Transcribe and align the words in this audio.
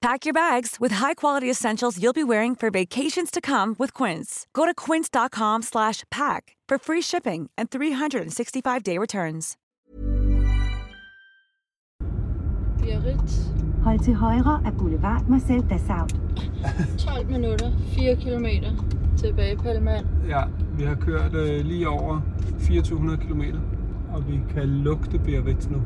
Pack 0.00 0.24
your 0.24 0.32
bags 0.32 0.78
with 0.80 0.92
high-quality 0.92 1.50
essentials 1.50 1.98
you'll 2.02 2.14
be 2.14 2.24
wearing 2.24 2.54
for 2.54 2.70
vacations 2.70 3.30
to 3.30 3.40
come 3.42 3.76
with 3.78 3.92
Quince. 3.92 4.46
Go 4.54 4.64
to 4.64 4.72
quince.com 4.74 5.60
slash 5.60 6.04
pack 6.10 6.56
for 6.66 6.78
free 6.78 7.02
shipping 7.02 7.50
and 7.58 7.70
365-day 7.70 8.96
returns. 8.96 9.56
Biarritz. 12.80 13.50
Hold 13.84 14.00
til 14.00 14.14
højre 14.14 14.62
af 14.66 14.72
Boulevard 14.78 15.28
Marcel 15.28 15.70
Dassault. 15.70 16.14
12 16.98 17.30
minutter, 17.30 17.70
4 17.94 18.16
kilometer 18.16 18.70
tilbage 19.18 19.56
Palmand. 19.56 20.06
Ja, 20.28 20.42
vi 20.78 20.84
har 20.84 20.94
kørt 20.94 21.34
øh, 21.34 21.64
lige 21.64 21.88
over 21.88 22.20
2400 22.58 23.18
km, 23.18 23.42
og 24.14 24.28
vi 24.28 24.40
kan 24.54 24.68
lugte 24.68 25.18
Biarritz 25.18 25.68
nu. 25.68 25.82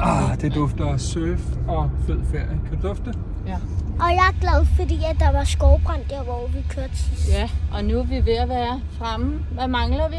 Ah, 0.00 0.40
det 0.40 0.54
dufter 0.54 0.86
af 0.86 1.00
surf 1.00 1.40
og 1.68 1.90
fed 2.06 2.20
ferie. 2.32 2.58
Kan 2.68 2.78
du 2.82 2.88
dufte 2.88 3.04
det? 3.04 3.18
Ja. 3.46 3.56
Og 4.00 4.10
jeg 4.10 4.26
er 4.34 4.40
glad, 4.40 4.66
fordi 4.76 5.04
at 5.10 5.16
der 5.20 5.32
var 5.32 5.44
skovbrand 5.44 6.00
der, 6.10 6.22
hvor 6.22 6.46
vi 6.54 6.64
kørte 6.68 6.96
sidst. 6.96 7.28
ja, 7.30 7.48
og 7.72 7.84
nu 7.84 7.98
er 7.98 8.04
vi 8.04 8.26
ved 8.26 8.36
at 8.36 8.48
være 8.48 8.80
fremme. 8.98 9.40
Hvad 9.52 9.68
mangler 9.68 10.08
vi? 10.08 10.16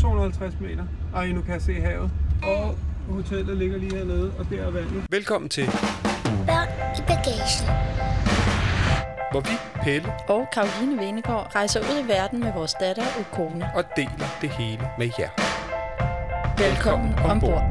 250 0.00 0.60
meter. 0.60 0.84
Ej, 1.16 1.26
nu 1.32 1.40
kan 1.40 1.54
jeg 1.54 1.62
se 1.62 1.80
havet. 1.80 2.10
Og 2.42 2.74
hotellet 3.14 3.56
ligger 3.56 3.78
lige 3.78 3.96
hernede, 3.96 4.30
og 4.38 4.46
der 4.50 4.62
er 4.62 4.70
vandet. 4.70 5.02
Velkommen 5.10 5.48
til, 5.48 5.66
Børn 6.46 6.68
i 6.98 7.00
bagagen. 7.00 7.66
hvor 9.30 9.40
vi, 9.40 9.56
Pelle, 9.82 10.08
og 10.28 10.46
Karoline 10.54 10.98
Venegård 11.06 11.50
rejser 11.54 11.80
ud 11.80 12.04
i 12.04 12.08
verden 12.08 12.40
med 12.40 12.52
vores 12.52 12.74
datter 12.80 13.02
og 13.18 13.24
kone. 13.32 13.68
og 13.76 13.84
deler 13.96 14.28
det 14.40 14.50
hele 14.50 14.82
med 14.98 15.10
jer. 15.18 15.28
Velkommen 16.58 17.14
ombord. 17.24 17.62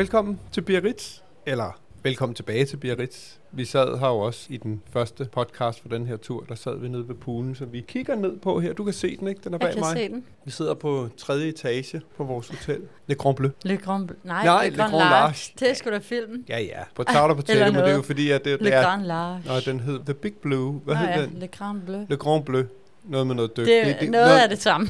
Velkommen 0.00 0.40
til 0.52 0.60
Biarritz, 0.60 1.18
eller 1.46 1.80
velkommen 2.02 2.34
tilbage 2.34 2.64
til 2.64 2.76
Biarritz. 2.76 3.34
Vi 3.52 3.64
sad 3.64 3.98
her 3.98 4.06
jo 4.08 4.18
også 4.18 4.46
i 4.48 4.56
den 4.56 4.82
første 4.92 5.28
podcast 5.32 5.80
for 5.80 5.88
den 5.88 6.06
her 6.06 6.16
tur, 6.16 6.44
der 6.48 6.54
sad 6.54 6.78
vi 6.78 6.88
nede 6.88 7.08
ved 7.08 7.14
poolen, 7.14 7.54
så 7.54 7.64
vi 7.64 7.80
kigger 7.88 8.14
ned 8.14 8.38
på 8.38 8.60
her. 8.60 8.72
Du 8.72 8.84
kan 8.84 8.92
se 8.92 9.16
den, 9.16 9.28
ikke? 9.28 9.40
Den 9.44 9.54
er 9.54 9.58
bag 9.58 9.66
Jeg 9.66 9.74
kan 9.74 9.80
mig. 9.80 9.96
se 9.96 10.08
den. 10.08 10.24
Vi 10.44 10.50
sidder 10.50 10.74
på 10.74 11.08
tredje 11.16 11.48
etage 11.48 12.00
på 12.16 12.24
vores 12.24 12.48
hotel. 12.48 12.80
Le 13.06 13.14
Grand 13.14 13.36
Bleu. 13.36 13.50
Le 13.62 13.76
Grand... 13.76 14.08
Nej, 14.24 14.44
Nej, 14.44 14.64
Le 14.64 14.70
Le 14.70 14.76
Grand 14.76 14.90
Grand 14.90 15.02
Large. 15.02 15.20
Large. 15.20 15.52
Det 15.58 15.70
er 15.70 15.74
sgu 15.74 15.90
da 15.90 15.98
filmen. 15.98 16.44
Ja, 16.48 16.60
ja. 16.60 16.82
På 16.94 17.02
tavler 17.02 17.34
på 17.34 17.42
Eller 17.48 17.64
tælle, 17.64 17.64
men 17.64 17.74
det 17.74 17.80
er 17.80 17.86
jo 17.86 17.92
noget. 17.92 18.06
fordi, 18.06 18.30
at 18.30 18.44
det, 18.44 18.60
Le 18.60 18.66
det 18.66 18.74
er... 18.74 18.82
Grand 18.82 19.04
Large. 19.04 19.42
Nå, 19.46 19.54
den 19.66 19.80
hed 19.80 20.00
The 20.04 20.14
Big 20.14 20.34
Blue. 20.34 20.80
Hvad 20.84 20.94
Nå 20.94 21.00
hed 21.00 21.08
ja, 21.08 21.22
den? 21.22 21.36
Le 21.38 21.46
Grand 21.48 21.82
Bleu. 21.82 22.06
Le 22.08 22.16
Grand 22.16 22.44
Bleu. 22.44 22.62
Noget 23.04 23.26
med 23.26 23.34
noget 23.34 23.56
dyk. 23.56 23.66
Det 23.66 24.02
er 24.02 24.10
noget 24.10 24.38
af 24.38 24.48
det 24.48 24.62
samme. 24.62 24.88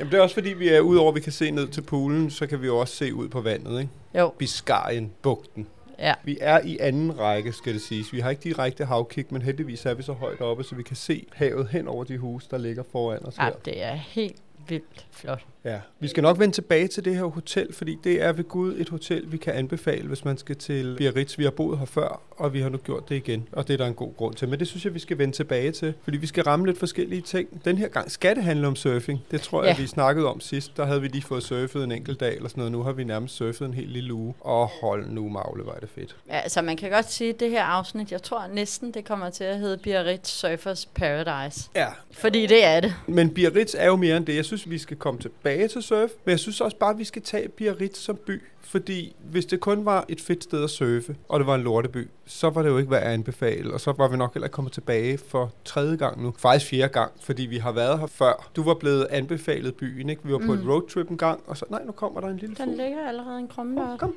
Jamen, 0.00 0.12
det 0.12 0.18
er 0.18 0.22
også 0.22 0.34
fordi, 0.34 0.48
vi 0.48 0.68
er 0.68 0.80
udover, 0.80 1.08
at 1.08 1.14
vi 1.14 1.20
kan 1.20 1.32
se 1.32 1.50
ned 1.50 1.68
til 1.68 1.82
poolen, 1.82 2.30
så 2.30 2.46
kan 2.46 2.62
vi 2.62 2.66
jo 2.66 2.78
også 2.78 2.96
se 2.96 3.14
ud 3.14 3.28
på 3.28 3.40
vandet, 3.40 3.80
ikke? 3.80 3.92
Jo, 4.18 4.32
Biscayen-bugten. 4.38 5.66
ja. 5.98 6.14
Vi 6.24 6.38
er 6.40 6.60
i 6.64 6.78
anden 6.80 7.18
række, 7.18 7.52
skal 7.52 7.74
det 7.74 7.82
siges. 7.82 8.12
Vi 8.12 8.20
har 8.20 8.30
ikke 8.30 8.42
direkte 8.42 8.84
havkig, 8.84 9.24
men 9.30 9.42
heldigvis 9.42 9.86
er 9.86 9.94
vi 9.94 10.02
så 10.02 10.12
højt 10.12 10.40
oppe, 10.40 10.64
så 10.64 10.74
vi 10.74 10.82
kan 10.82 10.96
se 10.96 11.26
havet 11.32 11.68
hen 11.68 11.88
over 11.88 12.04
de 12.04 12.18
huse, 12.18 12.48
der 12.50 12.58
ligger 12.58 12.82
foran 12.92 13.26
os 13.26 13.38
ja. 13.38 13.44
her. 13.44 13.52
det 13.64 13.82
er 13.82 13.94
helt 13.94 14.36
vildt 14.70 15.06
flot. 15.12 15.44
Ja. 15.64 15.78
Vi 16.00 16.08
skal 16.08 16.22
nok 16.22 16.38
vende 16.38 16.54
tilbage 16.54 16.88
til 16.88 17.04
det 17.04 17.16
her 17.16 17.24
hotel, 17.24 17.72
fordi 17.74 17.98
det 18.04 18.22
er 18.22 18.32
ved 18.32 18.44
Gud 18.44 18.74
et 18.78 18.88
hotel, 18.88 19.32
vi 19.32 19.36
kan 19.36 19.52
anbefale, 19.54 20.08
hvis 20.08 20.24
man 20.24 20.38
skal 20.38 20.56
til 20.56 20.94
Biarritz. 20.98 21.38
Vi 21.38 21.44
har 21.44 21.50
boet 21.50 21.78
her 21.78 21.86
før, 21.86 22.20
og 22.30 22.52
vi 22.52 22.60
har 22.60 22.68
nu 22.68 22.78
gjort 22.78 23.08
det 23.08 23.16
igen, 23.16 23.48
og 23.52 23.68
det 23.68 23.74
er 23.74 23.78
der 23.78 23.86
en 23.86 23.94
god 23.94 24.16
grund 24.16 24.34
til. 24.34 24.48
Men 24.48 24.58
det 24.58 24.68
synes 24.68 24.84
jeg, 24.84 24.94
vi 24.94 24.98
skal 24.98 25.18
vende 25.18 25.36
tilbage 25.36 25.72
til, 25.72 25.94
fordi 26.04 26.16
vi 26.16 26.26
skal 26.26 26.44
ramme 26.44 26.66
lidt 26.66 26.78
forskellige 26.78 27.22
ting. 27.22 27.64
Den 27.64 27.78
her 27.78 27.88
gang 27.88 28.10
skal 28.10 28.36
det 28.36 28.44
handle 28.44 28.66
om 28.66 28.76
surfing. 28.76 29.20
Det 29.30 29.40
tror 29.40 29.64
jeg, 29.64 29.76
Ja. 29.78 29.82
vi 29.82 29.86
snakkede 29.86 30.26
om 30.26 30.40
sidst. 30.40 30.76
Der 30.76 30.84
havde 30.84 31.00
vi 31.00 31.08
lige 31.08 31.22
fået 31.22 31.42
surfet 31.42 31.84
en 31.84 31.92
enkelt 31.92 32.20
dag 32.20 32.36
eller 32.36 32.48
sådan 32.48 32.60
noget. 32.60 32.72
Nu 32.72 32.82
har 32.82 32.92
vi 32.92 33.04
nærmest 33.04 33.34
surfet 33.36 33.66
en 33.66 33.74
hel 33.74 33.88
lille 33.88 34.14
uge. 34.14 34.34
Og 34.40 34.66
hold 34.80 35.06
nu, 35.10 35.28
Magle, 35.28 35.66
var 35.66 35.78
det 35.80 35.88
fedt. 35.94 36.16
Ja, 36.28 36.38
altså 36.38 36.62
man 36.62 36.76
kan 36.76 36.90
godt 36.90 37.12
sige, 37.12 37.30
at 37.30 37.40
det 37.40 37.50
her 37.50 37.62
afsnit, 37.64 38.12
jeg 38.12 38.22
tror 38.22 38.46
næsten, 38.52 38.94
det 38.94 39.04
kommer 39.04 39.30
til 39.30 39.44
at 39.44 39.58
hedde 39.58 39.78
Biarritz 39.78 40.30
Surfers 40.30 40.86
Paradise. 40.86 41.70
Ja, 41.76 41.86
Fordi 42.12 42.46
det 42.46 42.64
er 42.64 42.80
det. 42.80 42.94
Men 43.06 43.34
Biarritz 43.34 43.74
er 43.78 43.86
jo 43.86 43.96
mere 43.96 44.16
end 44.16 44.26
det. 44.26 44.36
Jeg 44.36 44.44
synes, 44.44 44.59
vi 44.66 44.78
skal 44.78 44.96
komme 44.96 45.20
tilbage 45.20 45.68
til 45.68 45.82
surf, 45.82 46.10
men 46.24 46.30
jeg 46.30 46.38
synes 46.38 46.60
også 46.60 46.76
bare, 46.76 46.90
at 46.90 46.98
vi 46.98 47.04
skal 47.04 47.22
tage 47.22 47.48
Biarritz 47.48 47.98
som 47.98 48.16
by. 48.16 48.42
Fordi 48.60 49.16
hvis 49.30 49.46
det 49.46 49.60
kun 49.60 49.84
var 49.84 50.04
et 50.08 50.20
fedt 50.20 50.44
sted 50.44 50.64
at 50.64 50.70
surfe, 50.70 51.16
og 51.28 51.40
det 51.40 51.46
var 51.46 51.54
en 51.54 51.62
lorteby, 51.62 52.08
så 52.26 52.50
var 52.50 52.62
det 52.62 52.68
jo 52.68 52.78
ikke 52.78 52.90
værd 52.90 53.02
at 53.02 53.12
anbefale. 53.12 53.74
Og 53.74 53.80
så 53.80 53.92
var 53.92 54.08
vi 54.08 54.16
nok 54.16 54.34
heller 54.34 54.48
kommet 54.48 54.72
tilbage 54.72 55.18
for 55.18 55.52
tredje 55.64 55.96
gang 55.96 56.22
nu. 56.22 56.34
Faktisk 56.38 56.70
fjerde 56.70 56.92
gang, 56.92 57.12
fordi 57.20 57.42
vi 57.42 57.56
har 57.56 57.72
været 57.72 57.98
her 58.00 58.06
før. 58.06 58.50
Du 58.56 58.62
var 58.62 58.74
blevet 58.74 59.06
anbefalet 59.10 59.74
byen, 59.74 60.08
ikke? 60.10 60.22
Vi 60.24 60.32
var 60.32 60.38
på 60.38 60.44
Mm. 60.54 60.60
et 60.60 60.66
roadtrip 60.68 61.10
en 61.10 61.18
gang, 61.18 61.40
og 61.46 61.56
så, 61.56 61.64
nej, 61.70 61.84
nu 61.84 61.92
kommer 61.92 62.20
der 62.20 62.28
en 62.28 62.36
lille 62.36 62.54
Den 62.56 62.64
fugl. 62.64 62.76
ligger 62.76 63.08
allerede 63.08 63.38
en 63.38 63.48
krumme 63.48 63.80
deroppe. 63.80 63.98
Kom. 63.98 64.14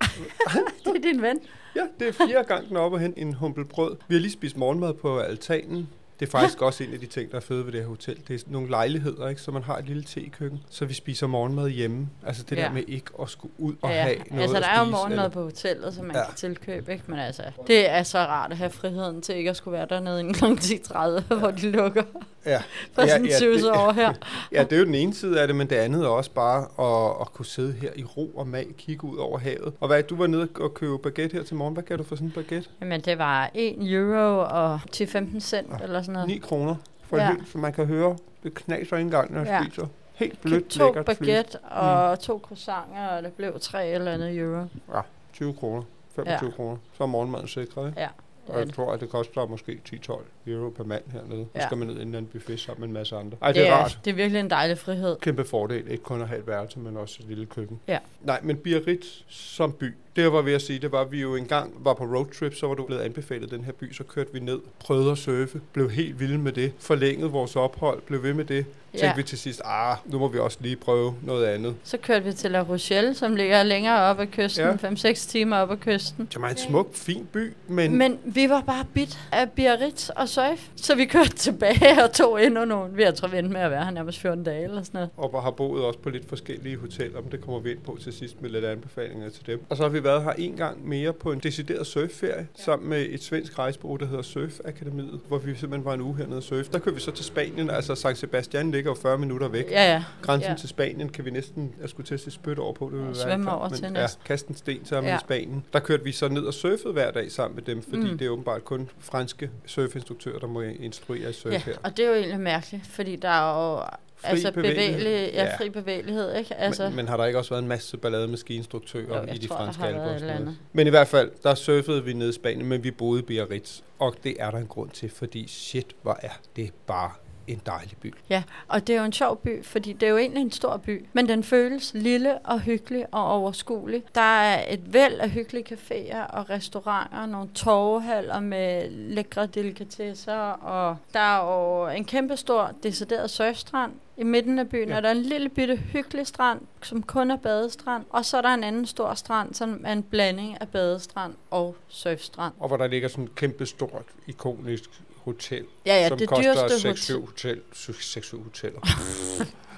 det 0.84 0.96
er 0.96 1.00
din 1.12 1.22
ven. 1.22 1.40
Ja, 1.76 1.82
det 2.00 2.08
er 2.08 2.12
fjerde 2.12 2.44
gang, 2.48 2.68
den 2.68 2.76
er 2.76 2.80
oppe 2.80 2.96
og 2.96 3.00
hente 3.00 3.18
en 3.20 3.34
humpelbrød. 3.34 3.96
Vi 4.08 4.14
har 4.14 4.20
lige 4.20 4.32
spist 4.32 4.56
morgenmad 4.56 4.94
på 4.94 5.18
altanen. 5.18 5.88
Det 6.20 6.26
er 6.26 6.30
faktisk 6.30 6.62
også 6.62 6.84
en 6.84 6.92
af 6.92 6.98
de 7.00 7.06
ting, 7.06 7.30
der 7.30 7.36
er 7.36 7.40
fede 7.40 7.64
ved 7.66 7.72
det 7.72 7.80
her 7.80 7.88
hotel. 7.88 8.18
Det 8.28 8.40
er 8.42 8.44
nogle 8.46 8.68
lejligheder, 8.70 9.28
ikke? 9.28 9.40
så 9.40 9.50
man 9.50 9.62
har 9.62 9.78
et 9.78 9.84
lille 9.86 10.02
tekøkken, 10.02 10.60
så 10.70 10.84
vi 10.84 10.94
spiser 10.94 11.26
morgenmad 11.26 11.68
hjemme. 11.68 12.08
Altså 12.26 12.42
det 12.50 12.56
Ja. 12.56 12.62
der 12.62 12.72
med 12.72 12.82
ikke 12.88 13.06
at 13.22 13.28
skulle 13.30 13.54
ud 13.58 13.74
og 13.82 13.90
ja, 13.90 14.02
have 14.02 14.16
noget 14.30 14.42
altså 14.42 14.56
der 14.60 14.66
er 14.66 14.78
jo 14.78 14.84
morgenmad 14.90 15.18
eller- 15.18 15.28
på 15.28 15.42
hotellet, 15.42 15.94
som 15.94 16.04
man 16.04 16.16
Ja. 16.16 16.20
ja. 16.20 16.26
kan 16.26 16.34
tilkøbe, 16.34 16.92
ikke? 16.92 17.04
Men 17.06 17.18
altså, 17.18 17.42
det 17.66 17.90
er 17.90 18.02
så 18.02 18.18
rart 18.18 18.50
at 18.50 18.56
have 18.56 18.70
friheden 18.70 19.22
til 19.22 19.36
ikke 19.36 19.50
at 19.50 19.56
skulle 19.56 19.72
være 19.78 19.86
dernede 19.90 20.20
inden 20.20 20.34
kl. 20.34 20.44
10.30, 20.44 21.22
ja. 21.30 21.36
hvor 21.38 21.50
de 21.50 21.70
lukker 21.70 22.02
Ja. 22.46 22.62
for 22.92 23.02
ja, 23.02 23.08
sådan 23.08 23.26
ja, 23.26 23.38
det- 23.40 23.70
over 23.70 23.92
her. 23.92 24.12
Ja, 24.52 24.62
det 24.64 24.72
er 24.72 24.78
jo 24.78 24.84
den 24.84 24.94
ene 24.94 25.14
side 25.14 25.40
af 25.40 25.46
det, 25.46 25.56
men 25.56 25.70
det 25.70 25.76
andet 25.76 26.04
er 26.04 26.08
også 26.08 26.30
bare 26.30 26.58
at, 26.60 27.16
at 27.20 27.32
kunne 27.32 27.46
sidde 27.46 27.72
her 27.72 27.90
i 27.96 28.04
ro 28.04 28.26
og 28.36 28.46
mag, 28.48 28.66
kigge 28.78 29.04
ud 29.04 29.16
over 29.18 29.38
havet. 29.38 29.72
Og 29.80 29.86
hvad, 29.88 30.02
du 30.02 30.16
var 30.16 30.26
nede 30.26 30.48
og 30.60 30.74
købe 30.74 30.98
baguette 30.98 31.36
her 31.36 31.42
til 31.44 31.56
morgen. 31.56 31.74
Hvad 31.74 31.82
gav 31.84 31.96
du 31.96 32.02
for 32.02 32.14
sådan 32.16 32.26
en 32.28 32.32
baguette? 32.32 32.68
Jamen, 32.80 33.00
det 33.00 33.18
var 33.18 33.50
1 33.54 33.92
euro 33.92 34.44
og 34.50 34.80
10-15 34.96 35.40
cent 35.40 35.82
eller 35.82 36.02
sådan 36.06 36.12
noget. 36.12 36.28
9 36.28 36.38
kroner 36.38 36.74
for 37.02 37.16
Ja. 37.16 37.30
helt, 37.32 37.48
så 37.48 37.58
man 37.58 37.72
kan 37.72 37.86
høre, 37.86 38.16
det 38.42 38.54
knaser 38.54 38.96
ikke 38.96 39.06
engang, 39.06 39.32
når 39.32 39.40
jeg 39.40 39.48
Ja. 39.48 39.64
spiser. 39.64 39.86
Helt 40.14 40.40
blødt, 40.40 40.68
to 40.68 40.84
lækkert 40.84 41.04
baguette 41.06 41.58
og 41.58 42.20
to 42.20 42.38
croissanter, 42.44 43.06
og 43.08 43.22
det 43.22 43.32
blev 43.32 43.58
3 43.60 43.88
eller 43.88 44.12
andet 44.12 44.36
euro. 44.38 44.64
Ja, 44.94 45.00
20 45.32 45.54
kroner. 45.54 45.82
25 46.16 46.50
ja. 46.50 46.56
kroner. 46.56 46.76
Så 46.96 47.02
er 47.02 47.06
morgenmaden 47.06 47.48
sikret, 47.48 47.88
ikke? 47.88 48.00
Ja, 48.00 48.08
Og 48.48 48.58
jeg 48.58 48.72
tror, 48.74 48.92
at 48.92 49.00
det 49.00 49.08
koster 49.10 49.46
måske 49.46 49.80
10-12 49.84 50.22
euro 50.46 50.70
per 50.70 50.84
mand 50.84 51.02
hernede. 51.12 51.46
Så 51.54 51.60
Ja. 51.60 51.66
skal 51.66 51.78
man 51.78 51.86
ned 51.88 51.96
i 51.98 52.02
en 52.02 52.14
anden 52.14 52.26
buffet 52.26 52.60
sammen 52.60 52.80
med 52.80 52.88
en 52.88 52.94
masse 52.94 53.16
andre. 53.16 53.36
Ej, 53.42 53.48
det, 53.48 53.54
Det 53.56 53.68
er 53.68 53.72
er, 53.72 53.76
rart. 53.82 53.98
det 54.04 54.10
er 54.10 54.14
virkelig 54.14 54.40
en 54.40 54.50
dejlig 54.50 54.78
frihed. 54.78 55.16
Kæmpe 55.20 55.44
fordel, 55.44 55.90
ikke 55.90 56.04
kun 56.04 56.20
at 56.22 56.28
have 56.28 56.40
et 56.40 56.46
værelse, 56.46 56.78
men 56.78 56.96
også 56.96 57.16
et 57.20 57.28
lille 57.28 57.46
køkken. 57.46 57.80
Ja. 57.88 57.98
Nej, 58.22 58.40
men 58.42 58.56
Biarritz 58.56 59.06
som 59.28 59.72
by, 59.72 59.94
det 60.16 60.22
jeg 60.22 60.32
var 60.32 60.42
ved 60.42 60.52
at 60.52 60.62
sige, 60.62 60.78
det 60.78 60.92
var, 60.92 61.00
at 61.00 61.12
vi 61.12 61.20
jo 61.20 61.34
engang 61.36 61.72
var 61.78 61.94
på 61.94 62.04
roadtrip, 62.04 62.54
så 62.54 62.66
var 62.66 62.74
du 62.74 62.84
blevet 62.86 63.00
anbefalet 63.02 63.50
den 63.50 63.64
her 63.64 63.72
by, 63.72 63.92
så 63.92 64.04
kørte 64.04 64.32
vi 64.32 64.40
ned, 64.40 64.58
prøvede 64.80 65.10
at 65.10 65.18
surfe, 65.18 65.60
blev 65.72 65.90
helt 65.90 66.20
vilde 66.20 66.38
med 66.38 66.52
det, 66.52 66.72
forlængede 66.78 67.30
vores 67.30 67.56
ophold, 67.56 68.02
blev 68.06 68.22
ved 68.22 68.34
med 68.34 68.44
det. 68.44 68.66
Tænkte 68.92 69.06
Ja. 69.06 69.14
vi 69.16 69.22
til 69.22 69.38
sidst, 69.38 69.62
ah, 69.64 69.96
nu 70.04 70.18
må 70.18 70.28
vi 70.28 70.38
også 70.38 70.58
lige 70.60 70.76
prøve 70.76 71.14
noget 71.22 71.46
andet. 71.46 71.74
Så 71.84 71.96
kørte 71.98 72.24
vi 72.24 72.32
til 72.32 72.50
La 72.50 72.60
Rochelle, 72.62 73.14
som 73.14 73.36
ligger 73.36 73.62
længere 73.62 73.98
op 74.00 74.20
ad 74.20 74.26
kysten, 74.26 74.64
Ja. 74.82 74.88
5-6 74.90 75.28
timer 75.28 75.56
op 75.56 75.70
ad 75.70 75.76
kysten. 75.76 76.28
Det 76.32 76.40
var 76.42 76.48
en 76.48 76.56
smuk, 76.56 76.94
fin 76.94 77.28
by, 77.32 77.52
men, 77.68 77.98
Men 77.98 78.18
vi 78.24 78.48
var 78.48 78.60
bare 78.60 78.84
bit 78.94 79.18
af 79.32 79.50
Biarritz 79.50 80.08
og 80.08 80.28
surf, 80.28 80.68
så 80.76 80.94
vi 80.94 81.04
kørte 81.04 81.30
tilbage 81.46 82.04
og 82.04 82.12
tog 82.12 82.44
endnu 82.44 82.64
nogle. 82.64 82.92
Vi 82.94 83.02
har 83.02 83.10
tror 83.10 83.28
vi 83.28 83.38
endte 83.38 83.52
med 83.52 83.60
at 83.60 83.70
være 83.70 83.84
her 83.84 83.90
nærmest 83.90 84.18
14 84.18 84.44
dage 84.44 84.64
eller 84.64 84.82
sådan 84.82 84.98
noget. 84.98 85.10
og 85.34 85.42
har 85.42 85.50
boet 85.50 85.84
også 85.84 85.98
på 85.98 86.10
lidt 86.10 86.28
forskellige 86.28 86.76
hoteller, 86.76 87.20
men 87.20 87.32
det 87.32 87.40
kommer 87.40 87.60
vi 87.60 87.70
ind 87.70 87.78
på 87.78 87.98
til 88.02 88.12
sidst 88.12 88.42
med 88.42 88.50
lidt 88.50 88.64
anbefalinger 88.64 89.28
til 89.30 89.46
dem. 89.46 89.62
Og 89.68 89.76
så 89.76 89.82
har 89.82 89.90
vi 89.90 90.04
været 90.06 90.22
her 90.22 90.32
en 90.32 90.56
gang 90.56 90.88
mere 90.88 91.12
på 91.12 91.32
en 91.32 91.38
decideret 91.38 91.86
surfferie, 91.86 92.36
ja. 92.36 92.62
sammen 92.64 92.88
med 92.90 93.06
et 93.10 93.22
svensk 93.22 93.58
rejsebureau, 93.58 93.96
der 93.96 94.06
hedder 94.06 94.22
Surf 94.22 94.60
Akademiet, 94.64 95.20
hvor 95.28 95.38
vi 95.38 95.54
simpelthen 95.54 95.84
var 95.84 95.94
en 95.94 96.00
uge 96.00 96.16
hernede 96.16 96.36
og 96.36 96.42
surfe. 96.42 96.72
Der 96.72 96.78
kørte 96.78 96.94
vi 96.94 97.00
så 97.00 97.10
til 97.10 97.24
Spanien, 97.24 97.70
altså 97.70 97.94
San 97.94 98.16
Sebastian 98.16 98.70
ligger 98.70 98.90
jo 98.90 98.94
40 98.94 99.18
minutter 99.18 99.48
væk. 99.48 99.70
Ja, 99.70 99.92
ja. 99.92 100.04
Grænsen 100.22 100.50
ja. 100.50 100.56
til 100.56 100.68
Spanien 100.68 101.08
kan 101.08 101.24
vi 101.24 101.30
næsten, 101.30 101.74
jeg 101.80 101.88
skulle 101.88 102.06
til 102.06 102.14
at 102.14 102.20
se 102.20 102.30
spyt 102.30 102.58
over 102.58 102.72
på, 102.72 102.84
det 102.84 102.92
ville 102.92 103.06
være 103.06 103.14
svømme 103.16 103.52
over 103.52 103.68
men, 103.68 103.78
til 103.78 103.84
ja, 103.84 103.90
næsten. 103.90 104.22
kaste 104.26 104.50
en 104.50 104.56
sten 104.56 104.84
sammen 104.84 105.08
Ja. 105.10 105.16
i 105.16 105.20
Spanien. 105.20 105.64
Der 105.72 105.78
kørte 105.78 106.04
vi 106.04 106.12
så 106.12 106.28
ned 106.28 106.42
og 106.42 106.54
surfede 106.54 106.92
hver 106.92 107.10
dag 107.10 107.32
sammen 107.32 107.54
med 107.54 107.62
dem, 107.62 107.82
fordi 107.82 108.10
mm. 108.10 108.18
det 108.18 108.26
er 108.26 108.30
åbenbart 108.30 108.64
kun 108.64 108.90
franske 108.98 109.50
surfinstruktører, 109.66 110.38
der 110.38 110.46
må 110.46 110.60
instruere 110.60 111.30
i 111.30 111.32
surf 111.32 111.52
Ja, 111.52 111.58
her. 111.58 111.74
og 111.82 111.96
det 111.96 112.04
er 112.04 112.08
jo 112.08 112.14
egentlig 112.14 112.40
mærkeligt, 112.40 112.86
fordi 112.86 113.16
der 113.16 113.28
er 113.28 113.74
jo 113.74 113.82
Fri 114.16 114.28
altså 114.30 114.52
bevægelighed. 114.52 114.94
bevægelig, 114.98 115.34
ja, 115.34 115.44
Ja. 115.44 115.56
fri 115.56 115.70
bevægelighed, 115.70 116.34
ikke? 116.36 116.54
Altså, 116.54 116.86
Men, 116.88 116.96
men 116.96 117.08
har 117.08 117.16
der 117.16 117.24
ikke 117.24 117.38
også 117.38 117.50
været 117.50 117.62
en 117.62 117.68
masse 117.68 117.96
ballade 117.96 118.28
med 118.28 118.36
skiinstruktører 118.36 119.26
Jo, 119.26 119.32
i 119.34 119.38
de 119.38 119.46
tror, 119.46 119.56
franske 119.56 119.84
alper. 119.84 120.52
Men 120.72 120.86
i 120.86 120.90
hvert 120.90 121.08
fald, 121.08 121.30
der 121.42 121.54
surfede 121.54 122.04
vi 122.04 122.12
nede 122.12 122.28
i 122.30 122.32
Spanien, 122.32 122.66
men 122.66 122.84
vi 122.84 122.90
boede 122.90 123.20
i 123.20 123.24
Biarritz. 123.24 123.80
Og 123.98 124.14
det 124.24 124.36
er 124.40 124.50
der 124.50 124.58
en 124.58 124.66
grund 124.66 124.90
til, 124.90 125.10
fordi 125.10 125.48
shit, 125.48 125.86
hvor 126.02 126.18
er 126.22 126.30
det 126.56 126.70
bare 126.86 127.10
en 127.46 127.60
dejlig 127.66 127.96
by. 128.00 128.14
Ja, 128.30 128.42
og 128.68 128.86
det 128.86 128.94
er 128.94 128.98
jo 128.98 129.04
en 129.04 129.12
sjov 129.12 129.36
by, 129.40 129.64
fordi 129.64 129.92
det 129.92 130.06
er 130.06 130.10
jo 130.10 130.16
egentlig 130.16 130.40
en 130.40 130.52
stor 130.52 130.76
by, 130.76 131.04
men 131.12 131.28
den 131.28 131.44
føles 131.44 131.90
lille 131.94 132.38
og 132.38 132.60
hyggelig 132.60 133.06
og 133.12 133.24
overskuelig. 133.32 134.02
Der 134.14 134.20
er 134.20 134.72
et 134.72 134.92
væld 134.92 135.20
af 135.20 135.30
hyggelige 135.30 135.64
caféer 135.74 136.26
og 136.36 136.50
restauranter, 136.50 137.26
nogle 137.26 137.48
torvehaller 137.54 138.40
med 138.40 138.90
lækre 138.90 139.46
delikatesser, 139.46 140.36
og 140.50 140.96
der 141.12 141.20
er 141.20 141.44
jo 141.88 141.88
en 141.96 142.04
kæmpe 142.04 142.36
stor 142.36 142.70
decideret 142.82 143.30
surfstrand. 143.30 143.92
I 144.18 144.24
midten 144.24 144.58
af 144.58 144.68
byen 144.68 144.88
Ja. 144.88 144.94
er 144.96 145.00
der 145.00 145.10
en 145.10 145.22
lille 145.22 145.48
bitte 145.48 145.76
hyggelig 145.76 146.26
strand, 146.26 146.60
som 146.82 147.02
kun 147.02 147.30
er 147.30 147.36
badestrand, 147.36 148.04
og 148.10 148.24
så 148.24 148.36
er 148.36 148.42
der 148.42 148.48
en 148.54 148.64
anden 148.64 148.86
stor 148.86 149.14
strand, 149.14 149.54
som 149.54 149.80
er 149.84 149.92
en 149.92 150.02
blanding 150.02 150.60
af 150.60 150.68
badestrand 150.68 151.34
og 151.50 151.76
surfstrand. 151.88 152.54
Og 152.58 152.68
hvor 152.68 152.76
der 152.76 152.86
ligger 152.86 153.08
sådan 153.08 153.24
et 153.24 153.34
kæmpe 153.34 153.66
stort, 153.66 154.04
ikonisk 154.26 154.90
hotel, 155.26 155.64
Ja, 155.86 155.94
ja, 156.02 156.08
som 156.08 156.18
det 156.18 156.28
koster 156.28 156.68
dyreste 156.68 157.12
6-7 157.14 157.20
hotel, 157.26 157.60
6-7 157.74 158.42
hoteller. 158.42 158.80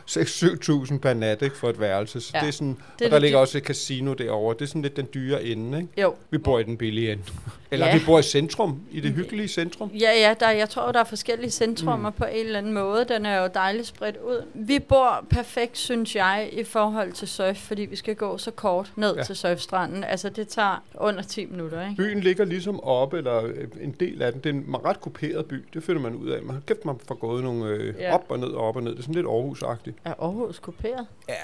6-7.000 0.09 0.99
per 0.99 1.15
nat 1.15 1.43
ikke, 1.43 1.57
for 1.57 1.71
et 1.71 1.81
værelse. 1.81 2.21
Så 2.21 2.31
Ja, 2.35 2.41
det 2.41 2.49
er 2.49 2.53
sådan, 2.53 2.69
er 2.69 2.93
og 2.95 3.01
der 3.01 3.09
det 3.11 3.21
ligger 3.23 3.39
dy- 3.39 3.41
også 3.41 3.59
et 3.59 3.65
casino 3.65 4.13
derovre. 4.15 4.55
Det 4.55 4.63
er 4.63 4.67
sådan 4.67 4.83
lidt 4.83 4.97
den 4.97 5.09
dyre 5.15 5.45
ende. 5.45 5.79
Ikke? 5.79 6.03
Jo, 6.03 6.15
Vi 6.31 6.39
bor 6.39 6.59
i 6.59 6.63
den 6.63 6.77
billige 6.77 7.13
ende. 7.13 7.23
Eller 7.71 7.87
Ja. 7.87 7.99
vi 7.99 8.05
bor 8.07 8.19
i 8.19 8.23
centrum, 8.23 8.81
i 8.91 9.01
det 9.01 9.13
hyggelige 9.13 9.49
centrum. 9.49 9.89
Ja, 9.95 10.11
ja, 10.21 10.35
der, 10.41 10.51
jeg 10.51 10.69
tror, 10.69 10.93
der 10.93 11.01
er 11.01 11.05
forskellige 11.05 11.51
centrummer 11.51 12.11
mm. 12.11 12.17
på 12.17 12.25
en 12.25 12.47
eller 12.47 12.59
anden 12.59 12.73
måde. 12.73 13.05
Den 13.09 13.27
er 13.27 13.43
jo 13.43 13.49
dejligt 13.55 13.87
spredt 13.87 14.17
ud. 14.17 14.43
Vi 14.55 14.79
bor 14.79 15.25
perfekt, 15.31 15.79
synes 15.79 16.17
jeg, 16.17 16.49
i 16.53 16.65
forhold 16.65 17.13
til 17.13 17.29
surf, 17.29 17.57
fordi 17.57 17.83
vi 17.83 17.97
skal 17.97 18.15
gå 18.17 18.39
så 18.39 18.51
kort 18.51 18.93
ned 18.97 19.17
Ja. 19.17 19.23
til 19.23 19.37
surfstranden. 19.37 20.05
Altså, 20.05 20.29
det 20.29 20.49
tager 20.49 20.83
under 20.95 21.23
10 21.23 21.47
minutter, 21.47 21.83
ikke? 21.83 21.95
Byen 21.97 22.21
ligger 22.21 22.45
ligesom 22.45 22.81
oppe, 22.85 23.19
eller 23.19 23.45
øh, 23.45 23.67
en 23.81 23.93
del 24.01 24.23
af 24.23 24.33
den. 24.33 24.41
Det 24.45 24.51
er 24.51 24.55
en 24.55 24.77
ret 24.85 25.01
kuperet 25.01 25.47
by. 25.47 25.65
Det 25.75 25.83
finder 25.83 26.03
man 26.03 26.15
ud 26.15 26.29
af. 26.29 26.43
Man 26.43 26.55
har 26.55 26.63
kæft, 26.67 26.85
man 26.85 26.97
får 27.09 27.15
gået 27.15 27.45
nogle 27.45 27.65
øh, 27.67 27.95
Ja. 27.99 28.15
op 28.15 28.25
og 28.29 28.39
ned 28.39 28.49
og 28.49 28.69
op 28.69 28.77
og 28.77 28.83
ned. 28.83 28.91
Det 28.93 28.99
er 28.99 29.03
sådan 29.03 29.15
lidt 29.15 29.27
Aarhus-agtigt. 29.27 29.95
Er 30.05 30.15
Aarhus 30.23 30.59
kuperet? 30.59 31.07
Ja, 31.29 31.35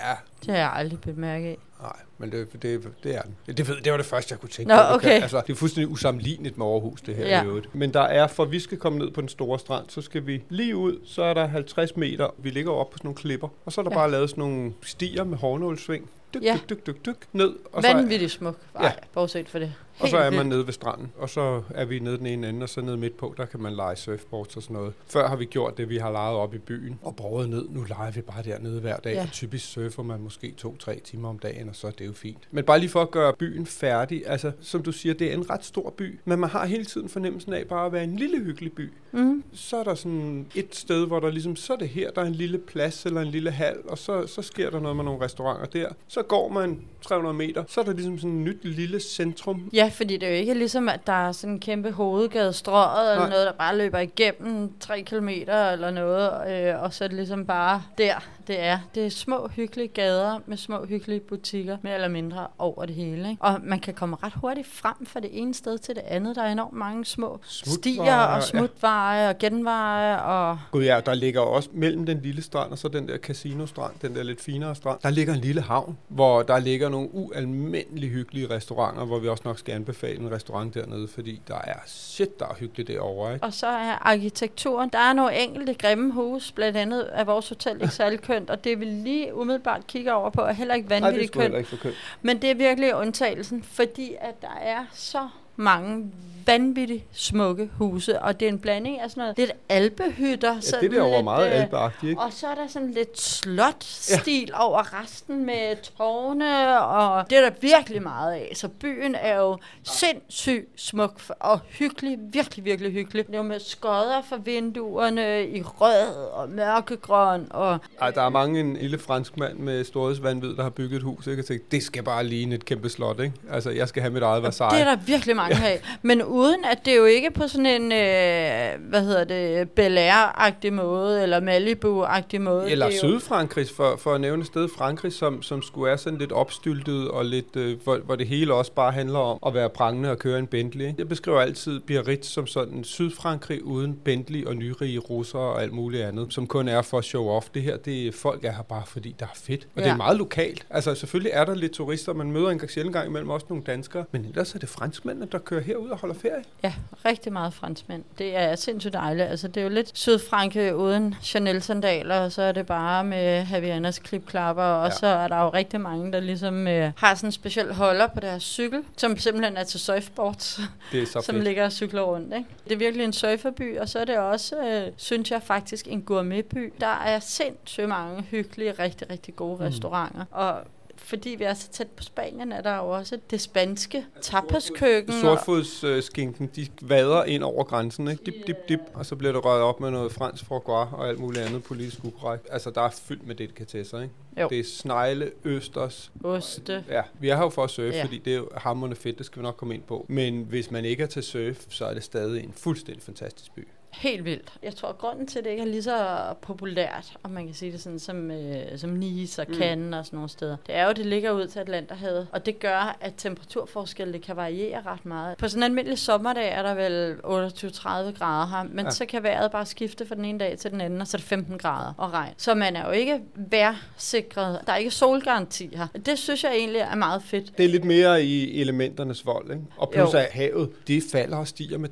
Det 0.41 0.51
har 0.51 0.57
jeg 0.57 0.73
aldrig 0.75 1.01
bemærket. 1.01 1.57
Nej, 1.85 1.97
men 2.19 2.33
det, 2.33 2.63
det, 2.63 2.89
det 3.05 3.15
er 3.17 3.23
den. 3.23 3.57
Det, 3.57 3.69
ved, 3.69 3.77
det 3.81 3.91
var 3.93 3.97
det 3.97 4.07
første, 4.07 4.33
jeg 4.33 4.41
kunne 4.41 4.49
tænke 4.49 4.69
Nå, 4.69 4.77
på. 4.77 4.83
Det 4.89 4.95
okay. 4.95 5.23
Altså, 5.23 5.43
det 5.47 5.53
er 5.53 5.57
fuldstændig 5.57 5.93
usammenligneligt 5.93 6.59
med 6.59 6.67
Aarhus, 6.67 7.01
det 7.01 7.15
her 7.17 7.27
Ja. 7.29 7.43
i 7.43 7.47
øvrigt. 7.47 7.75
Men 7.75 7.95
der 7.95 8.01
er, 8.01 8.27
for 8.27 8.45
vi 8.45 8.61
skal 8.61 8.79
komme 8.79 8.99
ned 8.99 9.11
på 9.11 9.21
den 9.21 9.29
store 9.29 9.59
strand, 9.59 9.85
så 9.89 10.03
skal 10.03 10.27
vi 10.27 10.43
lige 10.49 10.77
ud, 10.77 10.99
så 11.05 11.23
er 11.23 11.35
der 11.35 11.47
50 11.47 11.97
meter. 11.97 12.35
Vi 12.39 12.51
ligger 12.51 12.73
oppe 12.73 12.93
på 12.93 12.99
sådan 12.99 13.07
nogle 13.09 13.17
klipper, 13.17 13.49
og 13.65 13.73
så 13.73 13.81
er 13.81 13.83
der 13.83 13.91
Ja. 13.91 13.97
bare 13.97 14.11
lavet 14.11 14.31
sådan 14.31 14.45
nogle 14.45 14.73
stier 14.83 15.25
med 15.25 15.39
hårnålsving. 15.39 16.11
Dyk, 16.35 16.43
Ja. 16.43 16.59
dyk, 16.71 16.87
dyk, 16.87 16.87
dyk, 16.87 17.07
dyk, 17.07 17.17
ned. 17.33 17.55
Og 17.73 17.83
så, 17.83 17.89
er, 17.89 17.95
Vanvittigt 17.97 18.33
smuk. 18.33 18.57
Nej, 18.75 18.85
Ja. 18.85 18.93
bortset 19.13 19.49
for 19.49 19.59
det. 19.59 19.75
og 20.01 20.09
så 20.09 20.17
Helt 20.23 20.35
er 20.35 20.37
man 20.39 20.47
nede 20.47 20.67
ved 20.67 20.73
stranden, 20.73 21.13
og 21.19 21.31
så 21.31 21.63
er 21.75 21.85
vi 21.85 21.99
nede 21.99 22.19
den 22.19 22.27
ene 22.27 22.49
ende, 22.49 22.63
og 22.65 22.69
så 22.69 22.81
nede 22.81 22.97
midt 22.97 23.17
på, 23.17 23.35
der 23.37 23.45
kan 23.45 23.61
man 23.61 23.73
lege 23.75 23.97
surfboards 23.97 24.57
og 24.57 24.63
sådan 24.63 24.75
noget. 24.77 24.93
Før 25.07 25.29
har 25.29 25.37
vi 25.37 25.45
gjort 25.45 25.79
det, 25.79 25.89
vi 25.89 25.97
har 25.99 26.11
lejet 26.13 26.37
op 26.37 26.55
i 26.55 26.59
byen 26.59 26.99
og 27.03 27.17
båret 27.17 27.49
ned. 27.51 27.65
Nu 27.71 27.83
leger 27.89 28.11
vi 28.11 28.21
bare 28.21 28.43
dernede 28.43 28.81
hver 28.81 28.97
dag, 28.97 29.15
Ja. 29.15 29.23
og 29.23 29.29
typisk 29.33 29.73
surfer 29.73 30.03
man 30.03 30.21
måske 30.21 30.55
to-tre 30.57 31.01
timer 31.05 31.29
om 31.29 31.39
dagen, 31.39 31.69
og 31.69 31.77
så 31.77 31.87
er 31.87 31.91
det 31.91 32.07
jo 32.07 32.13
fint. 32.13 32.39
Men 32.51 32.65
bare 32.65 32.79
lige 32.79 32.91
for 32.91 33.03
at 33.03 33.11
gøre 33.11 33.33
byen 33.33 33.67
færdig, 33.67 34.23
altså 34.27 34.53
som 34.61 34.83
du 34.83 34.93
siger, 34.93 35.15
det 35.15 35.29
er 35.31 35.35
en 35.35 35.51
ret 35.51 35.65
stor 35.65 35.91
by, 35.97 36.19
men 36.25 36.39
man 36.39 36.51
har 36.51 36.67
hele 36.67 36.85
tiden 36.85 37.09
fornemmelsen 37.09 37.53
af 37.53 37.67
bare 37.67 37.87
at 37.87 37.93
være 37.93 38.05
en 38.05 38.17
lille 38.17 38.39
hyggelig 38.39 38.73
by. 38.73 38.93
Mm. 39.13 39.45
Så 39.53 39.77
er 39.77 39.85
der 39.85 39.95
sådan 39.95 40.47
et 40.55 40.75
sted, 40.75 41.07
hvor 41.07 41.21
der 41.21 41.31
ligesom, 41.31 41.57
så 41.57 41.73
er 41.73 41.77
det 41.77 41.89
her, 41.89 42.11
der 42.11 42.23
er 42.23 42.27
en 42.27 42.35
lille 42.35 42.59
plads 42.59 43.07
eller 43.07 43.21
en 43.21 43.29
lille 43.29 43.51
hal, 43.51 43.77
og 43.89 43.99
så, 43.99 44.27
så 44.27 44.43
sker 44.43 44.71
der 44.71 44.81
noget 44.81 44.97
med 44.97 45.05
nogle 45.05 45.25
restauranter 45.25 45.67
der. 45.67 45.89
Så 46.09 46.23
går 46.29 46.49
man 46.49 46.81
300 47.03 47.35
meter, 47.35 47.65
så 47.69 47.81
er 47.81 47.85
der 47.85 47.93
ligesom 47.93 48.19
sådan 48.19 48.39
et 48.39 48.45
nyt 48.45 48.65
lille 48.65 49.01
centrum. 49.01 49.71
Ja, 49.73 49.91
fordi 49.95 50.17
det 50.17 50.29
er 50.29 50.33
jo 50.33 50.37
ikke 50.39 50.55
ligesom, 50.55 50.89
at 50.89 51.07
der 51.07 51.29
er 51.29 51.33
sådan 51.33 51.53
en 51.53 51.61
kæmpe 51.61 51.91
hovedgade 51.91 52.53
strøget, 52.53 53.13
eller 53.13 53.29
noget, 53.29 53.47
der 53.47 53.53
bare 53.53 53.77
løber 53.77 53.99
igennem 53.99 54.73
tre 54.81 55.03
kilometer 55.03 55.71
eller 55.71 55.91
noget, 55.91 56.31
øh, 56.51 56.83
og 56.83 56.95
så 56.95 57.05
er 57.05 57.09
det 57.09 57.17
ligesom 57.17 57.47
bare 57.47 57.83
der, 57.99 58.15
det 58.49 58.61
er. 58.61 58.79
Det 58.95 59.07
er 59.07 59.11
små, 59.11 59.49
hyggelige 59.49 59.89
gader 59.89 60.39
med 60.47 60.57
små, 60.57 60.85
hyggelige 60.87 61.21
butikker, 61.21 61.77
mere 61.83 61.95
eller 61.95 62.09
mindre 62.09 62.47
over 62.59 62.87
det 62.87 62.95
hele. 62.95 63.31
Ikke? 63.31 63.43
Og 63.43 63.61
man 63.63 63.81
kan 63.81 63.95
komme 63.95 64.17
ret 64.23 64.33
hurtigt 64.33 64.67
frem 64.67 65.07
fra 65.07 65.21
det 65.21 65.31
ene 65.33 65.55
sted 65.55 65.79
til 65.79 65.95
det 65.95 66.03
andet. 66.07 66.37
Der 66.37 66.43
er 66.43 66.53
enormt 66.53 66.73
mange 66.73 67.05
små 67.05 67.41
stier 67.43 67.73
Smutveje, 67.95 68.21
ja. 68.21 68.37
og 68.37 68.43
smutveje 68.43 69.29
og 69.29 69.39
genveje 69.39 70.23
og... 70.23 70.59
Gud 70.73 70.85
ja, 70.85 71.01
der 71.07 71.15
ligger 71.15 71.41
også 71.41 71.69
mellem 71.73 72.07
den 72.07 72.21
lille 72.23 72.43
strand 72.43 72.73
og 72.73 72.79
så 72.79 72.89
den 72.89 73.09
der 73.09 73.19
casino-strand, 73.19 73.93
den 74.03 74.15
der 74.15 74.23
lidt 74.23 74.41
finere 74.41 74.75
strand, 74.75 74.99
der 75.03 75.11
ligger 75.11 75.35
en 75.35 75.41
lille 75.41 75.61
havn, 75.61 75.99
hvor 76.09 76.43
der 76.43 76.59
ligger 76.59 76.89
nogle 76.89 77.15
ualmindelig 77.15 78.11
hyggelige 78.11 78.51
restauranter, 78.51 79.05
hvor 79.05 79.19
vi 79.19 79.29
også 79.29 79.43
nok 79.47 79.59
skal 79.59 79.75
anbefale 79.75 80.21
en 80.21 80.33
restaurant 80.33 80.75
dernede, 80.75 81.09
fordi 81.09 81.41
der 81.49 81.59
er 81.65 81.79
shit, 81.87 82.41
der 82.41 82.47
er 82.47 82.55
hyggeligt 82.55 82.89
derovre, 82.89 83.35
ikke? 83.35 83.47
Og 83.47 83.53
så 83.53 83.67
er 83.67 83.99
arkitekturen. 84.09 84.91
Der 84.93 84.99
er 84.99 85.13
nogle 85.13 85.43
enkelte 85.43 85.75
grimme 85.75 86.13
hus, 86.13 86.53
blandt 86.53 86.77
andet 86.77 87.09
er 87.13 87.25
vores 87.25 87.49
hotel 87.49 87.75
ikke 87.83 87.95
særlig 87.95 88.21
kønt, 88.35 88.51
og 88.51 88.65
det 88.65 88.81
vi 88.81 88.85
lige 88.85 89.35
umiddelbart 89.35 89.87
kigger 89.87 90.13
over 90.13 90.31
på, 90.31 90.41
er 90.41 90.53
heller 90.53 90.75
ikke 90.75 90.89
Nej, 90.89 90.99
det 90.99 91.05
er 91.07 91.11
vanvittigt 91.11 91.33
kønt. 91.33 91.55
ikke 91.57 91.69
for 91.69 91.77
kønt. 91.77 91.95
Men 92.23 92.43
det 92.43 92.51
er 92.51 92.55
virkelig 92.55 92.95
undtagelsen, 92.95 93.63
fordi 93.63 94.15
at 94.21 94.43
der 94.43 94.55
er 94.63 94.85
så 94.93 95.29
mange 95.57 96.11
vanvittigt 96.47 97.05
smukke 97.13 97.71
huse, 97.79 98.23
og 98.23 98.41
det 98.41 98.49
er 98.49 98.53
en 98.53 98.59
blanding 98.59 99.01
af 99.01 99.11
sådan 99.11 99.21
noget 99.21 99.39
lidt 99.39 99.53
alpehytter. 99.69 100.55
Ja, 100.55 100.81
det 100.81 100.87
er 100.87 100.89
derovre 100.91 101.17
lidt, 101.17 101.25
meget 101.25 101.47
øh, 101.47 101.61
alpeagtigt, 101.61 102.11
ikke? 102.11 102.23
Og 102.23 102.33
så 102.33 102.47
er 102.47 102.55
der 102.55 102.67
sådan 102.67 102.91
lidt 102.91 103.21
slot-stil 103.21 104.49
ja. 104.49 104.65
over 104.67 105.03
resten 105.03 105.47
med 105.47 105.77
tårne, 105.97 106.81
og 106.81 107.31
det 107.31 107.39
er 107.39 107.43
der 107.43 107.51
virkelig 107.61 108.03
meget 108.03 108.33
af. 108.33 108.53
Så 108.55 108.69
byen 108.69 109.15
er 109.15 109.37
jo 109.37 109.59
sindssygt 109.83 110.69
smuk 110.77 111.21
og 111.41 111.61
hyggelig, 111.69 112.19
virkelig, 112.21 112.65
virkelig 112.65 112.93
hyggelig. 112.93 113.27
Det 113.27 113.35
er 113.35 113.39
jo 113.39 113.43
med 113.43 113.61
skodder 113.61 114.23
for 114.29 114.37
vinduerne 114.37 115.49
i 115.49 115.63
rød 115.63 116.31
og 116.33 116.49
mørkegrøn, 116.49 117.47
og 117.51 117.79
Ej, 118.01 118.11
der 118.11 118.23
er 118.23 118.29
mange 118.29 118.61
en 118.61 118.77
lille 118.77 118.99
fransk 118.99 119.37
mand 119.37 119.59
med 119.59 119.85
storhedsvandvid, 119.85 120.57
der 120.57 120.63
har 120.63 120.71
bygget 120.71 120.97
et 120.97 121.03
hus, 121.03 121.27
ikke? 121.27 121.43
Og 121.43 121.47
tænkt, 121.47 121.73
det 121.73 121.83
skal 121.83 122.03
bare 122.03 122.25
ligne 122.25 122.55
et 122.55 122.65
kæmpe 122.65 122.89
slot, 122.89 123.21
ikke? 123.21 123.35
Altså, 123.51 123.71
jeg 123.71 123.89
skal 123.89 124.03
have 124.03 124.13
mit 124.13 124.23
eget 124.23 124.43
Versailles. 124.43 124.81
det 124.81 124.87
er 124.89 124.97
der 124.97 125.03
virkelig 125.03 125.37
mange 125.51 125.69
af. 125.69 125.81
Men 126.03 126.23
uden 126.23 126.65
at 126.73 126.79
det 126.85 126.93
er 126.93 126.97
jo 126.97 127.05
ikke 127.05 127.31
på 127.31 127.49
sådan 127.49 127.67
en, 127.67 127.83
øh, 127.93 128.89
hvad 128.91 129.05
hedder 129.05 129.25
det, 129.25 129.71
Bel 129.71 129.99
Air-agtig 129.99 130.71
måde, 130.73 131.23
eller 131.23 131.41
Malibu-agtig 131.41 132.39
måde. 132.41 132.71
Eller 132.71 132.87
er 132.87 132.91
Sydfrankrig, 132.91 133.67
for, 133.77 133.97
for 133.97 134.15
at 134.15 134.21
nævne 134.21 134.41
et 134.41 134.47
sted 134.47 134.69
Frankrig, 134.77 135.13
som, 135.13 135.43
som 135.43 135.63
skulle 135.63 135.87
være 135.89 135.99
sådan 135.99 136.19
lidt 136.19 136.33
opstyltet, 136.33 137.09
og 137.09 137.25
lidt, 137.25 137.57
øh, 137.57 137.83
hvor, 137.85 137.97
hvor 137.97 138.17
det 138.17 138.27
hele 138.27 138.55
også 138.55 138.73
bare 138.73 138.93
handler 138.93 139.19
om 139.19 139.39
at 139.47 139.55
være 139.55 139.71
prangende 139.71 140.11
og 140.11 140.19
køre 140.19 140.39
en 140.39 140.47
Bentley. 140.47 140.93
Jeg 140.99 141.09
beskriver 141.09 141.41
altid 141.41 141.81
Biarritz 141.81 142.29
som 142.29 142.47
sådan 142.47 142.85
Sydfrankrig 142.85 143.65
uden 143.65 143.95
Bentley 144.05 144.45
og 144.45 144.57
nyrige 144.57 144.99
russere 144.99 145.43
og 145.43 145.63
alt 145.63 145.73
muligt 145.73 146.03
andet, 146.05 146.35
som 146.35 146.47
kun 146.47 146.69
er 146.69 146.83
for 146.83 146.99
at 146.99 147.05
show 147.05 147.29
off. 147.29 147.47
Det 147.55 147.63
her, 147.63 147.77
det 147.77 148.07
er, 148.07 148.13
folk 148.13 148.45
er 148.45 148.53
her 148.53 148.63
bare 148.63 148.83
fordi, 148.87 149.15
der 149.21 149.27
er 149.27 149.31
fedt. 149.35 149.63
Og 149.63 149.69
ja. 149.77 149.81
det 149.81 149.87
Ja. 149.89 149.93
er 149.93 149.97
meget 149.97 150.17
lokalt. 150.19 150.67
Altså 150.71 150.95
selvfølgelig 150.95 151.31
er 151.35 151.45
der 151.45 151.55
lidt 151.55 151.73
turister, 151.73 152.13
man 152.13 152.31
møder 152.33 152.49
en 152.51 152.61
sjældent 152.69 152.95
gang 152.97 153.09
imellem 153.09 153.31
også 153.31 153.47
nogle 153.49 153.65
danskere, 153.65 154.05
men 154.13 154.25
ellers 154.25 154.55
er 154.55 154.59
det 154.59 154.69
franskmændene, 154.69 155.27
der 155.35 155.41
kører 155.41 155.61
herud 155.61 155.89
og 155.89 155.99
holder 155.99 156.15
ferie. 156.15 156.45
Ja, 156.63 156.73
rigtig 157.05 157.33
meget 157.33 157.55
franskmænd. 157.55 158.05
Det 158.19 158.37
er 158.37 158.57
sindssygt 158.57 158.95
dejligt. 158.95 159.29
Altså, 159.29 159.49
det 159.49 159.57
er 159.57 159.65
jo 159.65 159.71
lidt 159.71 159.99
Sydfrankrig 159.99 160.75
uden 160.77 161.15
Chanel-sandaler, 161.23 162.21
og 162.21 162.33
så 162.33 162.43
er 162.43 162.53
det 162.53 162.67
bare 162.67 163.05
med 163.05 163.43
Havianas 163.43 163.99
klipklapper, 163.99 164.63
og 164.63 164.89
ja. 164.89 164.95
så 164.95 165.07
er 165.07 165.29
der 165.29 165.43
jo 165.43 165.49
rigtig 165.49 165.81
mange, 165.81 166.13
der 166.13 166.21
ligesom 166.21 166.69
øh, 166.69 166.93
har 166.97 167.15
sådan 167.15 167.29
en 167.29 167.33
speciel 167.33 167.75
holder 167.75 168.07
på 168.07 168.21
deres 168.21 168.43
cykel, 168.43 168.83
som 168.97 169.19
simpelthen 169.19 169.57
er 169.57 169.65
til 169.65 169.81
surfboards, 169.81 170.61
Det 170.93 171.03
er 171.03 171.07
så 171.07 171.21
som 171.21 171.35
fedt. 171.35 171.45
ligger 171.45 171.65
og 171.65 171.73
cykler 171.73 172.03
rundt. 172.03 172.35
Ikke? 172.35 172.49
Det 172.65 172.73
er 172.73 172.77
virkelig 172.77 173.05
en 173.05 173.13
surferby, 173.13 173.79
og 173.79 173.89
så 173.89 173.99
er 173.99 174.05
det 174.05 174.19
også, 174.19 174.57
øh, 174.57 174.93
synes 174.97 175.31
jeg 175.31 175.43
faktisk, 175.43 175.87
en 175.89 176.03
gourmetby. 176.03 176.73
Der 176.81 177.03
er 177.07 177.19
sindssygt 177.19 177.89
mange 177.89 178.23
hyggelige, 178.23 178.73
rigtig, 178.73 179.11
rigtig 179.11 179.37
gode 179.37 179.57
mm. 179.57 179.65
restauranter. 179.65 180.25
Og 180.31 180.55
fordi 180.97 181.29
vi 181.29 181.45
er 181.45 181.55
så 181.55 181.69
tæt 181.69 181.89
på 181.89 182.03
Spanien, 182.03 182.53
er 182.53 182.61
der 182.61 182.77
jo 182.77 182.89
også 182.89 183.19
det 183.31 183.41
spanske 183.41 184.07
tapaskøkken. 184.21 185.21
Sortfodsskinken, 185.21 186.51
de 186.57 186.67
vader 186.83 187.25
ind 187.25 187.43
over 187.43 187.65
grænsen, 187.65 188.09
ikke? 188.09 188.25
Dip, 188.25 188.35
dip, 188.47 188.57
dip, 188.69 188.81
og 188.95 189.07
så 189.07 189.17
bliver 189.17 189.33
det 189.33 189.45
røget 189.45 189.63
op 189.63 189.81
med 189.81 189.91
noget 189.91 190.13
fransk 190.13 190.45
foie 190.45 190.61
og 190.65 191.09
alt 191.09 191.19
muligt 191.19 191.45
andet 191.45 191.65
politisk 191.65 192.05
ukorrekt. 192.05 192.49
Altså, 192.51 192.71
der 192.71 192.81
er 192.81 192.91
fyldt 192.91 193.27
med 193.27 193.35
delikatesser, 193.35 194.01
ikke? 194.01 194.15
Jo. 194.41 194.49
Det 194.49 194.61
er 194.61 194.65
snegle, 194.65 195.33
østers. 195.45 196.13
Oste. 196.25 196.85
Ja, 196.89 197.03
vi 197.21 197.29
er 197.29 197.37
her 197.37 197.43
jo 197.43 197.49
for 197.49 197.65
at 197.65 197.71
surfe, 197.71 197.97
ja. 197.97 198.05
Fordi 198.05 198.19
det 198.19 198.33
er 198.33 198.37
jo 198.37 198.49
hammerende 198.57 198.97
fedt, 198.97 199.19
det 199.19 199.27
skal 199.27 199.41
vi 199.41 199.43
nok 199.43 199.57
komme 199.57 199.75
ind 199.75 199.83
på. 199.83 200.07
Men 200.09 200.43
hvis 200.43 200.71
man 200.71 200.85
ikke 200.85 201.03
er 201.03 201.07
til 201.07 201.23
surf, 201.23 201.65
så 201.69 201.85
er 201.87 201.95
det 201.95 202.05
stadig 202.05 202.45
en 202.45 202.53
fuldstændig 202.57 203.03
fantastisk 203.03 203.55
by. 203.55 203.69
Helt 204.01 204.25
vildt. 204.25 204.53
Jeg 204.63 204.75
tror, 204.77 204.89
at 204.89 204.99
grunden 204.99 205.27
til, 205.27 205.39
at 205.39 205.45
det 205.45 205.51
ikke 205.51 205.63
er 205.63 205.67
lige 205.67 205.83
så 205.83 206.17
populært, 206.43 207.13
om 207.23 207.31
man 207.31 207.47
kan 207.47 207.55
sige 207.55 207.73
det 207.73 207.81
sådan, 207.81 207.99
som, 207.99 208.31
øh, 208.31 208.57
som 208.77 208.91
Nice 208.91 209.43
og 209.43 209.47
Cannes 209.59 209.99
og 209.99 210.05
sådan 210.07 210.17
nogle 210.17 210.29
steder, 210.29 210.57
det 210.67 210.75
er 210.75 210.83
jo, 210.85 210.89
at 210.91 210.97
det 210.97 211.07
ligger 211.07 211.31
ud 211.31 211.47
til 211.47 211.59
Atlanterhavet. 211.59 212.27
Og 212.33 212.47
det 212.47 212.59
gør, 212.61 212.97
at 213.01 213.13
temperaturforskelle 213.17 214.19
kan 214.19 214.37
variere 214.37 214.83
ret 214.87 215.07
meget. 215.07 215.37
På 215.37 215.49
sådan 215.49 215.59
en 215.59 215.65
almindelig 215.65 215.99
sommerdag 215.99 216.49
er 216.53 216.63
der 216.63 216.75
vel 216.75 217.17
28-30 217.25 218.19
grader 218.19 218.47
her, 218.47 218.63
men 218.71 218.85
Ja. 218.85 218.91
så 218.91 219.07
kan 219.07 219.23
vejret 219.23 219.51
bare 219.51 219.67
skifte 219.67 220.07
fra 220.07 220.15
den 220.15 220.25
ene 220.25 220.39
dag 220.39 220.59
til 220.59 220.71
den 220.71 220.81
anden, 220.81 221.01
og 221.01 221.07
så 221.07 221.17
er 221.17 221.19
det 221.19 221.29
15 221.29 221.59
grader 221.59 221.93
og 221.99 222.13
regn. 222.13 222.33
Så 222.37 222.55
man 222.55 222.77
er 222.77 222.87
jo 222.87 222.91
ikke 222.93 223.21
vejrsikret. 223.37 224.61
Der 224.67 224.73
er 224.73 224.77
ikke 224.77 224.91
solgaranti 224.91 225.71
her. 225.77 225.87
Det 226.07 226.19
synes 226.19 226.45
jeg 226.45 226.53
egentlig 226.57 226.81
er 226.81 226.95
meget 226.95 227.23
fedt. 227.23 227.59
Det 227.59 227.65
er 227.65 227.69
lidt 227.69 227.85
mere 227.85 228.25
i 228.25 228.61
elementernes 228.61 229.27
vold, 229.27 229.51
ikke? 229.51 229.63
Og 229.77 229.91
plus 229.91 230.13
Jo. 230.13 230.19
at 230.19 230.27
havet, 230.33 230.71
det 230.89 231.03
falder 231.13 231.37
og 231.37 231.49
stiger 231.49 231.79
med 231.79 231.89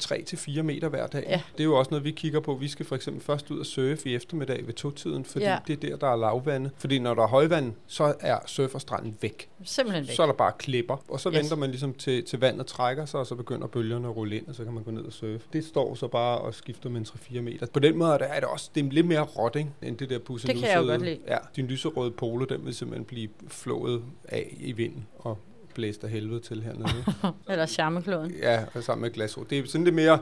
3-4 0.58 0.62
meter 0.62 0.88
hver 0.88 1.06
dag. 1.06 1.24
Ja. 1.28 1.40
Det 1.52 1.60
er 1.60 1.64
jo 1.64 1.78
også 1.78 1.91
noget, 1.92 2.04
vi 2.04 2.10
kigger 2.10 2.40
på. 2.40 2.54
Vi 2.54 2.68
skal 2.68 2.86
for 2.86 2.96
eksempel 2.96 3.22
først 3.22 3.50
ud 3.50 3.58
og 3.58 3.66
surfe 3.66 4.08
i 4.10 4.14
eftermiddag 4.14 4.66
ved 4.66 4.74
to-tiden, 4.74 5.24
fordi 5.24 5.44
Ja. 5.44 5.58
det 5.66 5.84
er 5.84 5.88
der, 5.88 5.96
der 5.96 6.06
er 6.12 6.16
lavvande. 6.16 6.70
Fordi 6.76 6.98
når 6.98 7.14
der 7.14 7.22
er 7.22 7.26
højvand, 7.26 7.72
så 7.86 8.14
er 8.20 8.38
surferstranden 8.46 9.16
væk. 9.20 9.48
Simpelthen 9.64 10.06
væk. 10.08 10.16
Så 10.16 10.22
er 10.22 10.26
der 10.26 10.32
bare 10.32 10.52
klipper, 10.58 10.96
og 11.08 11.20
så 11.20 11.28
Yes. 11.30 11.36
venter 11.38 11.56
man 11.56 11.70
ligesom 11.70 11.94
til, 11.94 12.24
til 12.24 12.38
vandet 12.40 12.66
trækker 12.66 13.04
sig, 13.04 13.20
og 13.20 13.26
så 13.26 13.34
begynder 13.34 13.66
bølgerne 13.66 14.08
at 14.08 14.16
rulle 14.16 14.36
ind, 14.36 14.48
og 14.48 14.54
så 14.54 14.64
kan 14.64 14.72
man 14.72 14.82
gå 14.82 14.90
ned 14.90 15.02
og 15.04 15.12
surfe. 15.12 15.40
Det 15.52 15.64
står 15.64 15.94
så 15.94 16.08
bare 16.08 16.38
og 16.38 16.54
skifter 16.54 16.90
med 16.90 17.00
en 17.00 17.06
3-4 17.06 17.40
meter. 17.40 17.66
På 17.66 17.78
den 17.80 17.98
måde 17.98 18.12
er 18.14 18.18
det, 18.18 18.26
er 18.30 18.34
det 18.40 18.44
også 18.48 18.70
det 18.74 18.86
er 18.86 18.90
lidt 18.90 19.06
mere 19.06 19.22
råt, 19.22 19.56
ikke, 19.56 19.70
end 19.82 19.96
det 19.98 20.10
der 20.10 20.18
pusse 20.18 20.48
Det 20.48 20.56
kan 20.56 20.68
jeg 20.68 20.76
jo 20.76 20.82
godt 20.86 21.02
lide. 21.02 21.18
Ja, 21.28 21.36
din 21.56 21.66
lyserøde 21.66 22.10
polo, 22.10 22.44
den 22.44 22.64
vil 22.66 22.74
simpelthen 22.74 23.04
blive 23.04 23.28
flået 23.48 24.02
af 24.28 24.56
i 24.60 24.72
vinden 24.72 25.06
og 25.18 25.38
blæst 25.74 26.04
af 26.04 26.10
helvede 26.10 26.40
til 26.40 26.62
hernede. 26.62 27.04
Eller 27.50 27.66
charmekloden. 27.66 28.30
ja, 28.42 28.64
og 28.74 28.82
sammen 28.82 29.02
med 29.02 29.10
glas. 29.10 29.38
Det 29.50 29.58
er 29.58 29.66
sådan 29.66 29.84
lidt 29.84 29.94
mere 29.94 30.18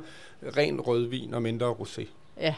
ren 0.57 0.80
rødvin 0.80 1.35
og 1.35 1.42
mindre 1.42 1.73
rosé. 1.73 2.07
Ja. 2.40 2.54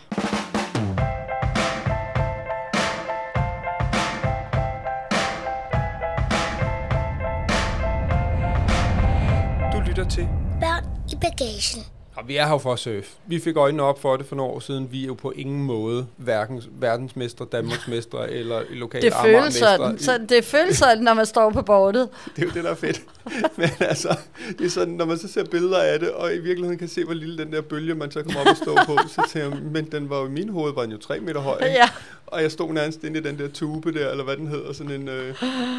Du 9.73 9.81
lytter 9.89 10.05
til 10.09 10.29
Børn 10.61 10.85
i 11.13 11.17
bagagen. 11.21 12.02
Og 12.17 12.29
vi 12.29 12.37
er 12.37 12.45
her 12.45 12.53
jo 12.53 12.59
for 12.59 12.73
at 12.73 12.79
surfe. 12.79 13.05
Vi 13.27 13.39
fik 13.39 13.57
øjnene 13.57 13.83
op 13.83 14.01
for 14.01 14.17
det 14.17 14.27
for 14.27 14.37
nogle 14.37 14.53
år 14.53 14.61
siden. 14.61 14.89
Vi 14.93 15.03
er 15.03 15.07
jo 15.07 15.15
på 15.15 15.31
ingen 15.31 15.63
måde 15.63 16.07
hverken 16.17 16.63
verdensmester, 16.73 17.45
Danmarksmester 17.45 18.19
eller 18.41 18.61
lokale 18.71 19.03
Det 19.07 19.15
føles 19.25 19.55
sådan, 19.55 19.99
så 19.99 20.19
det 20.29 20.45
føles 20.45 20.77
sådan, 20.79 21.03
når 21.05 21.15
man 21.15 21.27
står 21.27 21.51
på 21.51 21.63
bordet. 21.63 22.09
Det 22.37 22.43
er 22.43 22.47
jo 22.47 22.53
det, 22.55 22.65
der 22.65 22.71
er 22.71 22.75
fedt. 22.75 23.03
Men 23.59 23.69
altså, 23.81 24.17
det 24.59 24.67
er 24.67 24.71
sådan, 24.71 24.95
når 24.95 25.05
man 25.05 25.19
så 25.19 25.29
ser 25.29 25.45
billeder 25.45 25.79
af 25.83 25.99
det, 26.01 26.11
og 26.11 26.35
i 26.35 26.39
virkeligheden 26.39 26.79
kan 26.79 26.89
se, 26.89 27.05
hvor 27.05 27.15
lille 27.15 27.39
den 27.39 27.53
der 27.53 27.61
bølge, 27.61 27.95
man 27.95 28.11
så 28.11 28.23
kommer 28.23 28.41
op 28.41 28.47
og 28.47 28.57
stå 28.57 28.75
på, 28.87 28.99
så 29.09 29.29
tænker 29.33 29.49
jeg, 29.49 29.59
men 29.73 29.85
den 29.93 30.11
var 30.11 30.19
jo 30.21 30.27
i 30.27 30.31
min 30.31 30.49
hoved, 30.49 30.75
var 30.75 30.83
den 30.83 30.91
jo 30.91 30.99
tre 30.99 31.21
meter 31.21 31.41
høj. 31.41 31.55
ikke? 31.63 31.73
Ja. 31.73 31.89
Og 32.27 32.43
jeg 32.43 32.51
stod 32.53 32.73
nærmest 32.73 33.05
inde 33.05 33.19
i 33.19 33.23
den 33.23 33.39
der 33.39 33.49
tube 33.49 33.93
der, 33.93 34.11
eller 34.11 34.25
hvad 34.25 34.37
den 34.37 34.47
hedder, 34.47 34.73
sådan 34.73 34.93
en, 34.93 35.09
øh, 35.09 35.35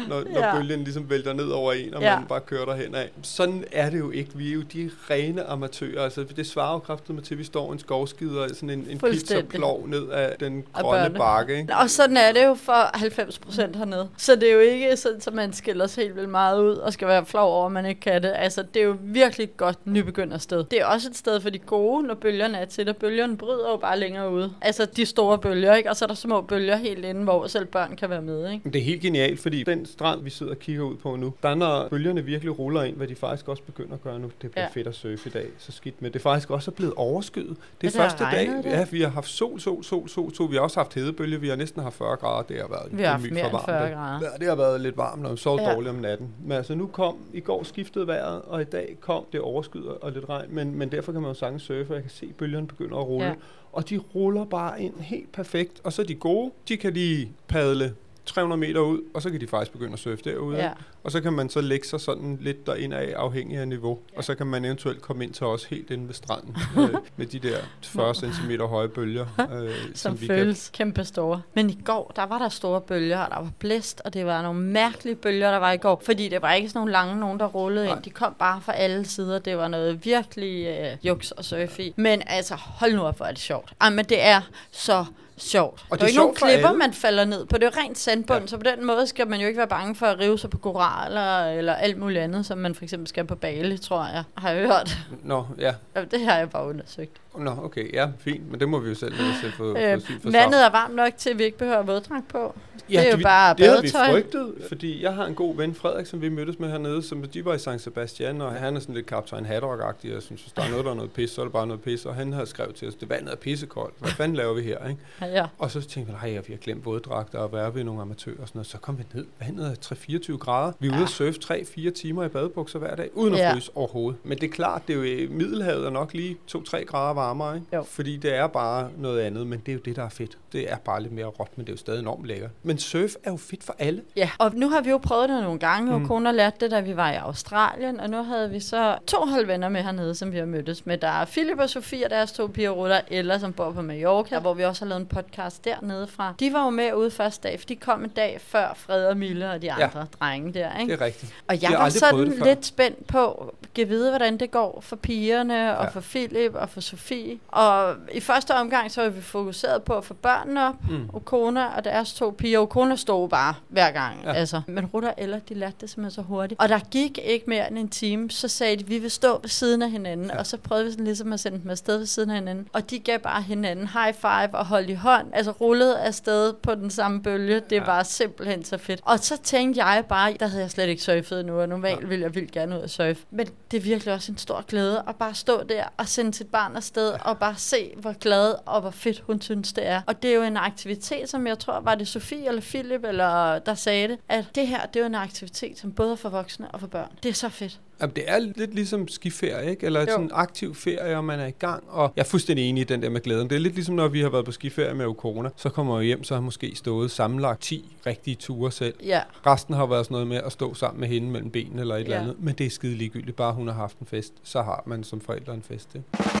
når, 0.08 0.22
når 0.32 0.40
Ja. 0.40 0.56
bølgen 0.56 0.84
ligesom 0.84 1.10
vælter 1.10 1.32
ned 1.32 1.44
over 1.48 1.72
en, 1.72 1.94
og 1.94 2.02
Ja. 2.02 2.18
man 2.18 2.28
bare 2.28 2.40
kører 2.40 2.64
derhen 2.64 2.94
af. 2.94 3.10
Sådan 3.22 3.64
er 3.72 3.90
det 3.90 3.98
jo 3.98 4.10
ikke. 4.10 4.30
Vi 4.34 4.48
er 4.50 4.54
jo 4.54 4.62
de 4.62 4.90
rene 5.10 5.44
amatører. 5.44 6.02
Altså, 6.04 6.23
det 6.32 6.46
svarer 6.46 6.72
jo 6.72 6.78
kraftigt 6.78 7.14
med 7.14 7.22
til, 7.22 7.34
at 7.34 7.38
vi 7.38 7.44
står 7.44 7.70
i 7.70 7.72
en 7.72 7.78
skovskid 7.78 8.30
og 8.30 8.50
sådan 8.50 8.70
en, 8.70 8.86
en 8.90 8.98
pizzaplov 8.98 9.88
ned 9.88 10.08
af 10.08 10.36
den 10.40 10.64
grønne 10.72 11.18
bakke. 11.18 11.58
Ikke? 11.58 11.76
Og 11.76 11.90
sådan 11.90 12.16
er 12.16 12.32
det 12.32 12.44
jo 12.44 12.54
for 12.54 12.96
90 12.98 13.38
procent 13.38 13.76
hernede. 13.76 14.08
Så 14.16 14.36
det 14.36 14.48
er 14.48 14.52
jo 14.52 14.60
ikke 14.60 14.96
sådan, 14.96 15.20
at 15.26 15.34
man 15.34 15.52
skiller 15.52 15.86
sig 15.86 16.02
helt 16.02 16.16
vildt 16.16 16.28
meget 16.28 16.62
ud 16.62 16.74
og 16.74 16.92
skal 16.92 17.08
være 17.08 17.26
flov 17.26 17.52
over, 17.52 17.66
at 17.66 17.72
man 17.72 17.86
ikke 17.86 18.00
kan 18.00 18.22
det. 18.22 18.32
Altså, 18.36 18.64
det 18.74 18.82
er 18.82 18.86
jo 18.86 18.96
virkelig 19.00 19.44
et 19.44 19.56
godt 19.56 19.78
nybegyndersted. 19.86 20.64
Det 20.64 20.80
er 20.80 20.86
også 20.86 21.08
et 21.08 21.16
sted 21.16 21.40
for 21.40 21.50
de 21.50 21.58
gode, 21.58 22.06
når 22.06 22.14
bølgerne 22.14 22.58
er 22.58 22.64
til, 22.64 22.88
og 22.88 22.96
bølgerne 22.96 23.36
bryder 23.36 23.70
jo 23.70 23.76
bare 23.76 23.98
længere 23.98 24.30
ude. 24.30 24.52
Altså, 24.60 24.86
de 24.96 25.06
store 25.06 25.38
bølger, 25.38 25.74
ikke? 25.74 25.90
Og 25.90 25.96
så 25.96 26.04
er 26.04 26.06
der 26.06 26.14
små 26.14 26.40
bølger 26.40 26.76
helt 26.76 27.04
inde, 27.04 27.22
hvor 27.22 27.46
selv 27.46 27.66
børn 27.66 27.96
kan 27.96 28.10
være 28.10 28.22
med, 28.22 28.50
ikke? 28.52 28.70
Det 28.70 28.76
er 28.76 28.84
helt 28.84 29.02
genialt, 29.02 29.40
fordi 29.40 29.62
den 29.62 29.86
strand, 29.86 30.22
vi 30.22 30.30
sidder 30.30 30.52
og 30.52 30.58
kigger 30.58 30.82
ud 30.82 30.96
på 30.96 31.16
nu, 31.16 31.34
der 31.42 31.54
når 31.54 31.88
bølgerne 31.88 32.24
virkelig 32.24 32.58
ruller 32.58 32.82
ind, 32.82 32.96
hvad 32.96 33.06
de 33.06 33.14
faktisk 33.14 33.48
også 33.48 33.62
begynder 33.62 33.94
at 33.94 34.02
gøre 34.02 34.18
nu. 34.18 34.30
Det 34.42 34.50
bliver 34.50 34.64
ja. 34.64 34.80
fedt 34.80 34.86
at 34.86 34.94
surfe 34.94 35.28
i 35.28 35.32
dag, 35.32 35.46
så 35.58 35.72
skidt 35.72 36.02
med. 36.02 36.10
Det 36.14 36.20
er 36.20 36.22
faktisk 36.22 36.50
også 36.50 36.70
blevet 36.70 36.94
overskyet. 36.96 37.56
Det 37.80 37.86
er 37.86 37.90
det 37.90 37.92
første 37.92 38.24
dag, 38.24 38.46
det. 38.48 38.64
ja, 38.64 38.86
vi 38.90 39.00
har 39.00 39.08
haft 39.08 39.28
sol, 39.28 39.60
sol, 39.60 39.84
sol, 39.84 40.08
sol, 40.08 40.34
sol. 40.34 40.50
Vi 40.50 40.54
har 40.56 40.62
også 40.62 40.80
haft 40.80 40.94
hedebølge, 40.94 41.40
vi 41.40 41.48
har 41.48 41.56
næsten 41.56 41.82
haft 41.82 41.96
40 41.96 42.16
grader. 42.16 42.42
Det 42.42 42.56
har 42.60 42.68
været 42.68 42.98
Vi 42.98 43.02
har 43.02 43.10
haft 43.10 43.30
mere 43.30 43.44
end 43.44 43.52
varmt, 43.52 43.64
40 43.64 43.84
ikke? 43.86 43.96
grader. 43.96 44.20
Ja, 44.32 44.38
det 44.38 44.48
har 44.48 44.54
været 44.54 44.80
lidt 44.80 44.96
varmt, 44.96 45.26
og 45.26 45.38
sov 45.38 45.58
Ja. 45.60 45.72
dårligt 45.74 45.90
om 45.90 45.96
natten. 46.00 46.28
Men 46.44 46.52
altså 46.52 46.74
nu 46.74 46.86
kom, 46.86 47.16
i 47.32 47.40
går 47.40 47.62
skiftede 47.62 48.06
vejret, 48.06 48.42
og 48.42 48.60
i 48.60 48.64
dag 48.64 48.96
kom 49.00 49.24
det 49.32 49.40
overskyet 49.40 49.88
og 49.88 50.12
lidt 50.12 50.28
regn. 50.28 50.46
Men, 50.54 50.74
men 50.78 50.92
derfor 50.92 51.12
kan 51.12 51.20
man 51.20 51.30
jo 51.30 51.34
sagtens 51.34 51.62
surfe, 51.62 51.86
og 51.90 51.94
jeg 51.94 52.02
kan 52.02 52.10
se, 52.10 52.26
at 52.30 52.34
bølgerne 52.34 52.66
begynder 52.66 52.96
at 52.96 53.06
rulle. 53.06 53.26
Ja. 53.26 53.34
Og 53.72 53.90
de 53.90 53.98
ruller 53.98 54.44
bare 54.44 54.82
ind 54.82 55.00
helt 55.00 55.32
perfekt. 55.32 55.80
Og 55.84 55.92
så 55.92 56.02
er 56.02 56.06
de 56.06 56.14
gode, 56.14 56.50
de 56.68 56.76
kan 56.76 56.92
lige 56.92 57.32
padle 57.48 57.94
300 58.26 58.60
meter 58.60 58.80
ud, 58.80 59.00
og 59.14 59.22
så 59.22 59.30
kan 59.30 59.40
de 59.40 59.46
faktisk 59.46 59.72
begynde 59.72 59.92
at 59.92 59.98
surfe 59.98 60.22
derude. 60.24 60.56
Ja. 60.56 60.70
Og 61.04 61.12
så 61.12 61.20
kan 61.20 61.32
man 61.32 61.48
så 61.48 61.60
lægge 61.60 61.86
sig 61.86 62.00
sådan 62.00 62.38
lidt 62.40 62.66
derinde 62.66 62.96
af, 62.96 63.14
afhængig 63.16 63.58
af 63.58 63.68
niveau. 63.68 63.98
Ja. 64.12 64.18
Og 64.18 64.24
så 64.24 64.34
kan 64.34 64.46
man 64.46 64.64
eventuelt 64.64 65.02
komme 65.02 65.24
ind 65.24 65.32
til 65.32 65.46
os 65.46 65.64
helt 65.64 65.90
inde 65.90 66.06
ved 66.06 66.14
stranden, 66.14 66.56
øh, 66.78 66.94
med 67.16 67.26
de 67.26 67.38
der 67.38 67.58
40 67.82 68.14
cm 68.14 68.62
høje 68.62 68.88
bølger. 68.88 69.26
Øh, 69.54 69.70
som 69.94 70.20
vi 70.20 70.26
føles 70.26 70.68
kan... 70.68 70.86
kæmpe 70.86 71.04
store. 71.04 71.42
Men 71.54 71.70
i 71.70 71.80
går, 71.84 72.12
der 72.16 72.22
var 72.22 72.38
der 72.38 72.48
store 72.48 72.80
bølger, 72.80 73.18
og 73.18 73.30
der 73.30 73.36
var 73.36 73.50
blæst, 73.58 74.02
og 74.04 74.14
det 74.14 74.26
var 74.26 74.42
nogle 74.42 74.60
mærkelige 74.60 75.14
bølger, 75.16 75.50
der 75.50 75.58
var 75.58 75.72
i 75.72 75.76
går. 75.76 76.02
Fordi 76.04 76.28
det 76.28 76.42
var 76.42 76.52
ikke 76.52 76.68
sådan 76.68 76.78
nogle 76.78 76.92
lange 76.92 77.20
nogen, 77.20 77.40
der 77.40 77.46
rullede 77.46 77.86
Nej. 77.86 77.96
ind. 77.96 78.04
De 78.04 78.10
kom 78.10 78.34
bare 78.38 78.60
fra 78.60 78.72
alle 78.72 79.04
sider. 79.04 79.38
Det 79.38 79.56
var 79.56 79.68
noget 79.68 80.04
virkelig 80.04 80.66
øh, 80.66 81.06
juks 81.06 81.30
og 81.30 81.44
surfe 81.44 81.82
i. 81.82 81.92
Men 81.96 82.22
altså, 82.26 82.54
hold 82.54 82.94
nu 82.94 83.02
op, 83.02 83.16
hvor 83.16 83.26
er 83.26 83.30
det 83.30 83.40
sjovt. 83.40 83.72
Ej, 83.80 83.90
men 83.90 84.04
det 84.04 84.22
er 84.22 84.40
så 84.70 85.04
sjovt. 85.36 85.84
Og 85.90 85.98
der 85.98 86.04
er 86.04 86.08
det 86.08 86.16
jo 86.16 86.22
er 86.22 86.28
ikke 86.30 86.40
nogen 86.40 86.60
klipper, 86.60 86.72
man 86.72 86.92
falder 86.92 87.24
ned 87.24 87.46
på. 87.46 87.58
Det 87.58 87.64
er 87.64 87.70
jo 87.76 87.80
rent 87.82 87.98
sandbund, 87.98 88.40
ja. 88.40 88.46
Så 88.46 88.56
på 88.56 88.62
den 88.62 88.84
måde 88.84 89.06
skal 89.06 89.28
man 89.28 89.40
jo 89.40 89.46
ikke 89.46 89.58
være 89.58 89.68
bange 89.68 89.94
for 89.94 90.06
at 90.06 90.18
rive 90.18 90.38
sig 90.38 90.50
på 90.50 90.58
koraller 90.58 91.44
eller 91.46 91.74
alt 91.74 91.98
muligt 91.98 92.20
andet, 92.20 92.46
som 92.46 92.58
man 92.58 92.74
for 92.74 92.82
eksempel 92.84 93.08
skal 93.08 93.24
på 93.24 93.34
Bali, 93.34 93.78
tror 93.78 94.04
jeg. 94.04 94.24
Har 94.36 94.50
jeg 94.50 94.66
hørt. 94.66 94.98
Nå, 95.22 95.46
ja. 95.58 95.74
Jamen, 95.96 96.10
Det 96.10 96.20
har 96.20 96.36
jeg 96.36 96.50
bare 96.50 96.66
undersøgt. 96.66 97.16
Nå, 97.38 97.50
okay, 97.62 97.94
ja, 97.94 98.08
fint. 98.18 98.50
Men 98.50 98.60
det 98.60 98.68
må 98.68 98.78
vi 98.78 98.88
jo 98.88 98.94
selv, 98.94 99.14
selv 99.40 99.52
få, 99.52 99.76
Øh, 99.78 100.00
få 100.00 100.06
syn 100.06 100.20
for 100.20 100.30
vandet 100.30 100.64
er 100.66 100.70
varmt 100.70 100.94
nok 100.94 101.12
til, 101.16 101.30
at 101.30 101.38
vi 101.38 101.44
ikke 101.44 101.58
behøver 101.58 101.82
våddragt 101.82 102.28
på. 102.28 102.54
Ja, 102.90 102.98
det 103.00 103.06
er 103.06 103.10
jo 103.10 103.16
vi- 103.16 103.22
bare 103.22 103.54
det 103.58 103.66
havde 103.66 103.82
vi 103.82 103.90
badetøj. 103.92 104.10
frygtet, 104.22 104.52
fordi 104.68 105.02
jeg 105.02 105.14
har 105.14 105.26
en 105.26 105.34
god 105.34 105.56
ven, 105.56 105.74
Frederik, 105.74 106.06
som 106.06 106.20
vi 106.20 106.28
mødtes 106.28 106.58
med 106.58 106.70
hernede, 106.70 107.02
som 107.02 107.22
de 107.22 107.44
var 107.44 107.54
i 107.54 107.58
San 107.58 107.78
Sebastian, 107.78 108.40
og 108.40 108.52
han 108.52 108.76
er 108.76 108.80
sådan 108.80 108.94
lidt 108.94 109.06
kaptajn 109.06 109.46
Haddock-agtig, 109.46 110.16
og 110.16 110.22
synes, 110.22 110.42
hvis 110.42 110.52
der 110.56 110.62
er 110.62 110.70
noget, 110.70 110.84
der 110.84 110.90
er 110.90 110.94
noget 110.94 111.12
pis, 111.12 111.30
så 111.30 111.40
er 111.40 111.44
det 111.44 111.52
bare 111.52 111.66
noget 111.66 111.82
pis, 111.82 112.06
og 112.06 112.14
han 112.14 112.32
havde 112.32 112.46
skrevet 112.46 112.74
til 112.74 112.88
os, 112.88 112.94
det 112.94 113.08
vandet 113.08 113.32
er 113.32 113.36
pissekoldt, 113.36 113.94
hvad 113.98 114.10
fanden 114.10 114.36
laver 114.36 114.54
vi 114.54 114.62
her, 114.62 114.88
ikke? 114.88 115.00
Ja. 115.22 115.46
Og 115.58 115.70
så 115.70 115.80
tænkte 115.80 116.12
jeg, 116.22 116.30
nej, 116.32 116.40
vi 116.46 116.52
har 116.52 116.58
glemt 116.60 116.84
våddragter 116.86 117.38
og 117.38 117.52
være 117.52 117.74
ved 117.74 117.84
nogle 117.84 118.02
amatører 118.02 118.36
og 118.42 118.48
sådan 118.48 118.58
noget. 118.58 118.66
Så 118.66 118.78
kom 118.78 118.98
vi 118.98 119.04
ned, 119.14 119.26
vandet 119.40 119.66
er 119.66 119.74
3-24 119.80 120.38
grader. 120.38 120.72
Vi 120.80 120.86
er 120.86 120.90
ude 120.90 120.98
Ja. 120.98 121.02
at 121.04 121.08
surfe 121.10 121.38
3-4 121.40 121.90
timer 121.90 122.24
i 122.24 122.28
badebukser 122.28 122.78
hver 122.78 122.94
dag, 122.96 123.10
uden 123.14 123.34
at 123.34 123.40
Ja. 123.40 123.54
fryse 123.54 123.70
overhovedet. 123.74 124.20
Men 124.24 124.38
det 124.38 124.46
er 124.48 124.52
klart, 124.52 124.82
det 124.86 124.92
er 124.92 124.96
jo 124.96 125.02
i 125.04 125.26
Middelhavet 125.30 125.86
er 125.86 125.90
nok 125.90 126.12
lige 126.14 126.36
2-3 126.46 126.84
grader 126.84 127.14
varmere, 127.24 127.54
ikke? 127.54 127.66
Jo. 127.72 127.82
Fordi 127.82 128.16
det 128.16 128.34
er 128.36 128.46
bare 128.46 128.90
noget 128.96 129.20
andet, 129.20 129.46
men 129.46 129.58
det 129.58 129.68
er 129.68 129.72
jo 129.76 129.80
det, 129.84 129.96
der 129.96 130.04
er 130.04 130.08
fedt. 130.08 130.38
Det 130.52 130.72
er 130.72 130.76
bare 130.76 131.02
lidt 131.02 131.12
mere 131.12 131.26
råt, 131.26 131.48
men 131.56 131.66
det 131.66 131.72
er 131.72 131.74
jo 131.74 131.78
stadig 131.78 132.00
enormt 132.00 132.26
lækkert. 132.26 132.50
Men 132.62 132.78
surf 132.78 133.10
er 133.24 133.30
jo 133.30 133.36
fedt 133.36 133.64
for 133.64 133.76
alle. 133.78 134.02
Ja, 134.16 134.30
og 134.38 134.52
nu 134.54 134.68
har 134.68 134.80
vi 134.80 134.90
jo 134.90 134.98
prøvet 134.98 135.28
det 135.28 135.42
nogle 135.42 135.58
gange, 135.58 135.92
og 135.94 136.00
Mm. 136.00 136.06
kone 136.06 136.26
har 136.26 136.32
lært 136.32 136.60
det, 136.60 136.70
da 136.70 136.80
vi 136.80 136.96
var 136.96 137.12
i 137.12 137.14
Australien, 137.16 138.00
og 138.00 138.10
nu 138.10 138.22
havde 138.22 138.50
vi 138.50 138.60
så 138.60 138.98
to 139.06 139.16
holdvenner 139.26 139.68
med 139.68 139.82
hernede, 139.82 140.14
som 140.14 140.32
vi 140.32 140.38
har 140.38 140.44
mødtes 140.46 140.86
med. 140.86 140.98
Der 140.98 141.08
er 141.08 141.24
Philip 141.24 141.58
og 141.58 141.70
Sofie, 141.70 142.04
og 142.06 142.10
deres 142.10 142.32
to 142.32 142.46
piger, 142.46 142.70
Rutter, 142.70 143.00
Ella, 143.10 143.38
som 143.38 143.52
bor 143.52 143.70
på 143.72 143.82
Mallorca, 143.82 144.38
hvor 144.38 144.54
vi 144.54 144.64
også 144.64 144.84
har 144.84 144.88
lavet 144.88 145.00
en 145.00 145.06
podcast 145.06 145.64
dernede 145.64 146.06
fra. 146.06 146.34
De 146.40 146.52
var 146.52 146.64
jo 146.64 146.70
med 146.70 146.94
ude 146.94 147.10
første 147.10 147.48
dag, 147.48 147.60
for 147.60 147.66
de 147.66 147.76
kom 147.76 148.04
en 148.04 148.10
dag 148.10 148.38
før 148.40 148.72
Fred 148.76 149.06
og 149.06 149.16
Mille 149.16 149.50
og 149.50 149.62
de 149.62 149.66
Ja. 149.66 149.74
andre 149.84 150.06
drenge 150.20 150.52
der, 150.54 150.78
ikke? 150.78 150.92
Det 150.92 151.00
er 151.00 151.04
rigtigt. 151.04 151.34
Og 151.48 151.62
jeg 151.62 151.70
har 151.70 151.76
var 151.78 151.88
sådan 151.88 152.32
lidt 152.44 152.66
spændt 152.66 153.06
på, 153.06 153.54
at 153.78 153.88
vide, 153.88 154.10
hvordan 154.10 154.36
det 154.38 154.50
går 154.50 154.80
for 154.80 154.96
pigerne, 154.96 155.78
og 155.78 155.84
Ja. 155.84 155.90
for 155.90 156.00
Philip, 156.00 156.54
og 156.54 156.68
for 156.70 156.80
Sofie. 156.80 157.13
Og 157.48 157.94
i 158.12 158.20
første 158.20 158.54
omgang, 158.54 158.90
så 158.90 159.02
var 159.02 159.08
vi 159.08 159.20
fokuseret 159.22 159.82
på 159.82 159.92
at 159.96 160.04
få 160.04 160.14
børnene 160.14 160.68
op, 160.68 160.74
Mm. 160.90 161.08
Okona 161.12 161.66
og 161.76 161.84
deres 161.84 162.12
to 162.14 162.34
piger. 162.38 162.58
Okona 162.58 162.96
stod 162.96 163.28
bare 163.28 163.54
hver 163.68 163.90
gang. 163.90 164.20
Ja. 164.24 164.28
Ja. 164.28 164.34
Altså. 164.34 164.60
Men 164.66 164.86
Rutter 164.86 165.12
Ella, 165.18 165.40
de 165.48 165.54
lærte 165.54 165.76
det 165.80 165.90
simpelthen 165.90 166.14
så 166.14 166.26
hurtigt. 166.28 166.60
Og 166.60 166.68
der 166.68 166.78
gik 166.90 167.18
ikke 167.24 167.44
mere 167.48 167.70
end 167.70 167.78
en 167.78 167.88
time, 167.88 168.30
så 168.30 168.48
sagde 168.48 168.76
de, 168.76 168.86
vi 168.86 168.98
vil 168.98 169.10
stå 169.10 169.38
ved 169.42 169.48
siden 169.48 169.82
af 169.82 169.90
hinanden. 169.90 170.26
Ja. 170.26 170.32
Ja. 170.32 170.38
Og 170.38 170.46
så 170.46 170.56
prøvede 170.56 170.84
vi 170.84 170.90
sådan 170.90 171.04
ligesom 171.04 171.32
at 171.32 171.40
sende 171.40 171.60
dem 171.62 171.70
afsted 171.70 171.98
ved 171.98 172.06
siden 172.06 172.30
af 172.30 172.36
hinanden. 172.36 172.68
Og 172.72 172.90
de 172.90 172.98
gav 172.98 173.18
bare 173.18 173.42
hinanden 173.42 173.88
high 173.88 174.14
five 174.14 174.54
og 174.58 174.66
holdt 174.66 174.90
i 174.90 174.94
hånd. 174.94 175.26
Altså 175.32 175.50
rullede 175.50 175.98
afsted 176.00 176.52
på 176.52 176.74
den 176.74 176.90
samme 176.90 177.22
bølge. 177.22 177.54
Det 177.54 177.72
ja. 177.72 177.76
Ja. 177.76 177.84
var 177.84 178.02
simpelthen 178.02 178.64
så 178.64 178.78
fedt. 178.78 179.00
Og 179.04 179.18
så 179.18 179.36
tænkte 179.42 179.84
jeg 179.84 180.04
bare, 180.08 180.36
der 180.40 180.46
havde 180.46 180.62
jeg 180.62 180.70
slet 180.70 180.88
ikke 180.88 181.02
surfet 181.02 181.40
endnu, 181.40 181.60
og 181.60 181.68
normalt 181.68 182.08
ville 182.10 182.22
jeg 182.24 182.34
vildt 182.34 182.50
gerne 182.52 182.76
ud 182.76 182.80
og 182.80 182.90
surfe. 182.90 183.16
Men 183.30 183.46
det 183.70 183.76
er 183.76 183.80
virkelig 183.80 184.14
også 184.14 184.32
en 184.32 184.38
stor 184.38 184.64
glæde 184.68 185.02
at 185.08 185.16
bare 185.16 185.34
stå 185.34 185.62
der 185.62 185.84
og 185.96 186.08
sende 186.08 186.34
sit 186.34 186.46
barn 186.46 186.76
afsted 186.76 187.03
ja. 187.12 187.18
og 187.30 187.38
bare 187.38 187.54
se, 187.56 187.92
hvor 187.96 188.12
glad 188.18 188.54
og 188.66 188.80
hvor 188.80 188.90
fedt 188.90 189.20
hun 189.26 189.40
synes, 189.40 189.72
det 189.72 189.86
er. 189.86 190.00
Og 190.06 190.22
det 190.22 190.30
er 190.30 190.34
jo 190.34 190.42
en 190.42 190.56
aktivitet, 190.56 191.28
som 191.28 191.46
jeg 191.46 191.58
tror, 191.58 191.80
var 191.80 191.94
det 191.94 192.08
Sofie 192.08 192.48
eller 192.48 192.60
Philip, 192.60 193.04
eller 193.04 193.58
der 193.58 193.74
sagde 193.74 194.08
det, 194.08 194.18
at 194.28 194.44
det 194.54 194.66
her, 194.66 194.86
det 194.86 194.96
er 194.96 195.00
jo 195.00 195.06
en 195.06 195.14
aktivitet, 195.14 195.78
som 195.78 195.92
både 195.92 196.12
er 196.12 196.16
for 196.16 196.28
voksne 196.28 196.70
og 196.70 196.80
for 196.80 196.86
børn. 196.86 197.08
Det 197.22 197.28
er 197.28 197.32
så 197.34 197.48
fedt. 197.48 197.80
Jamen, 198.00 198.16
det 198.16 198.24
er 198.26 198.38
lidt 198.38 198.74
ligesom 198.74 199.08
skiferie, 199.08 199.70
ikke? 199.70 199.86
Eller 199.86 200.00
Jo. 200.00 200.06
sådan 200.06 200.24
en 200.24 200.30
aktiv 200.34 200.74
ferie, 200.74 201.16
og 201.16 201.24
man 201.24 201.40
er 201.40 201.46
i 201.46 201.50
gang. 201.50 201.84
Og 201.88 202.12
jeg 202.16 202.22
er 202.22 202.26
fuldstændig 202.26 202.68
enig 202.68 202.80
i 202.80 202.84
den 202.84 203.02
der 203.02 203.08
med 203.10 203.20
glæden. 203.20 203.50
Det 203.50 203.56
er 203.56 203.60
lidt 203.60 203.74
ligesom, 203.74 203.94
når 203.94 204.08
vi 204.08 204.20
har 204.20 204.28
været 204.28 204.44
på 204.44 204.52
skiferie 204.52 204.94
med 204.94 205.04
corona. 205.18 205.48
Så 205.56 205.68
kommer 205.68 205.98
jeg 205.98 206.06
hjem, 206.06 206.24
så 206.24 206.34
har 206.34 206.40
måske 206.40 206.72
stået 206.76 207.10
sammenlagt 207.10 207.60
10 207.62 207.96
rigtige 208.06 208.34
ture 208.34 208.72
selv. 208.72 208.94
Ja, 209.04 209.20
Resten 209.46 209.74
har 209.74 209.86
været 209.86 210.04
sådan 210.06 210.14
noget 210.14 210.26
med 210.28 210.36
at 210.36 210.52
stå 210.52 210.74
sammen 210.74 211.00
med 211.00 211.08
hende 211.08 211.28
mellem 211.30 211.50
benene 211.50 211.80
eller 211.80 211.94
et 211.94 211.98
Ja. 211.98 212.04
eller 212.04 212.20
andet. 212.20 212.36
Men 212.38 212.54
det 212.54 212.66
er 212.66 212.70
skide 212.70 212.94
ligegyldigt. 212.94 213.36
Bare 213.36 213.52
hun 213.52 213.66
har 213.68 213.74
haft 213.74 213.98
en 213.98 214.06
fest, 214.06 214.32
så 214.42 214.62
har 214.62 214.82
man 214.86 215.04
som 215.04 215.20
forældre 215.20 215.54
en 215.54 215.62
fest. 215.62 215.88
Ikke? 215.94 216.40